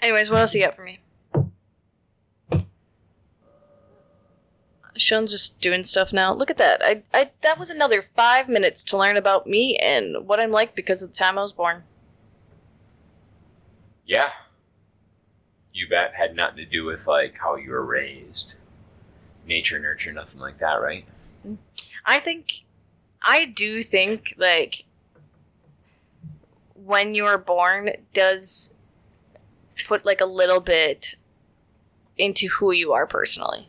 Anyways, 0.00 0.30
what 0.30 0.40
else 0.40 0.54
you 0.54 0.62
got 0.62 0.76
for 0.76 0.82
me? 0.82 1.00
Shaun's 4.94 5.30
just 5.30 5.60
doing 5.60 5.82
stuff 5.82 6.12
now. 6.12 6.32
Look 6.32 6.50
at 6.50 6.56
that. 6.56 6.80
I, 6.82 7.02
I 7.12 7.30
that 7.42 7.58
was 7.58 7.70
another 7.70 8.02
five 8.02 8.48
minutes 8.48 8.82
to 8.84 8.96
learn 8.96 9.16
about 9.16 9.46
me 9.46 9.76
and 9.76 10.26
what 10.26 10.40
I'm 10.40 10.50
like 10.50 10.74
because 10.74 11.02
of 11.02 11.10
the 11.10 11.16
time 11.16 11.38
I 11.38 11.42
was 11.42 11.52
born. 11.52 11.84
Yeah. 14.06 14.30
You 15.72 15.88
bet 15.88 16.14
had 16.14 16.34
nothing 16.34 16.56
to 16.58 16.64
do 16.64 16.84
with 16.84 17.06
like 17.06 17.38
how 17.38 17.56
you 17.56 17.70
were 17.70 17.84
raised, 17.84 18.56
nature, 19.46 19.78
nurture, 19.78 20.12
nothing 20.12 20.40
like 20.40 20.58
that, 20.58 20.74
right? 20.74 21.04
Mm-hmm. 21.46 21.56
I 22.06 22.18
think 22.20 22.64
I 23.22 23.46
do 23.46 23.82
think 23.82 24.34
like 24.38 24.84
when 26.74 27.14
you're 27.14 27.38
born 27.38 27.90
does 28.12 28.74
put 29.86 30.04
like 30.04 30.20
a 30.20 30.26
little 30.26 30.60
bit 30.60 31.16
into 32.16 32.48
who 32.48 32.72
you 32.72 32.92
are 32.92 33.06
personally. 33.06 33.68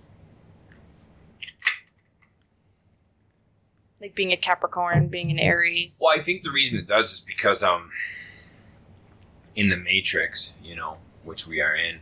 Like 4.00 4.16
being 4.16 4.32
a 4.32 4.38
Capricorn, 4.38 5.08
being 5.08 5.32
an 5.32 5.40
Aries. 5.40 6.00
Well, 6.02 6.18
I 6.18 6.22
think 6.22 6.44
the 6.44 6.52
reason 6.52 6.78
it 6.78 6.88
does 6.88 7.14
is 7.14 7.20
because 7.20 7.64
um, 7.64 7.90
in 9.56 9.70
the 9.70 9.78
Matrix, 9.78 10.56
you 10.64 10.76
know, 10.76 10.98
which 11.24 11.48
we 11.48 11.62
are 11.62 11.76
in, 11.76 12.00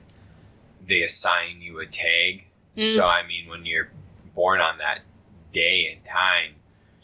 they 0.86 1.02
assign 1.02 1.62
you 1.62 1.80
a 1.80 1.86
tag. 1.86 2.46
Mm. 2.78 2.96
So 2.96 3.06
I 3.06 3.26
mean, 3.26 3.48
when 3.48 3.66
you're 3.66 3.89
born 4.36 4.60
on 4.60 4.78
that 4.80 5.00
day 5.54 5.89
and 5.91 6.06
time, 6.06 6.56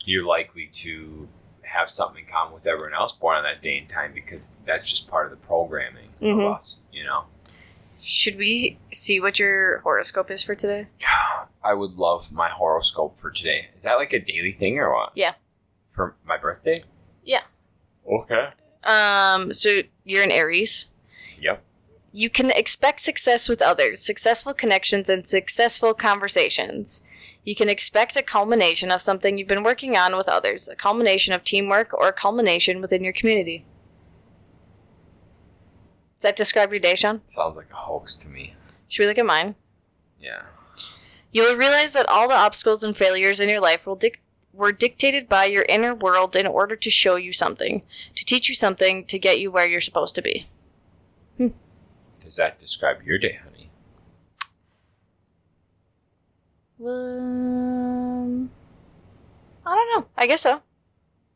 you're 0.05 0.25
likely 0.25 0.67
to 0.73 1.27
have 1.63 1.89
something 1.89 2.25
in 2.25 2.29
common 2.31 2.53
with 2.53 2.67
everyone 2.67 2.93
else 2.93 3.11
born 3.13 3.37
on 3.37 3.43
that 3.43 3.61
day 3.61 3.77
and 3.77 3.87
time 3.87 4.11
because 4.13 4.57
that's 4.65 4.89
just 4.89 5.07
part 5.07 5.25
of 5.25 5.31
the 5.31 5.45
programming 5.47 6.09
Mhm. 6.21 6.45
of 6.45 6.55
us. 6.55 6.79
You 6.91 7.03
know, 7.05 7.25
Should 8.03 8.37
we 8.37 8.79
see 8.91 9.19
what 9.19 9.37
your 9.37 9.77
horoscope 9.81 10.31
is 10.31 10.41
for 10.43 10.55
today? 10.55 10.87
I 11.63 11.75
would 11.75 11.93
love 11.97 12.31
my 12.33 12.49
horoscope 12.49 13.15
for 13.17 13.29
today. 13.29 13.69
Is 13.75 13.83
that 13.83 13.93
like 13.95 14.11
a 14.11 14.19
daily 14.19 14.51
thing 14.53 14.79
or 14.79 14.91
what? 14.93 15.11
Yeah. 15.15 15.33
For 15.87 16.15
my 16.25 16.35
birthday. 16.37 16.83
Yeah. 17.23 17.43
Okay. 18.11 18.49
Um, 18.83 19.53
so 19.53 19.81
you're 20.03 20.23
an 20.23 20.31
Aries. 20.31 20.89
Yep. 21.39 21.63
You 22.11 22.29
can 22.31 22.49
expect 22.51 22.99
success 23.01 23.47
with 23.47 23.61
others, 23.61 23.99
successful 24.01 24.53
connections, 24.55 25.07
and 25.07 25.25
successful 25.25 25.93
conversations. 25.93 27.03
You 27.43 27.55
can 27.55 27.69
expect 27.69 28.15
a 28.15 28.21
culmination 28.21 28.91
of 28.91 29.01
something 29.01 29.37
you've 29.37 29.47
been 29.47 29.63
working 29.63 29.97
on 29.97 30.15
with 30.15 30.29
others, 30.29 30.67
a 30.67 30.75
culmination 30.75 31.33
of 31.33 31.43
teamwork, 31.43 31.93
or 31.93 32.07
a 32.07 32.13
culmination 32.13 32.81
within 32.81 33.03
your 33.03 33.13
community. 33.13 33.65
Does 36.17 36.23
that 36.23 36.35
describe 36.35 36.71
your 36.71 36.79
day, 36.79 36.93
Shaun? 36.93 37.21
Sounds 37.25 37.57
like 37.57 37.71
a 37.71 37.75
hoax 37.75 38.15
to 38.17 38.29
me. 38.29 38.53
Should 38.87 39.03
we 39.03 39.07
look 39.07 39.17
at 39.17 39.25
mine? 39.25 39.55
Yeah. 40.19 40.43
You 41.31 41.43
will 41.43 41.55
realize 41.55 41.93
that 41.93 42.07
all 42.09 42.27
the 42.27 42.35
obstacles 42.35 42.83
and 42.83 42.95
failures 42.95 43.39
in 43.39 43.49
your 43.49 43.61
life 43.61 43.87
will 43.87 43.95
dic- 43.95 44.21
were 44.53 44.71
dictated 44.71 45.27
by 45.27 45.45
your 45.45 45.65
inner 45.67 45.95
world 45.95 46.35
in 46.35 46.45
order 46.45 46.75
to 46.75 46.89
show 46.89 47.15
you 47.15 47.33
something, 47.33 47.81
to 48.15 48.25
teach 48.25 48.49
you 48.49 48.55
something, 48.55 49.05
to 49.05 49.17
get 49.17 49.39
you 49.39 49.49
where 49.49 49.67
you're 49.67 49.81
supposed 49.81 50.13
to 50.13 50.21
be. 50.21 50.47
Hmm. 51.37 51.47
Does 52.19 52.35
that 52.35 52.59
describe 52.59 53.01
your 53.03 53.17
day, 53.17 53.39
Um, 56.85 58.49
I 59.65 59.75
don't 59.75 59.99
know. 60.01 60.07
I 60.17 60.27
guess 60.27 60.41
so. 60.41 60.61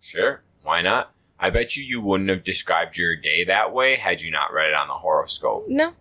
Sure. 0.02 0.41
Why 0.64 0.82
not? 0.82 1.12
I 1.39 1.50
bet 1.50 1.76
you 1.76 1.84
you 1.84 2.02
wouldn't 2.02 2.30
have 2.30 2.43
described 2.43 2.98
your 2.98 3.16
day 3.16 3.43
that 3.43 3.74
way 3.74 3.96
had 3.98 4.22
you 4.22 4.32
not 4.32 4.54
read 4.54 4.70
it 4.70 4.76
on 4.76 4.88
the 4.88 4.93
horoscope. 4.93 5.66
No, 5.68 5.93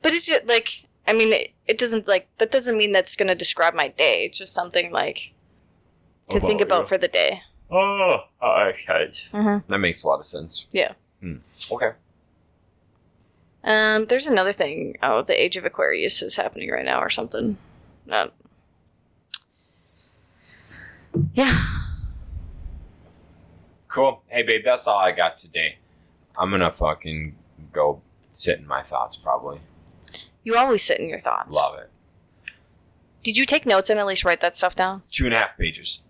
but 0.00 0.12
it's 0.12 0.26
just 0.26 0.46
like 0.46 0.84
I 1.06 1.12
mean, 1.12 1.32
it, 1.32 1.50
it 1.66 1.78
doesn't 1.78 2.06
like 2.06 2.28
that 2.38 2.50
doesn't 2.50 2.76
mean 2.76 2.92
that's 2.92 3.16
gonna 3.16 3.34
describe 3.34 3.74
my 3.74 3.88
day. 3.88 4.26
It's 4.26 4.38
just 4.38 4.54
something 4.54 4.92
like 4.92 5.32
to 6.30 6.40
think 6.40 6.60
about 6.60 6.88
for 6.88 6.96
the 6.96 7.08
day. 7.08 7.42
Oh, 7.70 8.20
okay. 8.42 9.10
Mm-hmm. 9.32 9.70
That 9.70 9.78
makes 9.78 10.04
a 10.04 10.08
lot 10.08 10.20
of 10.20 10.26
sense. 10.26 10.68
Yeah. 10.72 10.92
Hmm. 11.20 11.36
Okay. 11.70 11.92
Um, 13.64 14.06
there's 14.06 14.26
another 14.26 14.52
thing. 14.52 14.96
Oh, 15.02 15.22
the 15.22 15.40
Age 15.40 15.56
of 15.56 15.64
Aquarius 15.64 16.22
is 16.22 16.36
happening 16.36 16.70
right 16.70 16.84
now, 16.84 17.00
or 17.00 17.10
something. 17.10 17.56
Um, 18.10 18.30
yeah. 21.34 21.64
Cool. 23.88 24.22
Hey, 24.28 24.42
babe, 24.42 24.62
that's 24.64 24.86
all 24.86 24.98
I 24.98 25.12
got 25.12 25.36
today. 25.36 25.76
I'm 26.38 26.50
gonna 26.50 26.70
fucking 26.72 27.36
go 27.72 28.00
sit 28.30 28.58
in 28.58 28.66
my 28.66 28.82
thoughts, 28.82 29.16
probably. 29.16 29.60
You 30.44 30.56
always 30.56 30.82
sit 30.82 30.98
in 30.98 31.08
your 31.08 31.18
thoughts. 31.18 31.54
Love 31.54 31.78
it. 31.78 31.90
Did 33.22 33.36
you 33.36 33.44
take 33.46 33.66
notes 33.66 33.90
and 33.90 34.00
at 34.00 34.06
least 34.06 34.24
write 34.24 34.40
that 34.40 34.56
stuff 34.56 34.74
down? 34.74 35.02
Two 35.10 35.26
and 35.26 35.34
a 35.34 35.38
half 35.38 35.56
pages. 35.58 36.04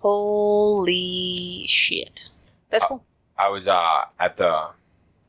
Holy 0.00 1.66
shit. 1.68 2.28
That's 2.70 2.84
Uh, 2.84 2.88
cool. 2.88 3.04
I 3.38 3.48
was 3.48 3.68
uh 3.68 4.04
at 4.18 4.36
the 4.36 4.68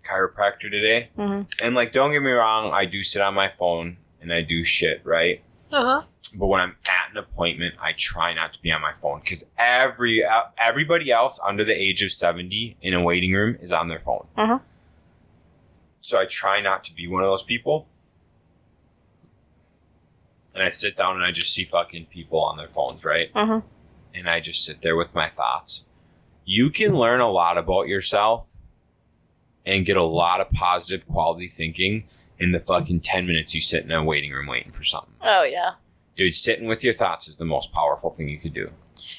chiropractor 0.04 0.70
today, 0.72 1.10
Mm-hmm. 1.18 1.43
and 1.66 1.76
like, 1.76 1.93
don't 1.93 2.12
get 2.12 2.22
me 2.24 2.32
wrong, 2.32 2.72
I 2.74 2.86
do 2.86 3.04
sit 3.04 3.22
on 3.22 3.34
my 3.36 3.47
phone 3.49 3.97
and 4.20 4.34
I 4.34 4.41
do 4.41 4.64
shit, 4.64 5.02
right? 5.06 5.41
Uh-huh. 5.72 6.04
But 6.32 6.47
when 6.47 6.61
I'm 6.61 6.75
at 6.88 7.11
an 7.11 7.17
appointment, 7.17 7.75
I 7.82 7.93
try 7.93 8.34
not 8.34 8.53
to 8.53 8.61
be 8.61 8.71
on 8.71 8.82
my 8.82 8.93
phone 8.93 9.19
because 9.19 9.45
every 9.57 10.23
uh, 10.23 10.43
everybody 10.57 11.11
else 11.11 11.39
under 11.43 11.63
the 11.63 11.73
age 11.73 12.01
of 12.01 12.11
seventy 12.11 12.77
in 12.82 12.93
a 12.93 13.01
waiting 13.01 13.34
room 13.34 13.57
is 13.61 13.71
on 13.71 13.89
their 13.89 13.99
phone. 13.99 14.27
Uh-huh. 14.38 14.59
So 16.01 16.19
I 16.19 16.25
try 16.25 16.61
not 16.61 16.84
to 16.86 16.93
be 16.93 17.07
one 17.07 17.23
of 17.23 17.27
those 17.27 17.43
people. 17.43 17.88
And 20.53 20.63
I 20.63 20.71
sit 20.71 20.97
down 20.97 21.15
and 21.15 21.23
I 21.23 21.32
just 21.32 21.53
see 21.53 21.63
fucking 21.63 22.07
people 22.07 22.41
on 22.41 22.57
their 22.57 22.67
phones, 22.67 23.05
right? 23.05 23.29
Uh-huh. 23.34 23.61
And 24.13 24.27
I 24.27 24.41
just 24.41 24.65
sit 24.65 24.82
there 24.82 24.97
with 24.97 25.15
my 25.15 25.29
thoughts. 25.29 25.86
You 26.43 26.69
can 26.69 26.93
learn 26.93 27.21
a 27.21 27.29
lot 27.29 27.57
about 27.57 27.88
yourself 27.88 28.57
and 29.65 29.86
get 29.86 29.95
a 29.95 30.03
lot 30.03 30.41
of 30.41 30.51
positive 30.51 31.07
quality 31.07 31.47
thinking 31.47 32.03
in 32.39 32.51
the 32.51 32.59
fucking 32.59 32.99
10 33.01 33.27
minutes 33.27 33.53
you 33.53 33.61
sit 33.61 33.86
in 33.86 33.91
a 33.91 34.03
waiting 34.03 34.32
room 34.32 34.47
waiting 34.47 34.71
for 34.71 34.84
something. 34.84 35.13
Oh, 35.21 35.43
yeah. 35.43 35.73
Dude, 36.18 36.36
sitting 36.36 36.68
with 36.68 36.84
your 36.84 36.93
thoughts 36.93 37.28
is 37.28 37.38
the 37.38 37.45
most 37.45 37.72
powerful 37.72 38.12
thing 38.12 38.28
you 38.30 38.38
could 38.38 38.53
do. 38.53 38.70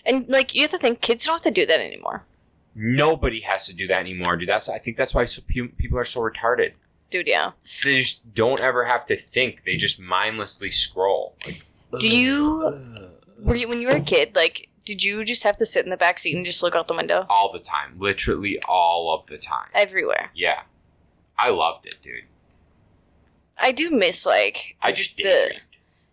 And, 0.05 0.29
like, 0.29 0.55
you 0.55 0.63
have 0.63 0.71
to 0.71 0.79
think 0.79 1.01
kids 1.01 1.25
don't 1.25 1.35
have 1.35 1.43
to 1.43 1.51
do 1.51 1.67
that 1.67 1.81
anymore. 1.81 2.25
Nobody 2.75 3.41
has 3.41 3.67
to 3.67 3.75
do 3.75 3.87
that 3.89 4.01
anymore, 4.01 4.37
dude. 4.37 4.49
That's 4.49 4.69
I 4.69 4.79
think 4.79 4.97
that's 4.97 5.15
why 5.15 5.25
so, 5.25 5.43
pe- 5.47 5.69
people 5.69 5.99
are 5.99 6.05
so 6.05 6.21
retarded. 6.21 6.73
Dude, 7.11 7.27
yeah. 7.29 7.53
They 7.85 8.01
just 8.01 8.35
don't 8.35 8.61
ever 8.61 8.85
have 8.85 9.05
to 9.07 9.17
think. 9.17 9.65
They 9.65 9.77
just 9.77 10.01
mindlessly 10.01 10.71
scroll. 10.71 11.37
Like, 11.47 11.65
Do 12.01 12.09
you, 12.09 12.71
were 13.45 13.55
you, 13.55 13.69
when 13.69 13.81
you 13.83 13.89
were 13.89 13.97
a 13.97 14.01
kid, 14.01 14.35
like, 14.35 14.69
did 14.87 15.05
you 15.05 15.23
just 15.23 15.43
have 15.45 15.57
to 15.59 15.67
sit 15.67 15.85
in 15.85 15.91
the 15.91 15.97
back 15.99 16.19
seat 16.19 16.35
and 16.35 16.45
just 16.47 16.63
look 16.63 16.75
out 16.75 16.89
the 16.89 16.95
window? 16.97 17.27
all 17.29 17.53
the 17.53 17.59
time, 17.59 17.95
literally 17.99 18.59
all 18.67 19.15
of 19.15 19.27
the 19.27 19.37
time. 19.39 19.69
Everywhere. 19.75 20.31
Yeah, 20.35 20.63
I 21.39 21.51
loved 21.51 21.85
it, 21.87 21.97
dude. 22.01 22.25
I 23.59 23.73
do 23.73 23.91
miss, 23.91 24.25
like, 24.25 24.77
I 24.81 24.93
just 24.93 25.17
The- 25.17 25.23
daydreamed. 25.25 25.61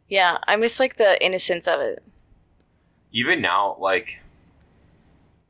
Yeah, 0.10 0.40
I 0.48 0.56
miss, 0.58 0.80
like, 0.80 0.98
the 0.98 1.24
innocence 1.24 1.68
of 1.68 1.80
it. 1.80 2.04
Even 3.12 3.42
now, 3.42 3.76
like 3.80 4.22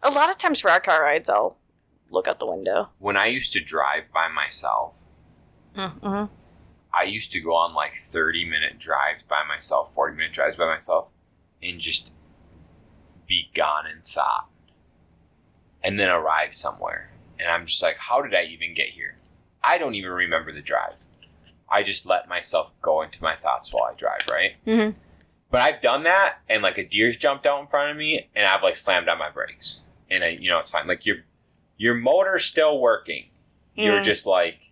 A 0.03 0.11
lot 0.11 0.29
of 0.29 0.37
times 0.37 0.59
for 0.59 0.69
our 0.69 0.79
car 0.79 1.01
rides, 1.03 1.29
I'll 1.29 1.57
look 2.09 2.27
out 2.27 2.39
the 2.39 2.45
window. 2.45 2.89
when 2.99 3.17
I 3.17 3.25
used 3.27 3.51
to 3.53 3.59
drive 3.59 4.03
by 4.13 4.27
myself, 4.27 5.03
Mm-hmm. 5.75 6.33
I 6.91 7.03
used 7.03 7.31
to 7.33 7.39
go 7.41 7.53
on 7.55 7.73
like 7.75 7.95
thirty 7.95 8.43
minute 8.43 8.79
drives 8.79 9.21
by 9.23 9.43
myself, 9.47 9.93
forty 9.93 10.15
minute 10.17 10.33
drives 10.33 10.55
by 10.55 10.65
myself, 10.65 11.11
and 11.61 11.79
just 11.79 12.11
be 13.27 13.49
gone 13.53 13.85
in 13.85 14.01
thought, 14.03 14.49
and 15.83 15.99
then 15.99 16.09
arrive 16.09 16.53
somewhere, 16.53 17.11
and 17.37 17.47
I'm 17.47 17.67
just 17.67 17.83
like, 17.83 17.97
how 17.97 18.21
did 18.23 18.33
I 18.33 18.43
even 18.45 18.73
get 18.73 18.89
here? 18.89 19.17
I 19.63 19.77
don't 19.77 19.93
even 19.95 20.11
remember 20.11 20.51
the 20.51 20.61
drive. 20.61 21.03
I 21.71 21.83
just 21.83 22.05
let 22.05 22.27
myself 22.27 22.73
go 22.81 23.01
into 23.01 23.21
my 23.23 23.35
thoughts 23.35 23.73
while 23.73 23.83
I 23.91 23.93
drive, 23.95 24.27
right? 24.29 24.51
Mm-hmm. 24.65 24.97
But 25.51 25.61
I've 25.61 25.81
done 25.81 26.03
that, 26.03 26.37
and 26.47 26.61
like 26.63 26.77
a 26.77 26.85
deer's 26.87 27.17
jumped 27.17 27.45
out 27.45 27.59
in 27.61 27.67
front 27.67 27.91
of 27.91 27.97
me, 27.97 28.29
and 28.35 28.45
I've 28.47 28.63
like 28.63 28.75
slammed 28.75 29.09
on 29.09 29.17
my 29.17 29.29
brakes, 29.31 29.81
and 30.09 30.23
I, 30.23 30.29
you 30.29 30.49
know, 30.49 30.59
it's 30.59 30.71
fine. 30.71 30.87
Like 30.87 31.05
your 31.05 31.17
your 31.77 31.95
motor's 31.95 32.45
still 32.45 32.79
working. 32.79 33.25
You're 33.75 33.99
Mm. 34.01 34.03
just 34.03 34.25
like, 34.25 34.71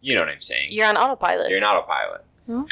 you 0.00 0.14
know 0.14 0.20
what 0.22 0.30
I'm 0.30 0.40
saying. 0.40 0.68
You're 0.72 0.86
on 0.86 0.96
autopilot. 0.96 1.48
You're 1.50 1.58
an 1.58 1.64
autopilot. 1.64 2.24
Hmm. 2.46 2.62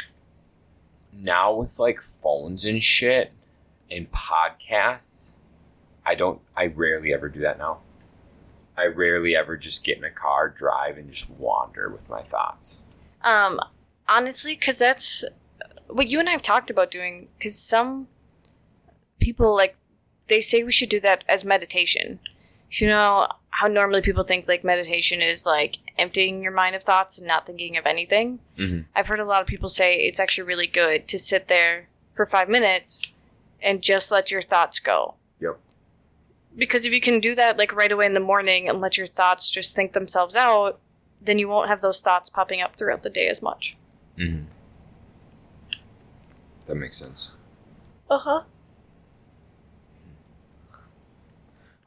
Now 1.13 1.53
with 1.53 1.79
like 1.79 2.01
phones 2.01 2.65
and 2.65 2.81
shit 2.81 3.31
and 3.91 4.11
podcasts, 4.11 5.35
I 6.05 6.15
don't. 6.15 6.41
I 6.55 6.67
rarely 6.67 7.13
ever 7.13 7.29
do 7.29 7.41
that 7.41 7.57
now. 7.57 7.79
I 8.77 8.85
rarely 8.85 9.35
ever 9.35 9.57
just 9.57 9.83
get 9.83 9.97
in 9.97 10.03
a 10.05 10.11
car, 10.11 10.49
drive, 10.49 10.97
and 10.97 11.09
just 11.09 11.29
wander 11.31 11.89
with 11.89 12.09
my 12.09 12.21
thoughts. 12.23 12.85
Um, 13.21 13.59
honestly, 14.07 14.53
because 14.55 14.77
that's 14.77 15.23
what 15.87 16.07
you 16.07 16.19
and 16.19 16.29
I 16.29 16.33
have 16.33 16.41
talked 16.41 16.69
about 16.69 16.91
doing. 16.91 17.27
Because 17.37 17.57
some 17.57 18.07
people 19.19 19.55
like 19.55 19.75
they 20.27 20.41
say 20.41 20.63
we 20.63 20.71
should 20.71 20.89
do 20.89 20.99
that 21.01 21.23
as 21.27 21.43
meditation. 21.43 22.19
You 22.71 22.87
know 22.87 23.27
how 23.49 23.67
normally 23.67 24.01
people 24.01 24.23
think 24.23 24.47
like 24.47 24.63
meditation 24.63 25.21
is 25.21 25.45
like 25.45 25.77
emptying 25.97 26.43
your 26.43 26.51
mind 26.51 26.75
of 26.75 26.83
thoughts 26.83 27.17
and 27.17 27.27
not 27.27 27.45
thinking 27.45 27.75
of 27.77 27.85
anything. 27.85 28.39
Mhm. 28.57 28.85
I've 28.95 29.07
heard 29.07 29.19
a 29.19 29.25
lot 29.25 29.41
of 29.41 29.47
people 29.47 29.69
say 29.69 29.95
it's 29.95 30.19
actually 30.19 30.47
really 30.47 30.67
good 30.67 31.07
to 31.07 31.17
sit 31.19 31.47
there 31.47 31.87
for 32.13 32.25
five 32.25 32.47
minutes 32.47 33.01
and 33.61 33.81
just 33.81 34.11
let 34.11 34.29
your 34.31 34.41
thoughts 34.43 34.79
go. 34.79 35.15
Yep. 35.41 35.59
Because 36.55 36.85
if 36.85 36.93
you 36.93 37.01
can 37.01 37.19
do 37.19 37.33
that 37.35 37.57
like 37.57 37.73
right 37.73 37.91
away 37.91 38.05
in 38.05 38.13
the 38.13 38.19
morning 38.19 38.69
and 38.69 38.79
let 38.79 38.97
your 38.97 39.07
thoughts 39.07 39.49
just 39.49 39.75
think 39.75 39.93
themselves 39.93 40.35
out, 40.35 40.79
then 41.21 41.39
you 41.39 41.47
won't 41.47 41.69
have 41.69 41.81
those 41.81 42.01
thoughts 42.01 42.29
popping 42.29 42.61
up 42.61 42.75
throughout 42.75 43.03
the 43.03 43.09
day 43.09 43.27
as 43.27 43.41
much. 43.41 43.75
Mm-hmm. 44.17 44.45
That 46.67 46.75
makes 46.75 46.97
sense. 46.97 47.33
Uh 48.09 48.19
huh. 48.19 48.41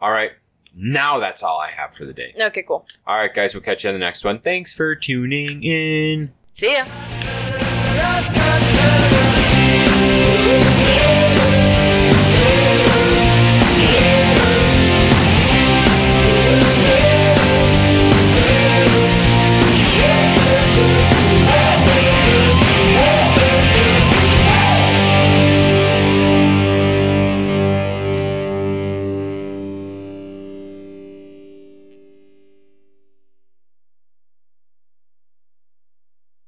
All 0.01 0.11
right. 0.11 0.33
Now 0.75 1.19
that's 1.19 1.43
all 1.43 1.59
I 1.61 1.71
have 1.71 1.95
for 1.95 2.05
the 2.05 2.13
day. 2.13 2.35
Okay, 2.41 2.63
cool. 2.63 2.87
All 3.07 3.17
right, 3.17 3.33
guys. 3.33 3.55
We'll 3.55 3.63
catch 3.63 3.85
you 3.85 3.91
on 3.91 3.95
the 3.95 4.01
next 4.01 4.25
one. 4.25 4.41
Thanks 4.41 4.75
for 4.77 4.95
tuning 4.97 5.63
in. 5.63 6.33
See 6.53 6.73
ya. 6.73 6.85